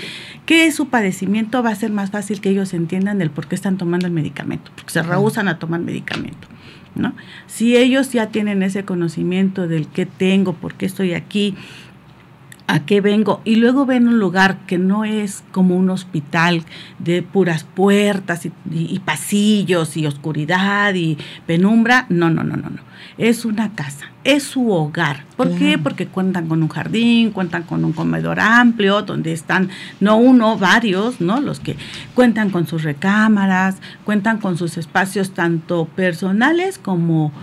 qué 0.45 0.65
es 0.65 0.75
su 0.75 0.87
padecimiento, 0.87 1.61
va 1.61 1.71
a 1.71 1.75
ser 1.75 1.91
más 1.91 2.09
fácil 2.09 2.39
que 2.39 2.51
ellos 2.51 2.73
entiendan 2.73 3.21
el 3.21 3.31
por 3.31 3.47
qué 3.47 3.55
están 3.55 3.77
tomando 3.77 4.07
el 4.07 4.13
medicamento, 4.13 4.71
porque 4.73 4.93
se 4.93 5.03
rehusan 5.03 5.49
a 5.49 5.59
tomar 5.59 5.81
medicamento. 5.81 6.47
¿no? 6.95 7.13
Si 7.47 7.75
ellos 7.75 8.13
ya 8.13 8.29
tienen 8.29 8.63
ese 8.63 8.85
conocimiento 8.85 9.67
del 9.67 9.87
qué 9.87 10.05
tengo, 10.05 10.53
por 10.53 10.75
qué 10.75 10.85
estoy 10.85 11.15
aquí, 11.15 11.55
a 12.67 12.85
qué 12.85 13.01
vengo 13.01 13.41
y 13.43 13.57
luego 13.57 13.85
ven 13.85 14.07
un 14.07 14.19
lugar 14.19 14.65
que 14.67 14.77
no 14.77 15.03
es 15.03 15.43
como 15.51 15.75
un 15.75 15.89
hospital 15.89 16.63
de 16.97 17.21
puras 17.21 17.65
puertas 17.65 18.45
y, 18.45 18.99
pasillos 18.99 19.97
y 19.97 20.05
oscuridad 20.05 20.93
y 20.93 21.17
penumbra, 21.45 22.05
no, 22.09 22.29
no, 22.29 22.43
no, 22.43 22.55
no, 22.55 22.69
no. 22.69 22.93
Es 23.17 23.43
una 23.43 23.73
casa, 23.73 24.11
es 24.23 24.43
su 24.43 24.71
hogar. 24.71 25.25
¿Por 25.35 25.55
qué? 25.55 25.77
Porque 25.77 26.07
cuentan 26.07 26.47
con 26.47 26.63
un 26.63 26.69
jardín, 26.69 27.31
cuentan 27.31 27.63
con 27.63 27.83
un 27.83 27.91
comedor 27.91 28.39
amplio 28.39 29.01
donde 29.01 29.33
están 29.33 29.69
no 29.99 30.15
uno, 30.15 30.57
varios, 30.57 31.19
¿no? 31.19 31.41
Los 31.41 31.59
que 31.59 31.75
cuentan 32.15 32.49
con 32.49 32.65
sus 32.65 32.83
recámaras, 32.83 33.75
cuentan 34.05 34.39
con 34.39 34.57
sus 34.57 34.77
espacios 34.77 35.31
tanto 35.31 35.85
personales 35.85 36.77
como 36.79 37.33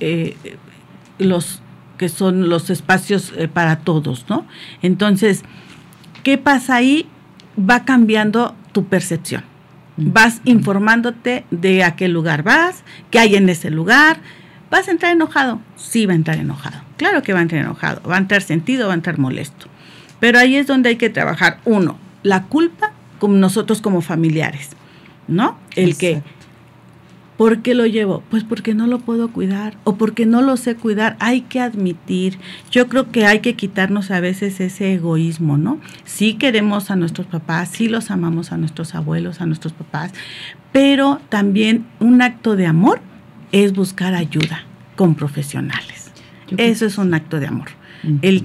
eh, 0.00 0.36
los 1.18 1.62
que 1.96 2.08
son 2.08 2.48
los 2.48 2.70
espacios 2.70 3.32
eh, 3.36 3.48
para 3.48 3.80
todos, 3.80 4.26
¿no? 4.28 4.46
Entonces, 4.82 5.42
¿qué 6.22 6.38
pasa 6.38 6.76
ahí? 6.76 7.06
Va 7.58 7.84
cambiando 7.84 8.54
tu 8.72 8.84
percepción. 8.86 9.44
Vas 9.96 10.40
informándote 10.44 11.46
de 11.50 11.82
a 11.82 11.96
qué 11.96 12.08
lugar 12.08 12.42
vas, 12.42 12.84
qué 13.10 13.18
hay 13.18 13.36
en 13.36 13.48
ese 13.48 13.70
lugar. 13.70 14.18
¿Vas 14.70 14.88
a 14.88 14.90
entrar 14.90 15.12
enojado? 15.12 15.60
Sí, 15.76 16.04
va 16.06 16.12
a 16.12 16.16
entrar 16.16 16.38
enojado. 16.38 16.82
Claro 16.96 17.22
que 17.22 17.32
va 17.32 17.38
a 17.38 17.42
entrar 17.42 17.62
enojado. 17.62 18.02
Va 18.08 18.16
a 18.16 18.18
entrar 18.18 18.42
sentido, 18.42 18.88
va 18.88 18.92
a 18.92 18.96
entrar 18.96 19.18
molesto. 19.18 19.68
Pero 20.20 20.38
ahí 20.38 20.56
es 20.56 20.66
donde 20.66 20.90
hay 20.90 20.96
que 20.96 21.08
trabajar. 21.08 21.60
Uno, 21.64 21.98
la 22.22 22.44
culpa 22.44 22.92
con 23.18 23.40
nosotros 23.40 23.80
como 23.80 24.02
familiares, 24.02 24.70
¿no? 25.28 25.58
El 25.74 25.96
que 25.96 26.22
¿Por 27.36 27.60
qué 27.60 27.74
lo 27.74 27.86
llevo? 27.86 28.22
Pues 28.30 28.44
porque 28.44 28.74
no 28.74 28.86
lo 28.86 28.98
puedo 28.98 29.28
cuidar 29.28 29.76
o 29.84 29.96
porque 29.96 30.24
no 30.24 30.40
lo 30.40 30.56
sé 30.56 30.74
cuidar. 30.74 31.16
Hay 31.20 31.42
que 31.42 31.60
admitir. 31.60 32.38
Yo 32.70 32.88
creo 32.88 33.10
que 33.10 33.26
hay 33.26 33.40
que 33.40 33.54
quitarnos 33.54 34.10
a 34.10 34.20
veces 34.20 34.60
ese 34.60 34.94
egoísmo, 34.94 35.58
¿no? 35.58 35.78
Sí 36.04 36.34
queremos 36.34 36.90
a 36.90 36.96
nuestros 36.96 37.26
papás, 37.26 37.68
sí 37.68 37.88
los 37.88 38.10
amamos 38.10 38.52
a 38.52 38.56
nuestros 38.56 38.94
abuelos, 38.94 39.40
a 39.40 39.46
nuestros 39.46 39.74
papás, 39.74 40.12
pero 40.72 41.20
también 41.28 41.86
un 42.00 42.22
acto 42.22 42.56
de 42.56 42.66
amor 42.66 43.00
es 43.52 43.74
buscar 43.74 44.14
ayuda 44.14 44.64
con 44.96 45.14
profesionales. 45.14 46.12
Eso 46.56 46.86
es 46.86 46.96
un 46.96 47.12
acto 47.12 47.38
de 47.38 47.46
amor. 47.46 47.68
El 48.22 48.44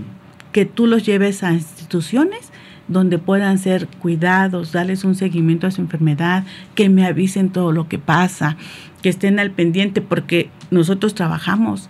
que 0.52 0.66
tú 0.66 0.88
los 0.88 1.06
lleves 1.06 1.44
a 1.44 1.54
instituciones 1.54 2.52
donde 2.92 3.18
puedan 3.18 3.58
ser 3.58 3.88
cuidados, 3.88 4.72
darles 4.72 5.04
un 5.04 5.16
seguimiento 5.16 5.68
a 5.68 5.72
su 5.72 5.82
enfermedad, 5.82 6.44
que 6.76 6.90
me 6.90 7.06
avisen 7.06 7.50
todo 7.50 7.72
lo 7.72 7.88
que 7.88 8.00
pasa, 8.00 8.58
que 9.02 9.10
estén 9.10 9.40
al 9.40 9.52
pendiente, 9.52 10.02
porque 10.02 10.50
nosotros 10.70 11.16
trabajamos, 11.16 11.90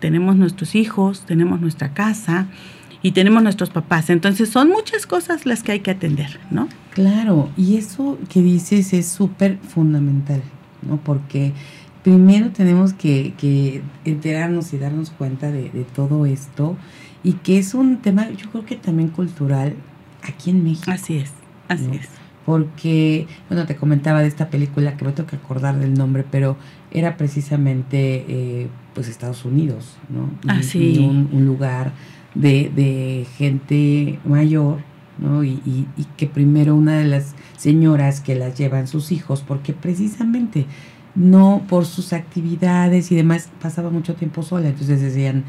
tenemos 0.00 0.36
nuestros 0.36 0.74
hijos, 0.74 1.24
tenemos 1.26 1.60
nuestra 1.60 1.92
casa 1.92 2.46
y 3.02 3.12
tenemos 3.12 3.42
nuestros 3.42 3.70
papás. 3.70 4.10
Entonces 4.10 4.48
son 4.48 4.68
muchas 4.68 5.06
cosas 5.06 5.46
las 5.46 5.62
que 5.62 5.72
hay 5.72 5.80
que 5.80 5.90
atender, 5.90 6.38
¿no? 6.50 6.68
Claro, 6.92 7.50
y 7.56 7.76
eso 7.76 8.18
que 8.28 8.42
dices 8.42 8.92
es 8.92 9.06
súper 9.06 9.58
fundamental, 9.58 10.42
¿no? 10.82 10.98
Porque 10.98 11.52
primero 12.02 12.50
tenemos 12.50 12.92
que, 12.92 13.82
enterarnos 14.04 14.72
y 14.72 14.78
darnos 14.78 15.10
cuenta 15.10 15.50
de, 15.50 15.70
de 15.70 15.84
todo 15.84 16.26
esto 16.26 16.76
y 17.26 17.32
que 17.32 17.58
es 17.58 17.74
un 17.74 17.96
tema, 17.96 18.30
yo 18.30 18.48
creo 18.50 18.64
que 18.64 18.76
también 18.76 19.08
cultural, 19.08 19.74
aquí 20.28 20.50
en 20.50 20.64
México. 20.64 20.90
Así 20.90 21.16
es, 21.16 21.32
así 21.68 21.90
es. 21.92 22.08
Porque, 22.44 23.26
bueno, 23.48 23.66
te 23.66 23.74
comentaba 23.74 24.22
de 24.22 24.28
esta 24.28 24.50
película 24.50 24.96
que 24.96 25.04
me 25.04 25.12
tengo 25.12 25.28
que 25.28 25.36
acordar 25.36 25.78
del 25.78 25.94
nombre, 25.94 26.24
pero 26.30 26.56
era 26.92 27.16
precisamente, 27.16 28.24
eh, 28.28 28.68
pues, 28.94 29.08
Estados 29.08 29.44
Unidos, 29.44 29.96
¿no? 30.08 30.30
Así. 30.52 30.98
Ah, 31.00 31.08
un, 31.32 31.44
lugar 31.44 31.92
de, 32.34 32.70
de, 32.74 33.26
gente 33.36 34.20
mayor, 34.24 34.78
¿no? 35.18 35.42
Y, 35.42 35.60
y, 35.66 35.88
y, 35.96 36.04
que 36.16 36.28
primero 36.28 36.76
una 36.76 36.98
de 36.98 37.04
las 37.04 37.34
señoras 37.56 38.20
que 38.20 38.36
las 38.36 38.56
llevan 38.56 38.86
sus 38.86 39.10
hijos, 39.10 39.42
porque 39.46 39.72
precisamente 39.72 40.66
no 41.16 41.64
por 41.68 41.86
sus 41.86 42.12
actividades 42.12 43.10
y 43.10 43.16
demás 43.16 43.48
pasaba 43.60 43.90
mucho 43.90 44.14
tiempo 44.14 44.42
sola, 44.42 44.68
entonces 44.68 45.00
decían, 45.00 45.44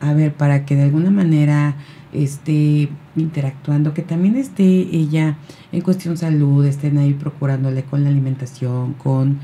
a 0.00 0.12
ver, 0.12 0.34
para 0.34 0.64
que 0.64 0.76
de 0.76 0.82
alguna 0.82 1.10
manera 1.10 1.76
esté 2.14 2.88
interactuando, 3.16 3.94
que 3.94 4.02
también 4.02 4.36
esté 4.36 4.64
ella 4.64 5.36
en 5.72 5.80
cuestión 5.80 6.16
salud, 6.16 6.64
estén 6.64 6.98
ahí 6.98 7.12
procurándole 7.14 7.82
con 7.82 8.04
la 8.04 8.10
alimentación, 8.10 8.94
con 8.94 9.40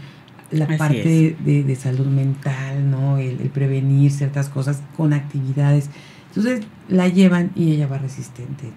la 0.50 0.66
parte 0.76 1.36
de, 1.44 1.76
salud 1.76 2.06
mental, 2.06 2.90
¿no? 2.90 3.18
El, 3.18 3.36
prevenir 3.50 4.10
ciertas 4.10 4.48
cosas 4.48 4.82
con 4.96 5.12
actividades. 5.12 5.90
Entonces 6.28 6.66
la 6.88 7.08
llevan 7.08 7.50
y 7.54 7.72
ella 7.72 7.86
va 7.86 7.98
resistente. 7.98 8.70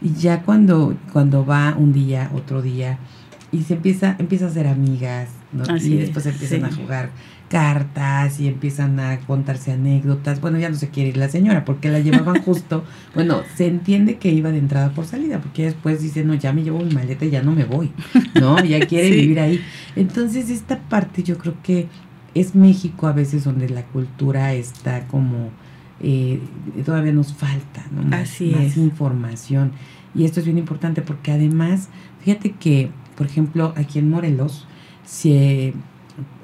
Y 0.00 0.14
ya 0.14 0.42
cuando, 0.42 0.96
cuando 1.12 1.44
va 1.44 1.74
un 1.76 1.92
día, 1.92 2.30
otro 2.34 2.62
día, 2.62 2.98
y 3.50 3.62
se 3.62 3.74
empieza, 3.74 4.16
empieza 4.18 4.46
a 4.46 4.50
ser 4.50 4.66
amigas, 4.66 5.30
¿no? 5.52 5.64
y 5.76 5.96
después 5.96 6.26
empiezan 6.26 6.64
a 6.64 6.72
jugar 6.72 7.10
cartas 7.48 8.40
y 8.40 8.48
empiezan 8.48 9.00
a 9.00 9.18
contarse 9.20 9.72
anécdotas. 9.72 10.40
Bueno, 10.40 10.58
ya 10.58 10.68
no 10.68 10.76
se 10.76 10.90
quiere 10.90 11.10
ir 11.10 11.16
la 11.16 11.28
señora 11.28 11.64
porque 11.64 11.90
la 11.90 12.00
llevaban 12.00 12.42
justo. 12.44 12.84
Bueno, 13.14 13.42
se 13.56 13.66
entiende 13.66 14.16
que 14.16 14.30
iba 14.30 14.50
de 14.50 14.58
entrada 14.58 14.90
por 14.90 15.06
salida 15.06 15.40
porque 15.40 15.64
después 15.64 16.02
dice, 16.02 16.24
no, 16.24 16.34
ya 16.34 16.52
me 16.52 16.62
llevo 16.62 16.80
mi 16.80 16.92
maleta 16.92 17.24
y 17.24 17.30
ya 17.30 17.42
no 17.42 17.52
me 17.52 17.64
voy, 17.64 17.90
¿no? 18.34 18.62
Ya 18.64 18.80
quiere 18.86 19.10
vivir 19.10 19.40
ahí. 19.40 19.60
Entonces, 19.96 20.50
esta 20.50 20.78
parte 20.78 21.22
yo 21.22 21.38
creo 21.38 21.54
que 21.62 21.88
es 22.34 22.54
México 22.54 23.06
a 23.06 23.12
veces 23.12 23.44
donde 23.44 23.68
la 23.68 23.84
cultura 23.84 24.52
está 24.54 25.06
como... 25.06 25.50
Eh, 26.00 26.38
todavía 26.84 27.12
nos 27.12 27.34
falta 27.34 27.84
¿no? 27.90 28.02
más, 28.02 28.40
más 28.40 28.76
información 28.76 29.72
y 30.14 30.26
esto 30.26 30.38
es 30.38 30.46
bien 30.46 30.56
importante 30.56 31.02
porque 31.02 31.32
además 31.32 31.88
fíjate 32.20 32.52
que 32.52 32.90
por 33.16 33.26
ejemplo 33.26 33.72
aquí 33.76 33.98
en 33.98 34.08
Morelos 34.08 34.68
se 35.04 35.74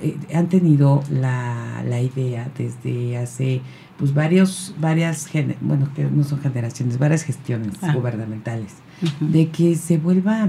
eh, 0.00 0.16
han 0.34 0.48
tenido 0.48 1.02
la, 1.10 1.82
la, 1.86 2.00
idea 2.00 2.50
desde 2.56 3.16
hace 3.16 3.60
pues 3.96 4.12
varios, 4.14 4.74
varias, 4.80 5.28
bueno, 5.60 5.88
que 5.94 6.04
no 6.04 6.24
son 6.24 6.40
generaciones, 6.40 6.98
varias 6.98 7.22
gestiones 7.22 7.74
ah. 7.82 7.92
gubernamentales, 7.92 8.74
de 9.20 9.48
que 9.48 9.76
se 9.76 9.98
vuelva 9.98 10.48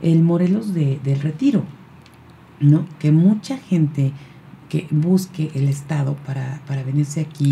el 0.00 0.22
Morelos 0.22 0.74
de, 0.74 1.00
del 1.02 1.20
retiro, 1.20 1.64
¿no? 2.60 2.86
Que 2.98 3.10
mucha 3.10 3.56
gente 3.58 4.12
que 4.68 4.86
busque 4.90 5.50
el 5.54 5.68
Estado 5.68 6.14
para, 6.26 6.60
para 6.66 6.82
venirse 6.82 7.22
aquí 7.22 7.50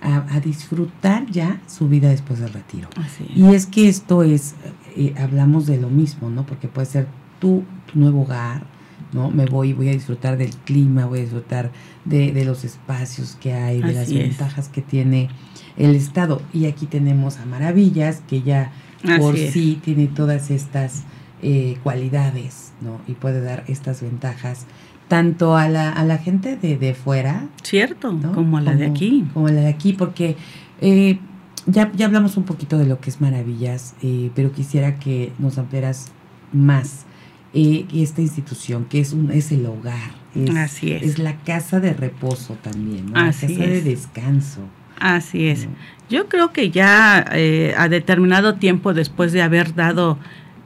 a, 0.00 0.40
disfrutar 0.40 1.26
ya 1.26 1.60
su 1.66 1.88
vida 1.88 2.08
después 2.08 2.40
del 2.40 2.52
retiro. 2.52 2.88
Y 3.34 3.54
es 3.54 3.66
que 3.66 3.88
esto 3.88 4.22
es, 4.22 4.54
eh, 4.96 5.14
hablamos 5.18 5.66
de 5.66 5.78
lo 5.78 5.90
mismo, 5.90 6.30
¿no? 6.30 6.46
Porque 6.46 6.66
puede 6.66 6.86
ser 6.86 7.08
tu, 7.40 7.62
tu 7.92 7.98
nuevo 7.98 8.22
hogar, 8.22 8.66
¿no? 9.12 9.30
Me 9.30 9.46
voy, 9.46 9.72
voy 9.72 9.88
a 9.88 9.92
disfrutar 9.92 10.36
del 10.36 10.50
clima, 10.50 11.06
voy 11.06 11.20
a 11.20 11.22
disfrutar 11.22 11.70
de, 12.04 12.44
los 12.44 12.64
espacios 12.64 13.36
que 13.40 13.52
hay, 13.52 13.80
de 13.80 13.92
las 13.92 14.12
ventajas 14.12 14.68
que 14.68 14.82
tiene 14.82 15.28
el 15.76 15.94
estado. 15.94 16.42
Y 16.52 16.66
aquí 16.66 16.86
tenemos 16.86 17.38
a 17.38 17.46
Maravillas, 17.46 18.22
que 18.26 18.42
ya 18.42 18.72
por 19.18 19.36
sí 19.36 19.80
tiene 19.82 20.06
todas 20.06 20.50
estas 20.50 21.04
eh, 21.42 21.78
cualidades, 21.82 22.72
¿no? 22.80 23.00
Y 23.06 23.12
puede 23.12 23.40
dar 23.40 23.64
estas 23.68 24.02
ventajas 24.02 24.66
tanto 25.08 25.56
a 25.56 25.68
la, 25.68 25.92
a 25.92 26.04
la 26.04 26.18
gente 26.18 26.56
de, 26.56 26.76
de 26.76 26.94
fuera. 26.94 27.48
Cierto, 27.62 28.18
como 28.34 28.58
a 28.58 28.60
la 28.60 28.74
de 28.74 28.86
aquí. 28.86 29.24
Como 29.32 29.46
a 29.46 29.52
la 29.52 29.60
de 29.62 29.68
aquí, 29.68 29.92
porque 29.92 30.36
eh, 30.80 31.18
ya, 31.66 31.90
ya 31.92 32.06
hablamos 32.06 32.36
un 32.36 32.44
poquito 32.44 32.78
de 32.78 32.86
lo 32.86 33.00
que 33.00 33.10
es 33.10 33.20
Maravillas, 33.20 33.94
eh, 34.02 34.30
pero 34.34 34.52
quisiera 34.52 34.96
que 34.96 35.32
nos 35.38 35.58
ampliaras 35.58 36.12
más 36.52 37.05
esta 37.52 38.20
institución, 38.20 38.84
que 38.84 39.00
es, 39.00 39.12
un, 39.12 39.30
es 39.30 39.50
el 39.52 39.64
hogar, 39.66 40.10
es, 40.34 40.50
Así 40.50 40.92
es. 40.92 41.02
es 41.02 41.18
la 41.18 41.36
casa 41.38 41.80
de 41.80 41.94
reposo 41.94 42.54
también, 42.62 43.12
¿no? 43.12 43.18
Así 43.18 43.48
la 43.48 43.54
casa 43.54 43.70
de 43.70 43.78
es. 43.78 43.84
descanso. 43.84 44.60
Así 44.98 45.48
es. 45.48 45.66
¿no? 45.66 45.72
Yo 46.10 46.28
creo 46.28 46.52
que 46.52 46.70
ya 46.70 47.24
eh, 47.32 47.74
a 47.76 47.88
determinado 47.88 48.56
tiempo 48.56 48.94
después 48.94 49.32
de 49.32 49.42
haber 49.42 49.74
dado 49.74 50.18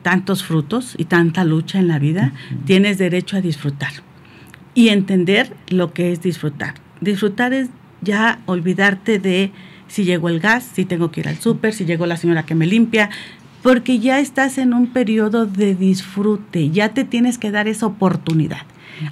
tantos 0.02 0.42
frutos 0.42 0.94
y 0.98 1.04
tanta 1.04 1.44
lucha 1.44 1.78
en 1.78 1.88
la 1.88 1.98
vida, 1.98 2.32
tienes 2.64 2.98
derecho 2.98 3.36
a 3.36 3.40
disfrutar 3.40 3.92
y 4.74 4.88
entender 4.88 5.54
lo 5.68 5.92
que 5.92 6.12
es 6.12 6.22
disfrutar. 6.22 6.74
Disfrutar 7.00 7.52
es 7.52 7.68
ya 8.00 8.40
olvidarte 8.46 9.18
de 9.18 9.52
si 9.88 10.04
llegó 10.04 10.28
el 10.28 10.40
gas, 10.40 10.68
si 10.72 10.84
tengo 10.84 11.10
que 11.10 11.20
ir 11.20 11.28
al 11.28 11.38
súper, 11.38 11.74
si 11.74 11.84
llegó 11.84 12.06
la 12.06 12.16
señora 12.16 12.46
que 12.46 12.54
me 12.54 12.66
limpia, 12.66 13.10
porque 13.62 13.98
ya 13.98 14.20
estás 14.20 14.58
en 14.58 14.72
un 14.72 14.88
periodo 14.88 15.46
de 15.46 15.74
disfrute, 15.74 16.70
ya 16.70 16.90
te 16.90 17.04
tienes 17.04 17.38
que 17.38 17.50
dar 17.50 17.68
esa 17.68 17.86
oportunidad. 17.86 18.62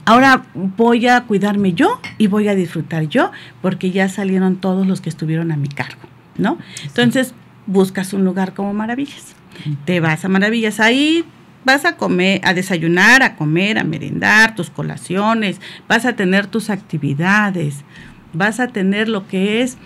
Ahora 0.04 0.44
voy 0.54 1.06
a 1.06 1.22
cuidarme 1.22 1.72
yo 1.72 2.00
y 2.18 2.26
voy 2.26 2.48
a 2.48 2.54
disfrutar 2.54 3.08
yo, 3.08 3.30
porque 3.62 3.90
ya 3.90 4.08
salieron 4.08 4.56
todos 4.56 4.86
los 4.86 5.00
que 5.00 5.08
estuvieron 5.08 5.52
a 5.52 5.56
mi 5.56 5.68
cargo, 5.68 6.02
¿no? 6.36 6.58
Entonces 6.82 7.34
buscas 7.66 8.12
un 8.12 8.24
lugar 8.24 8.54
como 8.54 8.74
Maravillas. 8.74 9.34
Te 9.84 10.00
vas 10.00 10.24
a 10.24 10.28
Maravillas, 10.28 10.80
ahí 10.80 11.24
vas 11.64 11.84
a 11.84 11.96
comer, 11.96 12.40
a 12.44 12.54
desayunar, 12.54 13.22
a 13.22 13.36
comer, 13.36 13.78
a 13.78 13.84
merendar, 13.84 14.54
tus 14.54 14.70
colaciones, 14.70 15.60
vas 15.88 16.04
a 16.06 16.14
tener 16.14 16.46
tus 16.46 16.70
actividades, 16.70 17.84
vas 18.32 18.60
a 18.60 18.68
tener 18.68 19.08
lo 19.08 19.26
que 19.26 19.62
es 19.62 19.76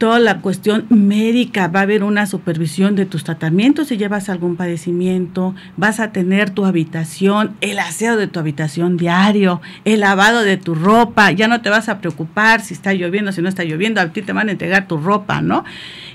toda 0.00 0.18
la 0.18 0.40
cuestión 0.40 0.86
médica, 0.88 1.68
va 1.68 1.80
a 1.80 1.82
haber 1.82 2.04
una 2.04 2.24
supervisión 2.24 2.96
de 2.96 3.04
tus 3.04 3.22
tratamientos 3.22 3.88
si 3.88 3.98
llevas 3.98 4.30
algún 4.30 4.56
padecimiento, 4.56 5.54
vas 5.76 6.00
a 6.00 6.10
tener 6.10 6.48
tu 6.48 6.64
habitación, 6.64 7.54
el 7.60 7.78
aseo 7.78 8.16
de 8.16 8.26
tu 8.26 8.40
habitación 8.40 8.96
diario, 8.96 9.60
el 9.84 10.00
lavado 10.00 10.40
de 10.40 10.56
tu 10.56 10.74
ropa, 10.74 11.32
ya 11.32 11.48
no 11.48 11.60
te 11.60 11.68
vas 11.68 11.90
a 11.90 11.98
preocupar 12.00 12.62
si 12.62 12.72
está 12.72 12.94
lloviendo, 12.94 13.30
si 13.30 13.42
no 13.42 13.50
está 13.50 13.62
lloviendo, 13.62 14.00
a 14.00 14.08
ti 14.08 14.22
te 14.22 14.32
van 14.32 14.48
a 14.48 14.52
entregar 14.52 14.88
tu 14.88 14.96
ropa, 14.96 15.42
¿no? 15.42 15.66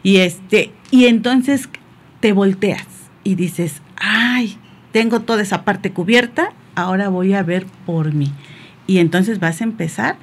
Y 0.01 0.17
este, 0.17 0.71
y 0.89 1.05
entonces 1.05 1.69
te 2.21 2.33
volteas 2.33 2.87
y 3.23 3.35
dices, 3.35 3.83
"Ay, 3.97 4.57
tengo 4.93 5.19
toda 5.19 5.43
esa 5.43 5.63
parte 5.63 5.91
cubierta, 5.91 6.53
ahora 6.73 7.09
voy 7.09 7.35
a 7.35 7.43
ver 7.43 7.67
por 7.85 8.15
mí." 8.15 8.31
Y 8.87 8.97
entonces 8.97 9.39
vas 9.39 9.61
a 9.61 9.63
empezar 9.63 10.15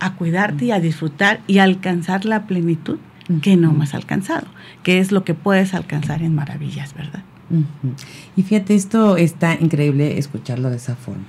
a 0.00 0.14
cuidarte 0.14 0.66
y 0.66 0.70
a 0.72 0.80
disfrutar 0.80 1.40
y 1.46 1.58
a 1.58 1.64
alcanzar 1.64 2.24
la 2.24 2.46
plenitud 2.46 2.98
que 3.42 3.56
no 3.56 3.76
has 3.80 3.94
alcanzado, 3.94 4.46
que 4.82 4.98
es 4.98 5.12
lo 5.12 5.24
que 5.24 5.34
puedes 5.34 5.74
alcanzar 5.74 6.22
en 6.22 6.34
maravillas, 6.34 6.94
¿verdad? 6.94 7.22
Y 8.36 8.42
fíjate, 8.42 8.74
esto 8.74 9.16
está 9.16 9.54
increíble 9.54 10.18
escucharlo 10.18 10.70
de 10.70 10.76
esa 10.76 10.96
forma. 10.96 11.24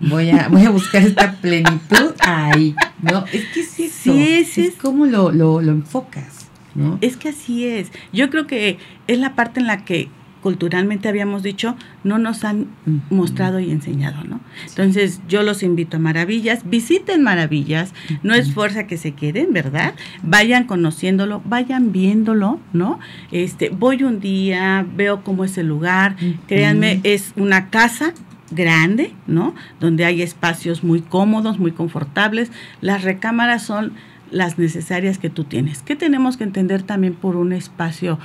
Voy 0.00 0.30
a, 0.30 0.48
voy 0.48 0.62
a 0.62 0.70
buscar 0.70 1.02
esta 1.06 1.32
plenitud 1.32 2.14
ahí, 2.20 2.74
¿no? 3.02 3.24
Es 3.32 3.44
que 3.46 3.60
es 3.60 3.80
eso. 3.80 4.12
Sí, 4.12 4.44
sí. 4.44 4.60
Es 4.66 4.74
como 4.74 5.06
lo, 5.06 5.30
lo, 5.30 5.60
lo 5.60 5.72
enfocas, 5.72 6.48
¿no? 6.74 6.98
Es 7.00 7.16
que 7.16 7.28
así 7.30 7.66
es. 7.66 7.90
Yo 8.12 8.30
creo 8.30 8.46
que 8.46 8.78
es 9.06 9.18
la 9.18 9.34
parte 9.34 9.60
en 9.60 9.66
la 9.66 9.84
que 9.84 10.08
culturalmente 10.44 11.08
habíamos 11.08 11.42
dicho 11.42 11.74
no 12.02 12.18
nos 12.18 12.44
han 12.44 12.66
mostrado 13.08 13.60
y 13.60 13.70
enseñado, 13.70 14.24
¿no? 14.24 14.40
Entonces 14.68 15.22
yo 15.26 15.42
los 15.42 15.62
invito 15.62 15.96
a 15.96 16.00
Maravillas, 16.00 16.68
visiten 16.68 17.22
Maravillas, 17.22 17.94
no 18.22 18.34
es 18.34 18.52
fuerza 18.52 18.86
que 18.86 18.98
se 18.98 19.12
queden, 19.12 19.54
¿verdad? 19.54 19.94
Vayan 20.22 20.64
conociéndolo, 20.64 21.40
vayan 21.46 21.92
viéndolo, 21.92 22.60
¿no? 22.74 23.00
Este, 23.32 23.70
voy 23.70 24.02
un 24.02 24.20
día, 24.20 24.86
veo 24.94 25.24
cómo 25.24 25.44
es 25.46 25.56
el 25.56 25.68
lugar, 25.68 26.16
créanme, 26.46 27.00
es 27.04 27.32
una 27.36 27.70
casa 27.70 28.12
grande, 28.50 29.14
¿no? 29.26 29.54
Donde 29.80 30.04
hay 30.04 30.20
espacios 30.20 30.84
muy 30.84 31.00
cómodos, 31.00 31.58
muy 31.58 31.72
confortables. 31.72 32.52
Las 32.82 33.02
recámaras 33.02 33.62
son 33.62 33.94
las 34.30 34.58
necesarias 34.58 35.16
que 35.16 35.30
tú 35.30 35.44
tienes. 35.44 35.80
¿Qué 35.80 35.96
tenemos 35.96 36.36
que 36.36 36.44
entender 36.44 36.82
también 36.82 37.14
por 37.14 37.36
un 37.36 37.54
espacio 37.54 38.18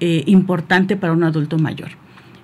eh, 0.00 0.24
importante 0.26 0.96
para 0.96 1.12
un 1.12 1.24
adulto 1.24 1.58
mayor? 1.58 1.90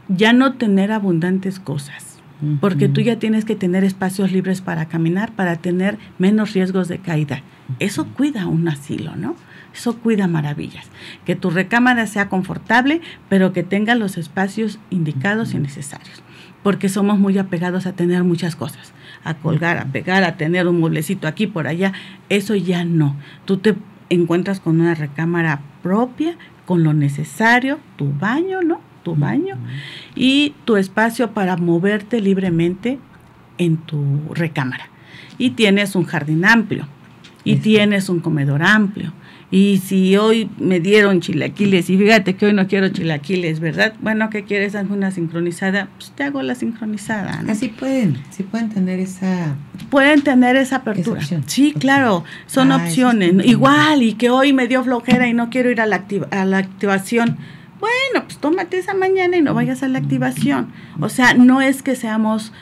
Ya 0.09 0.33
no 0.33 0.55
tener 0.55 0.93
abundantes 0.93 1.61
cosas, 1.61 2.19
porque 2.61 2.89
tú 2.89 3.01
ya 3.01 3.19
tienes 3.19 3.45
que 3.45 3.55
tener 3.55 3.85
espacios 3.85 4.33
libres 4.33 4.61
para 4.61 4.87
caminar, 4.87 5.33
para 5.33 5.57
tener 5.57 5.99
menos 6.19 6.55
riesgos 6.55 6.89
de 6.89 6.99
caída. 6.99 7.43
Eso 7.79 8.07
cuida 8.07 8.47
un 8.47 8.67
asilo, 8.67 9.15
¿no? 9.15 9.37
Eso 9.75 9.99
cuida 9.99 10.27
maravillas. 10.27 10.87
Que 11.25 11.37
tu 11.37 11.51
recámara 11.51 12.07
sea 12.07 12.29
confortable, 12.29 13.01
pero 13.29 13.53
que 13.53 13.63
tenga 13.63 13.95
los 13.95 14.17
espacios 14.17 14.79
indicados 14.91 15.55
y 15.55 15.59
necesarios. 15.59 16.23
Porque 16.63 16.89
somos 16.89 17.19
muy 17.19 17.39
apegados 17.39 17.87
a 17.87 17.93
tener 17.93 18.25
muchas 18.25 18.57
cosas, 18.57 18.93
a 19.23 19.35
colgar, 19.35 19.79
a 19.79 19.87
pegar, 19.87 20.25
a 20.25 20.37
tener 20.37 20.67
un 20.67 20.81
mueblecito 20.81 21.29
aquí, 21.29 21.47
por 21.47 21.67
allá. 21.67 21.93
Eso 22.29 22.55
ya 22.55 22.85
no. 22.85 23.17
Tú 23.45 23.59
te 23.59 23.77
encuentras 24.11 24.61
con 24.61 24.81
una 24.81 24.95
recámara 24.95 25.63
propia, 25.83 26.37
con 26.67 26.85
lo 26.85 26.93
necesario, 26.93 27.79
tu 27.97 28.13
baño, 28.13 28.61
¿no? 28.63 28.81
Tu 29.03 29.17
baño 29.17 29.57
y 30.15 30.55
tu 30.67 30.77
espacio 30.77 31.31
para 31.31 31.57
moverte 31.57 32.21
libremente 32.21 32.99
en 33.57 33.79
tu 33.79 34.21
recámara. 34.35 34.91
Y 35.39 35.51
tienes 35.51 35.97
un 35.97 36.05
jardín 36.05 36.45
amplio 36.45 36.87
y 37.45 37.57
tienes 37.57 38.11
un 38.11 38.21
comedor 38.21 38.63
amplio. 38.63 39.15
Y 39.53 39.79
si 39.79 40.17
hoy 40.17 40.49
me 40.59 40.79
dieron 40.79 41.21
chilaquiles 41.21 41.91
y 41.91 41.99
fíjate 41.99 42.37
que 42.37 42.47
hoy 42.47 42.53
no 42.53 42.69
quiero 42.69 42.89
chilaquiles, 42.91 43.59
¿verdad? 43.59 43.95
Bueno, 44.01 44.31
¿qué 44.31 44.45
quieres? 44.45 44.77
Hazme 44.77 44.93
una 44.97 45.11
sincronizada. 45.11 45.89
Pues 45.97 46.13
te 46.13 46.23
hago 46.23 46.41
la 46.43 46.55
sincronizada. 46.55 47.43
¿no? 47.43 47.51
Así 47.51 47.67
pueden, 47.69 48.17
sí 48.31 48.45
pueden 48.45 48.69
tener 48.69 49.01
esa... 49.01 49.57
Pueden 49.91 50.23
tener 50.23 50.55
esa 50.55 50.77
apertura. 50.77 51.21
Esa. 51.21 51.41
Sí, 51.47 51.75
claro, 51.77 52.23
son 52.47 52.71
Ah, 52.71 52.77
opciones. 52.77 53.45
Igual, 53.45 54.05
y 54.05 54.13
que 54.15 54.31
hoy 54.31 54.53
me 54.53 54.69
dio 54.69 54.85
flojera 54.85 55.27
y 55.27 55.35
no 55.35 55.51
quiero 55.51 55.69
ir 55.71 55.81
a 55.81 55.87
la, 55.87 55.97
activa- 55.97 56.29
a 56.31 56.45
la 56.45 56.59
activación. 56.59 57.37
Bueno, 57.81 58.25
pues 58.27 58.39
tómate 58.39 58.79
esa 58.79 58.95
mañana 58.95 59.37
y 59.37 59.43
no 59.43 59.53
vayas 59.53 59.83
a 59.83 59.89
la 59.89 59.99
activación. 59.99 60.69
O 61.01 61.09
sea, 61.09 61.35
no 61.35 61.61
es 61.61 61.83
que 61.83 61.97
seamos 61.97 62.53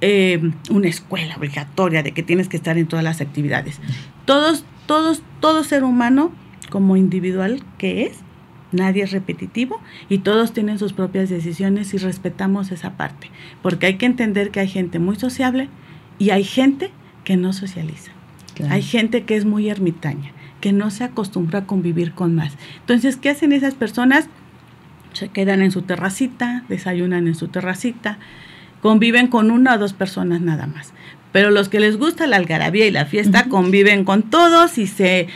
eh, 0.00 0.40
una 0.70 0.88
escuela 0.88 1.36
obligatoria 1.36 2.02
de 2.02 2.10
que 2.10 2.24
tienes 2.24 2.48
que 2.48 2.56
estar 2.56 2.76
en 2.78 2.86
todas 2.88 3.04
las 3.04 3.20
actividades. 3.20 3.78
Todos, 4.24 4.64
todos, 4.86 5.22
todo 5.40 5.64
ser 5.64 5.84
humano, 5.84 6.32
como 6.70 6.96
individual 6.96 7.62
que 7.78 8.06
es, 8.06 8.18
nadie 8.72 9.02
es 9.02 9.12
repetitivo 9.12 9.80
y 10.08 10.18
todos 10.18 10.52
tienen 10.52 10.78
sus 10.78 10.92
propias 10.92 11.28
decisiones 11.28 11.94
y 11.94 11.98
respetamos 11.98 12.72
esa 12.72 12.96
parte. 12.96 13.30
Porque 13.62 13.86
hay 13.86 13.96
que 13.96 14.06
entender 14.06 14.50
que 14.50 14.60
hay 14.60 14.68
gente 14.68 14.98
muy 14.98 15.16
sociable 15.16 15.68
y 16.18 16.30
hay 16.30 16.44
gente 16.44 16.90
que 17.24 17.36
no 17.36 17.52
socializa. 17.52 18.12
Claro. 18.54 18.74
Hay 18.74 18.82
gente 18.82 19.24
que 19.24 19.36
es 19.36 19.44
muy 19.44 19.68
ermitaña, 19.68 20.32
que 20.60 20.72
no 20.72 20.90
se 20.90 21.04
acostumbra 21.04 21.60
a 21.60 21.66
convivir 21.66 22.12
con 22.12 22.34
más. 22.34 22.54
Entonces, 22.80 23.16
¿qué 23.16 23.30
hacen 23.30 23.52
esas 23.52 23.74
personas? 23.74 24.28
Se 25.12 25.28
quedan 25.28 25.62
en 25.62 25.70
su 25.70 25.82
terracita, 25.82 26.64
desayunan 26.68 27.26
en 27.28 27.34
su 27.34 27.48
terracita, 27.48 28.18
conviven 28.80 29.28
con 29.28 29.50
una 29.50 29.74
o 29.74 29.78
dos 29.78 29.92
personas 29.92 30.40
nada 30.40 30.66
más. 30.66 30.92
Pero 31.32 31.50
los 31.50 31.68
que 31.68 31.80
les 31.80 31.96
gusta 31.96 32.26
la 32.26 32.36
algarabía 32.36 32.86
y 32.86 32.90
la 32.90 33.06
fiesta 33.06 33.46
conviven 33.48 34.04
con 34.04 34.22
todos 34.22 34.78
y 34.78 34.86
se 34.86 35.28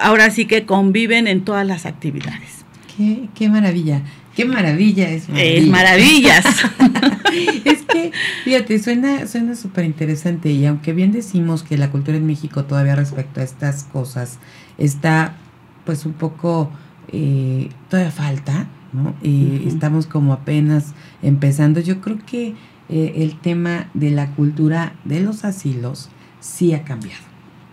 ahora 0.00 0.30
sí 0.30 0.46
que 0.46 0.64
conviven 0.64 1.26
en 1.26 1.44
todas 1.44 1.66
las 1.66 1.86
actividades. 1.86 2.64
Qué, 2.96 3.28
qué 3.34 3.48
maravilla, 3.48 4.02
qué 4.34 4.44
maravilla 4.44 5.10
es 5.10 5.28
Es 5.36 5.66
maravillas. 5.66 6.44
es 7.64 7.82
que, 7.82 8.12
fíjate, 8.44 8.78
suena 8.78 9.26
suena 9.26 9.54
súper 9.54 9.84
interesante 9.84 10.50
y 10.50 10.64
aunque 10.64 10.92
bien 10.92 11.12
decimos 11.12 11.62
que 11.62 11.76
la 11.76 11.90
cultura 11.90 12.16
en 12.16 12.26
México 12.26 12.64
todavía 12.64 12.96
respecto 12.96 13.40
a 13.40 13.44
estas 13.44 13.84
cosas 13.84 14.38
está 14.78 15.36
pues 15.84 16.06
un 16.06 16.12
poco, 16.12 16.70
eh, 17.12 17.68
todavía 17.88 18.12
falta, 18.12 18.68
¿no? 18.92 19.14
Eh, 19.22 19.58
Ujú. 19.60 19.68
Estamos 19.68 20.06
como 20.06 20.32
apenas 20.32 20.94
empezando. 21.22 21.80
Yo 21.80 22.00
creo 22.00 22.18
que 22.24 22.54
eh, 22.88 23.14
el 23.16 23.38
tema 23.38 23.90
de 23.94 24.10
la 24.10 24.34
cultura 24.34 24.94
de 25.04 25.20
los 25.20 25.44
asilos 25.44 26.08
sí 26.40 26.74
ha 26.74 26.84
cambiado, 26.84 27.22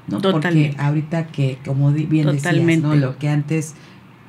¿no? 0.07 0.21
Totalmente. 0.21 0.69
Porque 0.69 0.81
ahorita 0.81 1.27
que, 1.27 1.59
como 1.65 1.91
bien 1.91 2.27
decías, 2.27 2.43
Totalmente. 2.43 2.87
¿no? 2.87 2.95
Lo 2.95 3.17
que 3.17 3.29
antes 3.29 3.75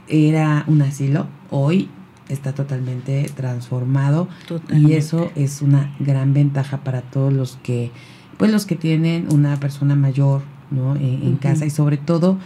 era 0.09 0.65
un 0.67 0.83
asilo, 0.83 1.27
hoy 1.51 1.89
está 2.29 2.55
totalmente 2.55 3.31
transformado 3.35 4.29
y 4.73 4.93
eso 4.93 5.31
es 5.35 5.63
una 5.63 5.95
gran 5.99 6.33
ventaja 6.33 6.79
para 6.79 7.03
todos 7.03 7.33
los 7.33 7.59
que 7.63 7.91
pues 8.39 8.51
los 8.53 8.67
que 8.67 8.77
tienen 8.77 9.27
una 9.33 9.59
persona 9.59 9.97
mayor 9.97 10.43
no 10.71 10.95
en, 10.95 11.37
casa 11.37 11.67
y 11.67 11.71
sobre 11.71 11.97
todo 11.97 12.39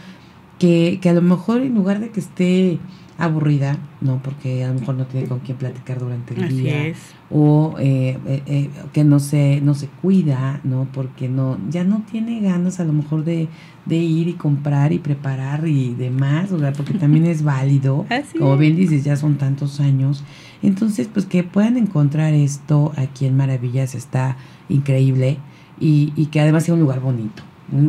que, 0.59 0.99
que 1.03 1.11
a 1.11 1.13
lo 1.13 1.21
mejor 1.21 1.61
en 1.61 1.75
lugar 1.75 2.01
de 2.01 2.11
que 2.11 2.21
esté 2.21 2.79
aburrida 3.17 3.79
no 4.01 4.21
porque 4.23 4.65
a 4.65 4.69
lo 4.69 4.81
mejor 4.81 4.97
no 4.97 5.07
tiene 5.07 5.29
con 5.29 5.39
quién 5.39 5.57
platicar 5.57 5.99
durante 6.01 6.35
el 6.35 6.45
Así 6.45 6.57
día. 6.57 6.87
es. 6.89 6.99
o 7.31 7.77
eh, 7.79 8.19
eh, 8.27 8.43
eh, 8.47 8.71
que 8.93 9.05
no 9.05 9.21
se 9.21 9.61
no 9.61 9.75
se 9.75 9.87
cuida 9.87 10.61
no 10.65 10.89
porque 10.93 11.29
no 11.29 11.57
ya 11.71 11.85
no 11.85 12.03
tiene 12.11 12.41
ganas 12.41 12.81
a 12.81 12.85
lo 12.85 12.93
mejor 12.93 13.25
de, 13.25 13.49
de 13.87 13.97
ir 13.97 14.27
y 14.29 14.33
comprar 14.33 14.93
y 14.93 14.99
preparar 14.99 15.67
y 15.69 15.95
demás 15.95 16.51
o 16.51 16.59
sea 16.59 16.73
porque 16.73 16.95
también 16.99 17.27
es 17.27 17.43
válido. 17.45 18.05
Así 18.11 18.39
como 18.39 18.57
bien 18.57 18.77
dices 18.77 19.05
ya 19.05 19.17
son 19.17 19.37
tantos 19.37 19.79
años. 19.81 20.25
Entonces 20.63 21.09
pues 21.13 21.25
que 21.27 21.45
puedan 21.45 21.77
encontrar 21.77 22.35
esto 22.35 22.93
aquí 22.97 23.27
en 23.27 23.37
Maravillas 23.37 23.95
está 23.95 24.37
increíble 24.69 25.39
y, 25.79 26.13
y 26.17 26.27
que 26.27 26.41
además 26.41 26.65
sea 26.65 26.75
un 26.75 26.81
lugar 26.81 27.01
bonito. 27.01 27.43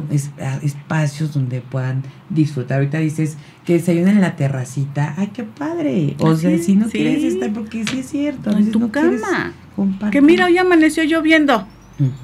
Es, 0.10 0.32
espacios 0.64 1.34
donde 1.34 1.62
puedan 1.62 2.04
disfrutar. 2.30 2.78
Ahorita 2.78 2.98
dices 3.00 3.38
que 3.66 3.74
desayunen 3.74 4.16
en 4.16 4.22
la 4.22 4.36
terracita. 4.36 5.14
¡Ay, 5.18 5.28
qué 5.34 5.44
padre! 5.44 6.16
O 6.20 6.36
sea, 6.36 6.58
si 6.58 6.76
no 6.76 6.88
quieres 6.88 7.24
estar, 7.24 7.52
porque 7.54 7.86
sí 7.86 8.00
es 8.00 8.08
cierto. 8.08 8.52
En 8.52 8.72
tu 8.72 8.90
cama. 8.92 9.54
Que 10.12 10.22
mira, 10.22 10.46
hoy 10.46 10.58
amaneció 10.58 11.04
lloviendo. 11.04 11.68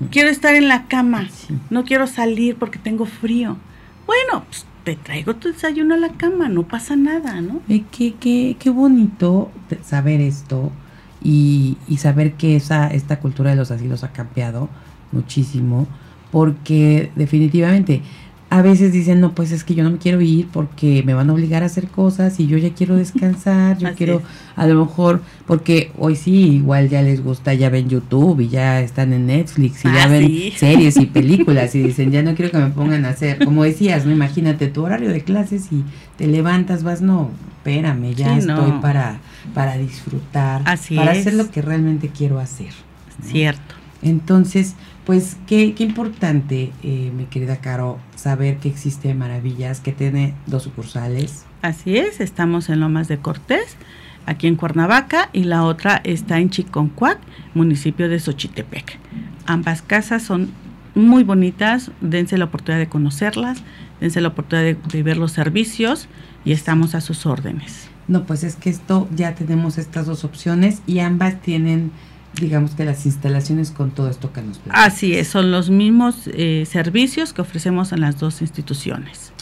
Quiero 0.10 0.30
estar 0.30 0.56
en 0.56 0.68
la 0.68 0.88
cama. 0.88 1.28
No 1.70 1.84
quiero 1.84 2.08
salir 2.08 2.56
porque 2.56 2.80
tengo 2.80 3.06
frío. 3.06 3.58
Bueno, 4.06 4.44
pues 4.48 4.66
te 4.84 4.96
traigo 4.96 5.36
tu 5.36 5.50
desayuno 5.50 5.94
a 5.94 5.98
la 5.98 6.10
cama, 6.10 6.50
no 6.50 6.64
pasa 6.64 6.96
nada, 6.96 7.40
¿no? 7.42 7.62
Eh, 7.70 7.84
qué, 7.92 8.16
qué, 8.20 8.58
qué 8.60 8.70
bonito 8.70 9.52
saber 9.84 10.22
esto 10.22 10.72
y, 11.24 11.78
y 11.88 11.98
saber 11.98 12.34
que 12.34 12.56
esa, 12.56 12.88
esta 12.88 13.20
cultura 13.20 13.52
de 13.52 13.56
los 13.56 13.72
asilos 13.72 14.04
ha 14.04 14.12
cambiado 14.12 14.70
muchísimo, 15.12 15.88
porque 16.32 17.12
definitivamente 17.16 18.02
a 18.52 18.62
veces 18.62 18.92
dicen, 18.92 19.22
no, 19.22 19.34
pues 19.34 19.54
es 19.54 19.64
que 19.64 19.76
yo 19.76 19.84
no 19.86 19.92
me 19.92 19.98
quiero 19.98 20.20
ir 20.20 20.46
porque 20.52 21.04
me 21.06 21.14
van 21.14 21.30
a 21.30 21.34
obligar 21.34 21.64
a 21.64 21.68
hacer 21.68 21.88
cosas 21.88 22.38
y 22.38 22.48
yo 22.48 22.58
ya 22.58 22.74
quiero 22.74 22.98
descansar, 22.98 23.78
yo 23.78 23.88
quiero 23.96 24.22
a 24.58 24.68
lo 24.68 24.84
mejor, 24.86 25.22
porque 25.48 25.94
hoy 25.98 26.18
sí, 26.18 26.56
igual 26.56 26.90
ya 26.90 27.02
les 27.02 27.24
gusta, 27.24 27.54
ya 27.54 27.70
ven 27.70 27.88
YouTube 27.88 28.42
y 28.42 28.50
ya 28.50 28.82
están 28.82 29.14
en 29.14 29.28
Netflix 29.28 29.86
y 29.86 29.88
ya 29.88 30.04
ah, 30.04 30.08
ven 30.08 30.52
series 30.58 30.98
y 30.98 31.06
películas 31.14 31.74
y 31.76 31.82
dicen, 31.82 32.12
ya 32.12 32.24
no 32.24 32.36
quiero 32.36 32.52
que 32.52 32.58
me 32.58 32.72
pongan 32.72 33.06
a 33.06 33.10
hacer, 33.12 33.42
como 33.42 33.64
decías, 33.64 34.06
no 34.06 34.12
imagínate 34.12 34.68
tu 34.68 34.84
horario 34.84 35.12
de 35.12 35.22
clases 35.22 35.72
y 35.72 35.86
te 36.18 36.28
levantas, 36.28 36.84
vas, 36.84 37.02
no, 37.02 37.30
espérame, 37.56 38.14
ya 38.16 38.38
estoy 38.38 38.74
para, 38.82 39.22
para 39.54 39.78
disfrutar, 39.78 40.64
para 40.64 41.12
hacer 41.12 41.36
lo 41.36 41.50
que 41.50 41.62
realmente 41.62 42.10
quiero 42.10 42.38
hacer. 42.38 42.74
Cierto. 43.24 43.76
Entonces, 44.02 44.76
pues 45.06 45.38
qué, 45.48 45.74
qué 45.74 45.84
importante, 45.84 46.72
eh, 46.84 47.12
mi 47.16 47.26
querida 47.26 47.58
Caro, 47.58 48.00
saber 48.16 48.58
que 48.58 48.70
existe 48.70 49.14
Maravillas, 49.14 49.80
que 49.80 49.92
tiene 49.92 50.36
dos 50.48 50.64
sucursales. 50.64 51.46
Así 51.62 51.98
es, 51.98 52.20
estamos 52.20 52.70
en 52.70 52.80
Lomas 52.80 53.08
de 53.08 53.18
Cortés, 53.18 53.78
aquí 54.26 54.48
en 54.48 54.56
Cuernavaca, 54.56 55.30
y 55.34 55.44
la 55.44 55.64
otra 55.64 56.02
está 56.04 56.40
en 56.40 56.50
Chiconcuac, 56.50 57.20
municipio 57.54 58.10
de 58.10 58.20
Xochitepec. 58.20 59.00
Ambas 59.46 59.82
casas 59.82 60.24
son 60.24 60.52
muy 60.96 61.24
bonitas, 61.24 61.92
dense 62.02 62.38
la 62.38 62.46
oportunidad 62.46 62.80
de 62.80 62.90
conocerlas, 62.90 63.64
dense 64.00 64.22
la 64.22 64.30
oportunidad 64.30 64.76
de 64.78 65.04
ver 65.04 65.18
los 65.18 65.32
servicios 65.32 66.08
y 66.46 66.52
estamos 66.52 66.96
a 66.96 67.02
sus 67.02 67.26
órdenes. 67.26 67.90
No, 68.08 68.26
pues 68.26 68.44
es 68.44 68.56
que 68.56 68.70
esto 68.70 69.08
ya 69.16 69.36
tenemos 69.36 69.78
estas 69.78 70.06
dos 70.06 70.26
opciones 70.26 70.82
y 70.86 71.00
ambas 71.00 71.42
tienen 71.42 71.92
digamos 72.40 72.76
que 72.76 72.86
las 72.86 73.06
instalaciones 73.06 73.72
con 73.72 73.92
todo 73.92 74.10
esto 74.10 74.32
que 74.32 74.42
nos 74.42 74.60
Así 74.70 75.14
es, 75.16 75.28
son 75.28 75.52
los 75.52 75.70
mismos 75.70 76.30
eh, 76.34 76.66
servicios 76.70 77.34
que 77.34 77.42
ofrecemos 77.42 77.92
en 77.92 78.02
las 78.02 78.20
dos 78.20 78.42
instituciones. 78.42 79.34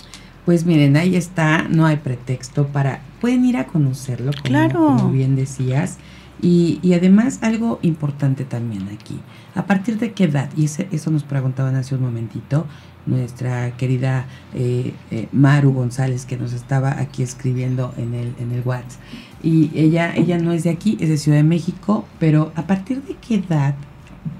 Pues 0.46 0.66
miren, 0.66 0.98
ahí 0.98 1.16
está, 1.16 1.68
no 1.70 1.86
hay 1.86 1.98
pretexto 1.98 2.68
para, 2.68 3.02
pueden 3.22 3.46
ir 3.46 3.58
a 3.58 3.68
conocerlo, 3.68 4.32
como, 4.32 4.44
claro. 4.44 4.80
como 4.80 5.12
bien 5.12 5.36
decías. 5.36 5.98
Y, 6.42 6.80
y, 6.82 6.94
además 6.94 7.40
algo 7.42 7.80
importante 7.82 8.46
también 8.46 8.88
aquí, 8.88 9.20
¿a 9.56 9.66
partir 9.66 10.00
de 10.00 10.14
qué 10.14 10.24
edad? 10.24 10.50
Y 10.56 10.66
ese, 10.66 10.88
eso 10.90 11.12
nos 11.12 11.24
preguntaban 11.24 11.76
hace 11.76 11.96
un 11.96 12.02
momentito 12.02 12.66
nuestra 13.06 13.72
querida 13.76 14.26
eh, 14.54 14.94
eh, 15.12 15.28
Maru 15.32 15.74
González 15.74 16.26
que 16.26 16.38
nos 16.38 16.54
estaba 16.54 17.00
aquí 17.00 17.24
escribiendo 17.24 17.94
en 17.98 18.14
el, 18.14 18.34
en 18.40 18.52
el 18.52 18.62
WhatsApp 18.66 19.02
y 19.42 19.72
ella, 19.74 20.14
ella 20.16 20.38
no 20.38 20.52
es 20.52 20.64
de 20.64 20.70
aquí, 20.70 20.98
es 21.00 21.10
de 21.10 21.18
Ciudad 21.18 21.38
de 21.38 21.44
México, 21.44 22.06
pero 22.20 22.52
¿a 22.56 22.64
partir 22.64 23.02
de 23.04 23.16
qué 23.16 23.36
edad 23.36 23.76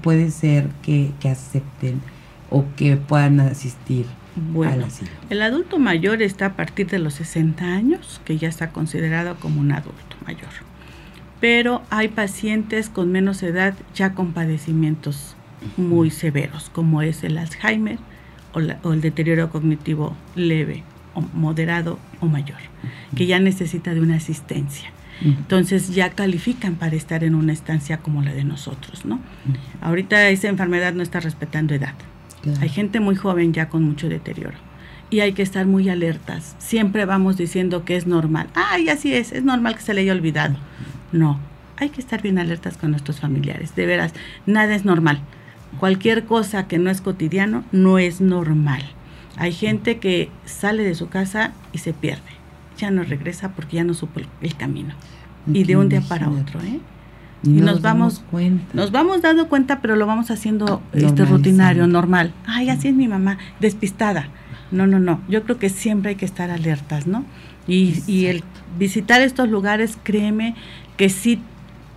puede 0.02 0.30
ser 0.30 0.68
que, 0.82 1.12
acepten 1.24 2.00
o 2.50 2.64
que 2.76 2.96
puedan 2.96 3.40
asistir 3.40 4.06
bueno, 4.52 4.86
El 5.28 5.42
adulto 5.42 5.78
mayor 5.78 6.22
está 6.22 6.46
a 6.46 6.56
partir 6.56 6.86
de 6.88 6.98
los 6.98 7.14
60 7.14 7.64
años, 7.64 8.20
que 8.24 8.38
ya 8.38 8.48
está 8.48 8.70
considerado 8.70 9.36
como 9.36 9.60
un 9.60 9.72
adulto 9.72 10.16
mayor. 10.24 10.48
Pero 11.40 11.82
hay 11.90 12.08
pacientes 12.08 12.88
con 12.88 13.10
menos 13.10 13.42
edad 13.42 13.74
ya 13.94 14.14
con 14.14 14.32
padecimientos 14.32 15.36
muy 15.76 16.10
severos, 16.10 16.70
como 16.70 17.02
es 17.02 17.24
el 17.24 17.38
Alzheimer 17.38 17.98
o, 18.52 18.60
o 18.88 18.92
el 18.92 19.00
deterioro 19.00 19.50
cognitivo 19.50 20.14
leve 20.36 20.84
moderado 21.34 21.98
o 22.20 22.26
mayor, 22.26 22.58
que 23.14 23.26
ya 23.26 23.38
necesita 23.38 23.94
de 23.94 24.00
una 24.00 24.16
asistencia. 24.16 24.90
Entonces 25.22 25.94
ya 25.94 26.10
califican 26.10 26.76
para 26.76 26.96
estar 26.96 27.24
en 27.24 27.34
una 27.34 27.52
estancia 27.52 27.98
como 27.98 28.22
la 28.22 28.32
de 28.32 28.44
nosotros, 28.44 29.04
¿no? 29.04 29.20
Ahorita 29.82 30.28
esa 30.28 30.48
enfermedad 30.48 30.94
no 30.94 31.02
está 31.02 31.20
respetando 31.20 31.74
edad. 31.74 31.94
Hay 32.60 32.70
gente 32.70 33.00
muy 33.00 33.16
joven 33.16 33.52
ya 33.52 33.68
con 33.68 33.84
mucho 33.84 34.08
deterioro 34.08 34.56
y 35.10 35.20
hay 35.20 35.32
que 35.32 35.42
estar 35.42 35.66
muy 35.66 35.88
alertas. 35.88 36.54
Siempre 36.58 37.04
vamos 37.04 37.36
diciendo 37.36 37.84
que 37.84 37.96
es 37.96 38.06
normal. 38.06 38.48
Ay, 38.54 38.88
así 38.88 39.12
es, 39.12 39.32
es 39.32 39.42
normal 39.42 39.74
que 39.74 39.82
se 39.82 39.92
le 39.92 40.02
haya 40.02 40.12
olvidado. 40.12 40.56
No, 41.12 41.38
hay 41.76 41.90
que 41.90 42.00
estar 42.00 42.22
bien 42.22 42.38
alertas 42.38 42.76
con 42.76 42.92
nuestros 42.92 43.20
familiares. 43.20 43.74
De 43.74 43.86
veras, 43.86 44.14
nada 44.46 44.74
es 44.74 44.84
normal. 44.84 45.20
Cualquier 45.78 46.24
cosa 46.24 46.66
que 46.66 46.78
no 46.78 46.90
es 46.90 47.00
cotidiano 47.00 47.64
no 47.72 47.98
es 47.98 48.20
normal. 48.20 48.82
Hay 49.40 49.52
gente 49.52 49.98
que 49.98 50.28
sale 50.44 50.84
de 50.84 50.94
su 50.94 51.08
casa 51.08 51.52
y 51.72 51.78
se 51.78 51.94
pierde. 51.94 52.22
Ya 52.76 52.90
no 52.90 53.02
regresa 53.02 53.52
porque 53.52 53.76
ya 53.76 53.84
no 53.84 53.94
supo 53.94 54.20
el, 54.42 54.54
camino. 54.54 54.94
Y 55.50 55.64
de 55.64 55.76
un 55.78 55.88
día 55.88 56.02
para 56.02 56.28
otro, 56.28 56.60
¿eh? 56.60 56.78
Y, 57.42 57.48
nos, 57.48 57.80
vamos 57.80 58.22
cuenta. 58.30 58.66
nos 58.74 58.92
vamos 58.92 59.22
dando 59.22 59.48
cuenta, 59.48 59.80
pero 59.80 59.96
lo 59.96 60.06
vamos 60.06 60.30
haciendo 60.30 60.82
este 60.92 61.24
rutinario, 61.24 61.86
normal. 61.86 62.34
Ay, 62.46 62.68
así 62.68 62.88
es 62.88 62.94
mi 62.94 63.08
mamá, 63.08 63.38
despistada. 63.60 64.28
No, 64.70 64.86
no, 64.86 65.00
no. 65.00 65.22
Yo 65.26 65.42
creo 65.44 65.58
que 65.58 65.70
siempre 65.70 66.10
hay 66.10 66.16
que 66.16 66.26
estar 66.26 66.50
alertas, 66.50 67.06
¿no? 67.06 67.24
Y, 67.66 68.02
y 68.06 68.26
el 68.26 68.44
visitar 68.78 69.22
estos 69.22 69.48
lugares, 69.48 69.96
créeme 70.02 70.54
que 70.98 71.08
sí 71.08 71.40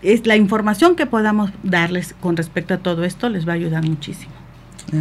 es 0.01 0.25
la 0.25 0.37
información 0.37 0.95
que 0.95 1.07
podamos 1.07 1.51
darles 1.63 2.15
con 2.21 2.37
respecto 2.37 2.73
a 2.73 2.77
todo 2.77 3.03
esto 3.03 3.27
les 3.27 3.45
va 3.45 3.51
a 3.51 3.55
ayudar 3.55 3.85
muchísimo. 3.85 4.42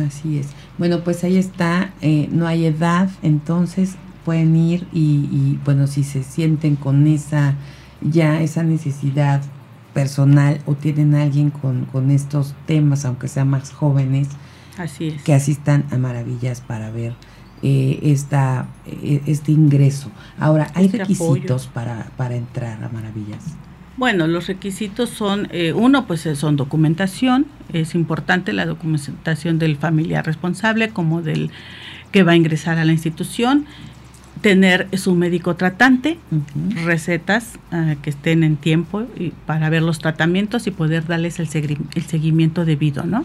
Así 0.07 0.39
es. 0.39 0.49
Bueno, 0.79 1.03
pues 1.05 1.25
ahí 1.25 1.37
está, 1.37 1.93
eh, 2.01 2.29
no 2.31 2.47
hay 2.47 2.67
edad, 2.67 3.11
entonces 3.23 3.97
pueden 4.25 4.55
ir 4.57 4.87
y, 4.93 5.59
bueno, 5.65 5.87
si 5.87 6.05
se 6.05 6.23
sienten 6.23 6.77
con 6.77 7.07
esa, 7.07 7.57
ya 8.01 8.41
esa 8.41 8.63
necesidad 8.63 9.43
personal 9.95 10.61
o 10.65 10.75
tienen 10.75 11.15
alguien 11.15 11.51
con, 11.51 11.87
con 11.87 12.11
estos 12.11 12.55
temas, 12.67 13.05
aunque 13.05 13.29
sean 13.29 13.49
más 13.49 13.73
jóvenes, 13.73 14.29
Así 14.79 15.09
es. 15.09 15.23
que 15.23 15.35
asistan 15.35 15.85
a 15.91 15.99
Maravillas 15.99 16.61
para 16.61 16.91
ver 16.91 17.15
eh, 17.63 17.99
esta, 18.03 18.69
eh, 18.87 19.23
este 19.27 19.53
ingreso. 19.53 20.11
Ahora, 20.39 20.71
¿hay 20.75 20.87
este 20.87 20.99
requisitos 20.99 21.67
para, 21.67 22.11
para 22.17 22.37
entrar 22.37 22.83
a 22.83 22.89
Maravillas? 22.89 23.45
Bueno, 23.97 24.27
los 24.27 24.47
requisitos 24.47 25.11
son, 25.11 25.49
eh, 25.51 25.73
uno, 25.75 26.07
pues 26.07 26.25
eh, 26.25 26.35
son 26.35 26.57
documentación, 26.57 27.47
es 27.73 27.95
importante 27.95 28.53
la 28.53 28.65
documentación 28.65 29.59
del 29.59 29.77
familiar 29.77 30.25
responsable 30.25 30.89
como 30.89 31.21
del 31.21 31.51
que 32.11 32.23
va 32.23 32.33
a 32.33 32.37
ingresar 32.37 32.79
a 32.79 32.85
la 32.85 32.93
institución, 32.93 33.67
tener 34.41 34.89
su 34.99 35.15
médico 35.15 35.57
tratante, 35.57 36.19
recetas 36.85 37.59
ah, 37.71 37.95
que 38.03 38.11
estén 38.11 38.43
en 38.45 38.57
tiempo 38.57 39.05
y 39.17 39.31
para 39.47 39.69
ver 39.71 39.83
los 39.83 39.99
tratamientos 39.99 40.67
y 40.67 40.71
poder 40.71 41.07
darles 41.07 41.39
el, 41.39 41.49
el 41.95 42.03
seguimiento 42.03 42.65
debido, 42.65 43.05
¿no? 43.05 43.25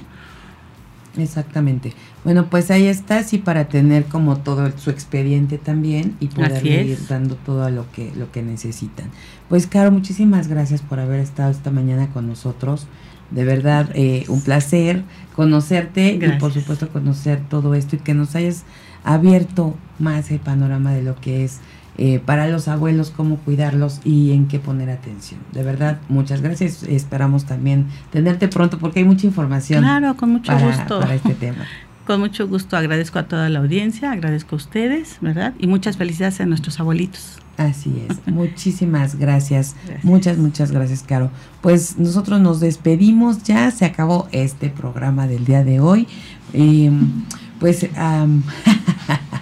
Exactamente. 1.17 1.93
Bueno, 2.23 2.47
pues 2.49 2.71
ahí 2.71 2.87
está, 2.87 3.23
sí, 3.23 3.37
para 3.37 3.67
tener 3.67 4.05
como 4.05 4.37
todo 4.37 4.71
su 4.77 4.89
expediente 4.89 5.57
también 5.57 6.15
y 6.19 6.27
poder 6.27 6.65
ir 6.65 6.99
dando 7.07 7.35
todo 7.35 7.69
lo 7.69 7.91
que, 7.91 8.11
lo 8.15 8.31
que 8.31 8.43
necesitan. 8.43 9.09
Pues, 9.49 9.67
Caro, 9.67 9.91
muchísimas 9.91 10.47
gracias 10.47 10.81
por 10.81 10.99
haber 10.99 11.19
estado 11.19 11.51
esta 11.51 11.71
mañana 11.71 12.09
con 12.09 12.27
nosotros. 12.27 12.87
De 13.31 13.43
verdad, 13.43 13.89
eh, 13.93 14.23
un 14.29 14.41
placer 14.41 15.03
conocerte 15.35 16.11
y 16.13 16.39
por 16.39 16.53
supuesto 16.53 16.87
conocer 16.89 17.41
todo 17.49 17.73
esto 17.73 17.97
y 17.97 17.99
que 17.99 18.13
nos 18.13 18.35
hayas 18.35 18.63
abierto 19.03 19.75
más 19.99 20.31
el 20.31 20.39
panorama 20.39 20.93
de 20.93 21.03
lo 21.03 21.15
que 21.15 21.43
es 21.43 21.59
eh, 21.97 22.19
para 22.23 22.47
los 22.47 22.67
abuelos, 22.67 23.11
cómo 23.15 23.37
cuidarlos 23.37 24.01
y 24.03 24.31
en 24.31 24.47
qué 24.47 24.59
poner 24.59 24.89
atención. 24.89 25.39
De 25.51 25.63
verdad, 25.63 25.99
muchas 26.09 26.41
gracias. 26.41 26.83
Esperamos 26.83 27.45
también 27.45 27.87
tenerte 28.11 28.47
pronto 28.47 28.77
porque 28.77 28.99
hay 28.99 29.05
mucha 29.05 29.25
información. 29.25 29.83
Claro, 29.83 30.15
con 30.15 30.31
mucho 30.31 30.53
gusto. 30.59 30.99
Para 30.99 31.15
este 31.15 31.33
tema. 31.33 31.65
Con 32.07 32.21
mucho 32.21 32.47
gusto 32.47 32.77
agradezco 32.77 33.19
a 33.19 33.23
toda 33.23 33.49
la 33.49 33.59
audiencia, 33.59 34.13
agradezco 34.13 34.55
a 34.55 34.59
ustedes, 34.59 35.17
¿verdad? 35.19 35.53
Y 35.59 35.67
muchas 35.67 35.97
felicidades 35.97 36.39
a 36.39 36.45
nuestros 36.45 36.79
abuelitos. 36.79 37.39
Así 37.57 38.01
es. 38.07 38.25
Muchísimas 38.33 39.15
gracias. 39.15 39.75
Muchas, 40.03 40.37
muchas 40.37 40.71
gracias, 40.71 41.03
Caro. 41.03 41.31
Pues 41.59 41.97
nosotros 41.97 42.39
nos 42.39 42.61
despedimos 42.61 43.43
ya. 43.43 43.71
Se 43.71 43.83
acabó 43.83 44.29
este 44.31 44.69
programa 44.69 45.27
del 45.27 45.43
día 45.43 45.65
de 45.65 45.81
hoy. 45.81 46.07
Em, 46.53 47.23
pues, 47.59 47.85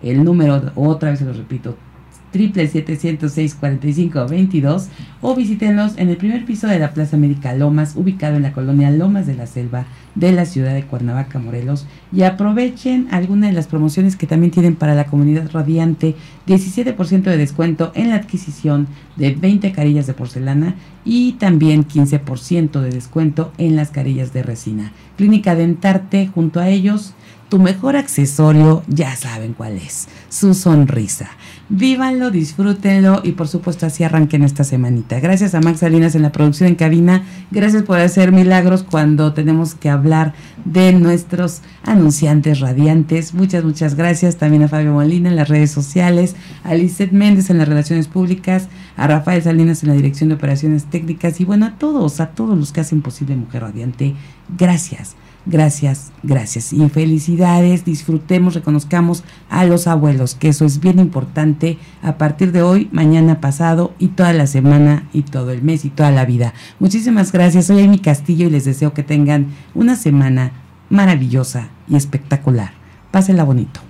El 0.00 0.22
número, 0.22 0.70
otra 0.76 1.10
vez 1.10 1.18
se 1.18 1.24
lo 1.24 1.32
repito, 1.32 1.76
777-106-4522 2.32 4.86
o 5.20 5.34
visítenos 5.34 5.98
en 5.98 6.08
el 6.08 6.16
primer 6.16 6.44
piso 6.44 6.66
de 6.66 6.78
la 6.78 6.92
Plaza 6.92 7.16
Médica 7.16 7.54
Lomas, 7.54 7.94
ubicado 7.96 8.36
en 8.36 8.42
la 8.42 8.52
colonia 8.52 8.90
Lomas 8.90 9.26
de 9.26 9.34
la 9.34 9.46
Selva 9.46 9.86
de 10.14 10.32
la 10.32 10.44
ciudad 10.44 10.74
de 10.74 10.84
Cuernavaca, 10.84 11.38
Morelos. 11.38 11.86
Y 12.12 12.22
aprovechen 12.22 13.08
alguna 13.10 13.46
de 13.46 13.52
las 13.52 13.66
promociones 13.66 14.16
que 14.16 14.26
también 14.26 14.50
tienen 14.50 14.76
para 14.76 14.94
la 14.94 15.04
comunidad 15.04 15.50
radiante. 15.52 16.16
17% 16.46 17.22
de 17.22 17.36
descuento 17.36 17.92
en 17.94 18.10
la 18.10 18.16
adquisición 18.16 18.88
de 19.16 19.34
20 19.34 19.72
carillas 19.72 20.06
de 20.06 20.14
porcelana 20.14 20.74
y 21.04 21.32
también 21.32 21.86
15% 21.86 22.80
de 22.80 22.90
descuento 22.90 23.52
en 23.58 23.76
las 23.76 23.90
carillas 23.90 24.32
de 24.32 24.42
resina. 24.42 24.92
Clínica 25.16 25.54
Dentarte, 25.54 26.26
junto 26.26 26.60
a 26.60 26.68
ellos, 26.68 27.14
tu 27.50 27.58
mejor 27.58 27.96
accesorio, 27.96 28.84
ya 28.86 29.16
saben 29.16 29.54
cuál 29.54 29.76
es, 29.76 30.06
su 30.28 30.54
sonrisa. 30.54 31.30
Vívanlo, 31.72 32.32
disfrútenlo 32.32 33.20
y 33.22 33.30
por 33.30 33.46
supuesto 33.46 33.86
así 33.86 34.02
arranquen 34.02 34.42
esta 34.42 34.64
semanita. 34.64 35.20
Gracias 35.20 35.54
a 35.54 35.60
Max 35.60 35.78
Salinas 35.78 36.16
en 36.16 36.22
la 36.22 36.32
producción 36.32 36.68
en 36.68 36.74
cabina. 36.74 37.22
Gracias 37.52 37.84
por 37.84 38.00
hacer 38.00 38.32
milagros 38.32 38.82
cuando 38.82 39.34
tenemos 39.34 39.76
que 39.76 39.88
hablar 39.88 40.34
de 40.64 40.92
nuestros 40.92 41.60
anunciantes 41.84 42.58
radiantes. 42.58 43.34
Muchas, 43.34 43.62
muchas 43.62 43.94
gracias. 43.94 44.36
También 44.36 44.64
a 44.64 44.68
Fabio 44.68 44.94
Molina 44.94 45.28
en 45.28 45.36
las 45.36 45.48
redes 45.48 45.70
sociales, 45.70 46.34
a 46.64 46.74
Lizeth 46.74 47.12
Méndez 47.12 47.50
en 47.50 47.58
las 47.58 47.68
relaciones 47.68 48.08
públicas, 48.08 48.66
a 48.96 49.06
Rafael 49.06 49.40
Salinas 49.40 49.84
en 49.84 49.90
la 49.90 49.94
dirección 49.94 50.30
de 50.30 50.34
operaciones 50.34 50.86
técnicas 50.86 51.40
y 51.40 51.44
bueno, 51.44 51.66
a 51.66 51.78
todos, 51.78 52.18
a 52.18 52.30
todos 52.30 52.58
los 52.58 52.72
que 52.72 52.80
hacen 52.80 53.00
posible 53.00 53.36
Mujer 53.36 53.62
Radiante. 53.62 54.16
Gracias. 54.58 55.14
Gracias, 55.50 56.12
gracias. 56.22 56.72
Y 56.72 56.88
felicidades, 56.90 57.84
disfrutemos, 57.84 58.54
reconozcamos 58.54 59.24
a 59.48 59.64
los 59.64 59.88
abuelos, 59.88 60.36
que 60.36 60.48
eso 60.48 60.64
es 60.64 60.78
bien 60.78 61.00
importante 61.00 61.76
a 62.02 62.18
partir 62.18 62.52
de 62.52 62.62
hoy, 62.62 62.88
mañana 62.92 63.40
pasado 63.40 63.92
y 63.98 64.08
toda 64.08 64.32
la 64.32 64.46
semana 64.46 65.08
y 65.12 65.22
todo 65.22 65.50
el 65.50 65.62
mes 65.62 65.84
y 65.84 65.90
toda 65.90 66.12
la 66.12 66.24
vida. 66.24 66.54
Muchísimas 66.78 67.32
gracias. 67.32 67.66
Soy 67.66 67.82
Amy 67.82 67.98
Castillo 67.98 68.46
y 68.46 68.50
les 68.50 68.64
deseo 68.64 68.94
que 68.94 69.02
tengan 69.02 69.48
una 69.74 69.96
semana 69.96 70.52
maravillosa 70.88 71.68
y 71.88 71.96
espectacular. 71.96 72.70
Pásenla 73.10 73.42
bonito. 73.42 73.89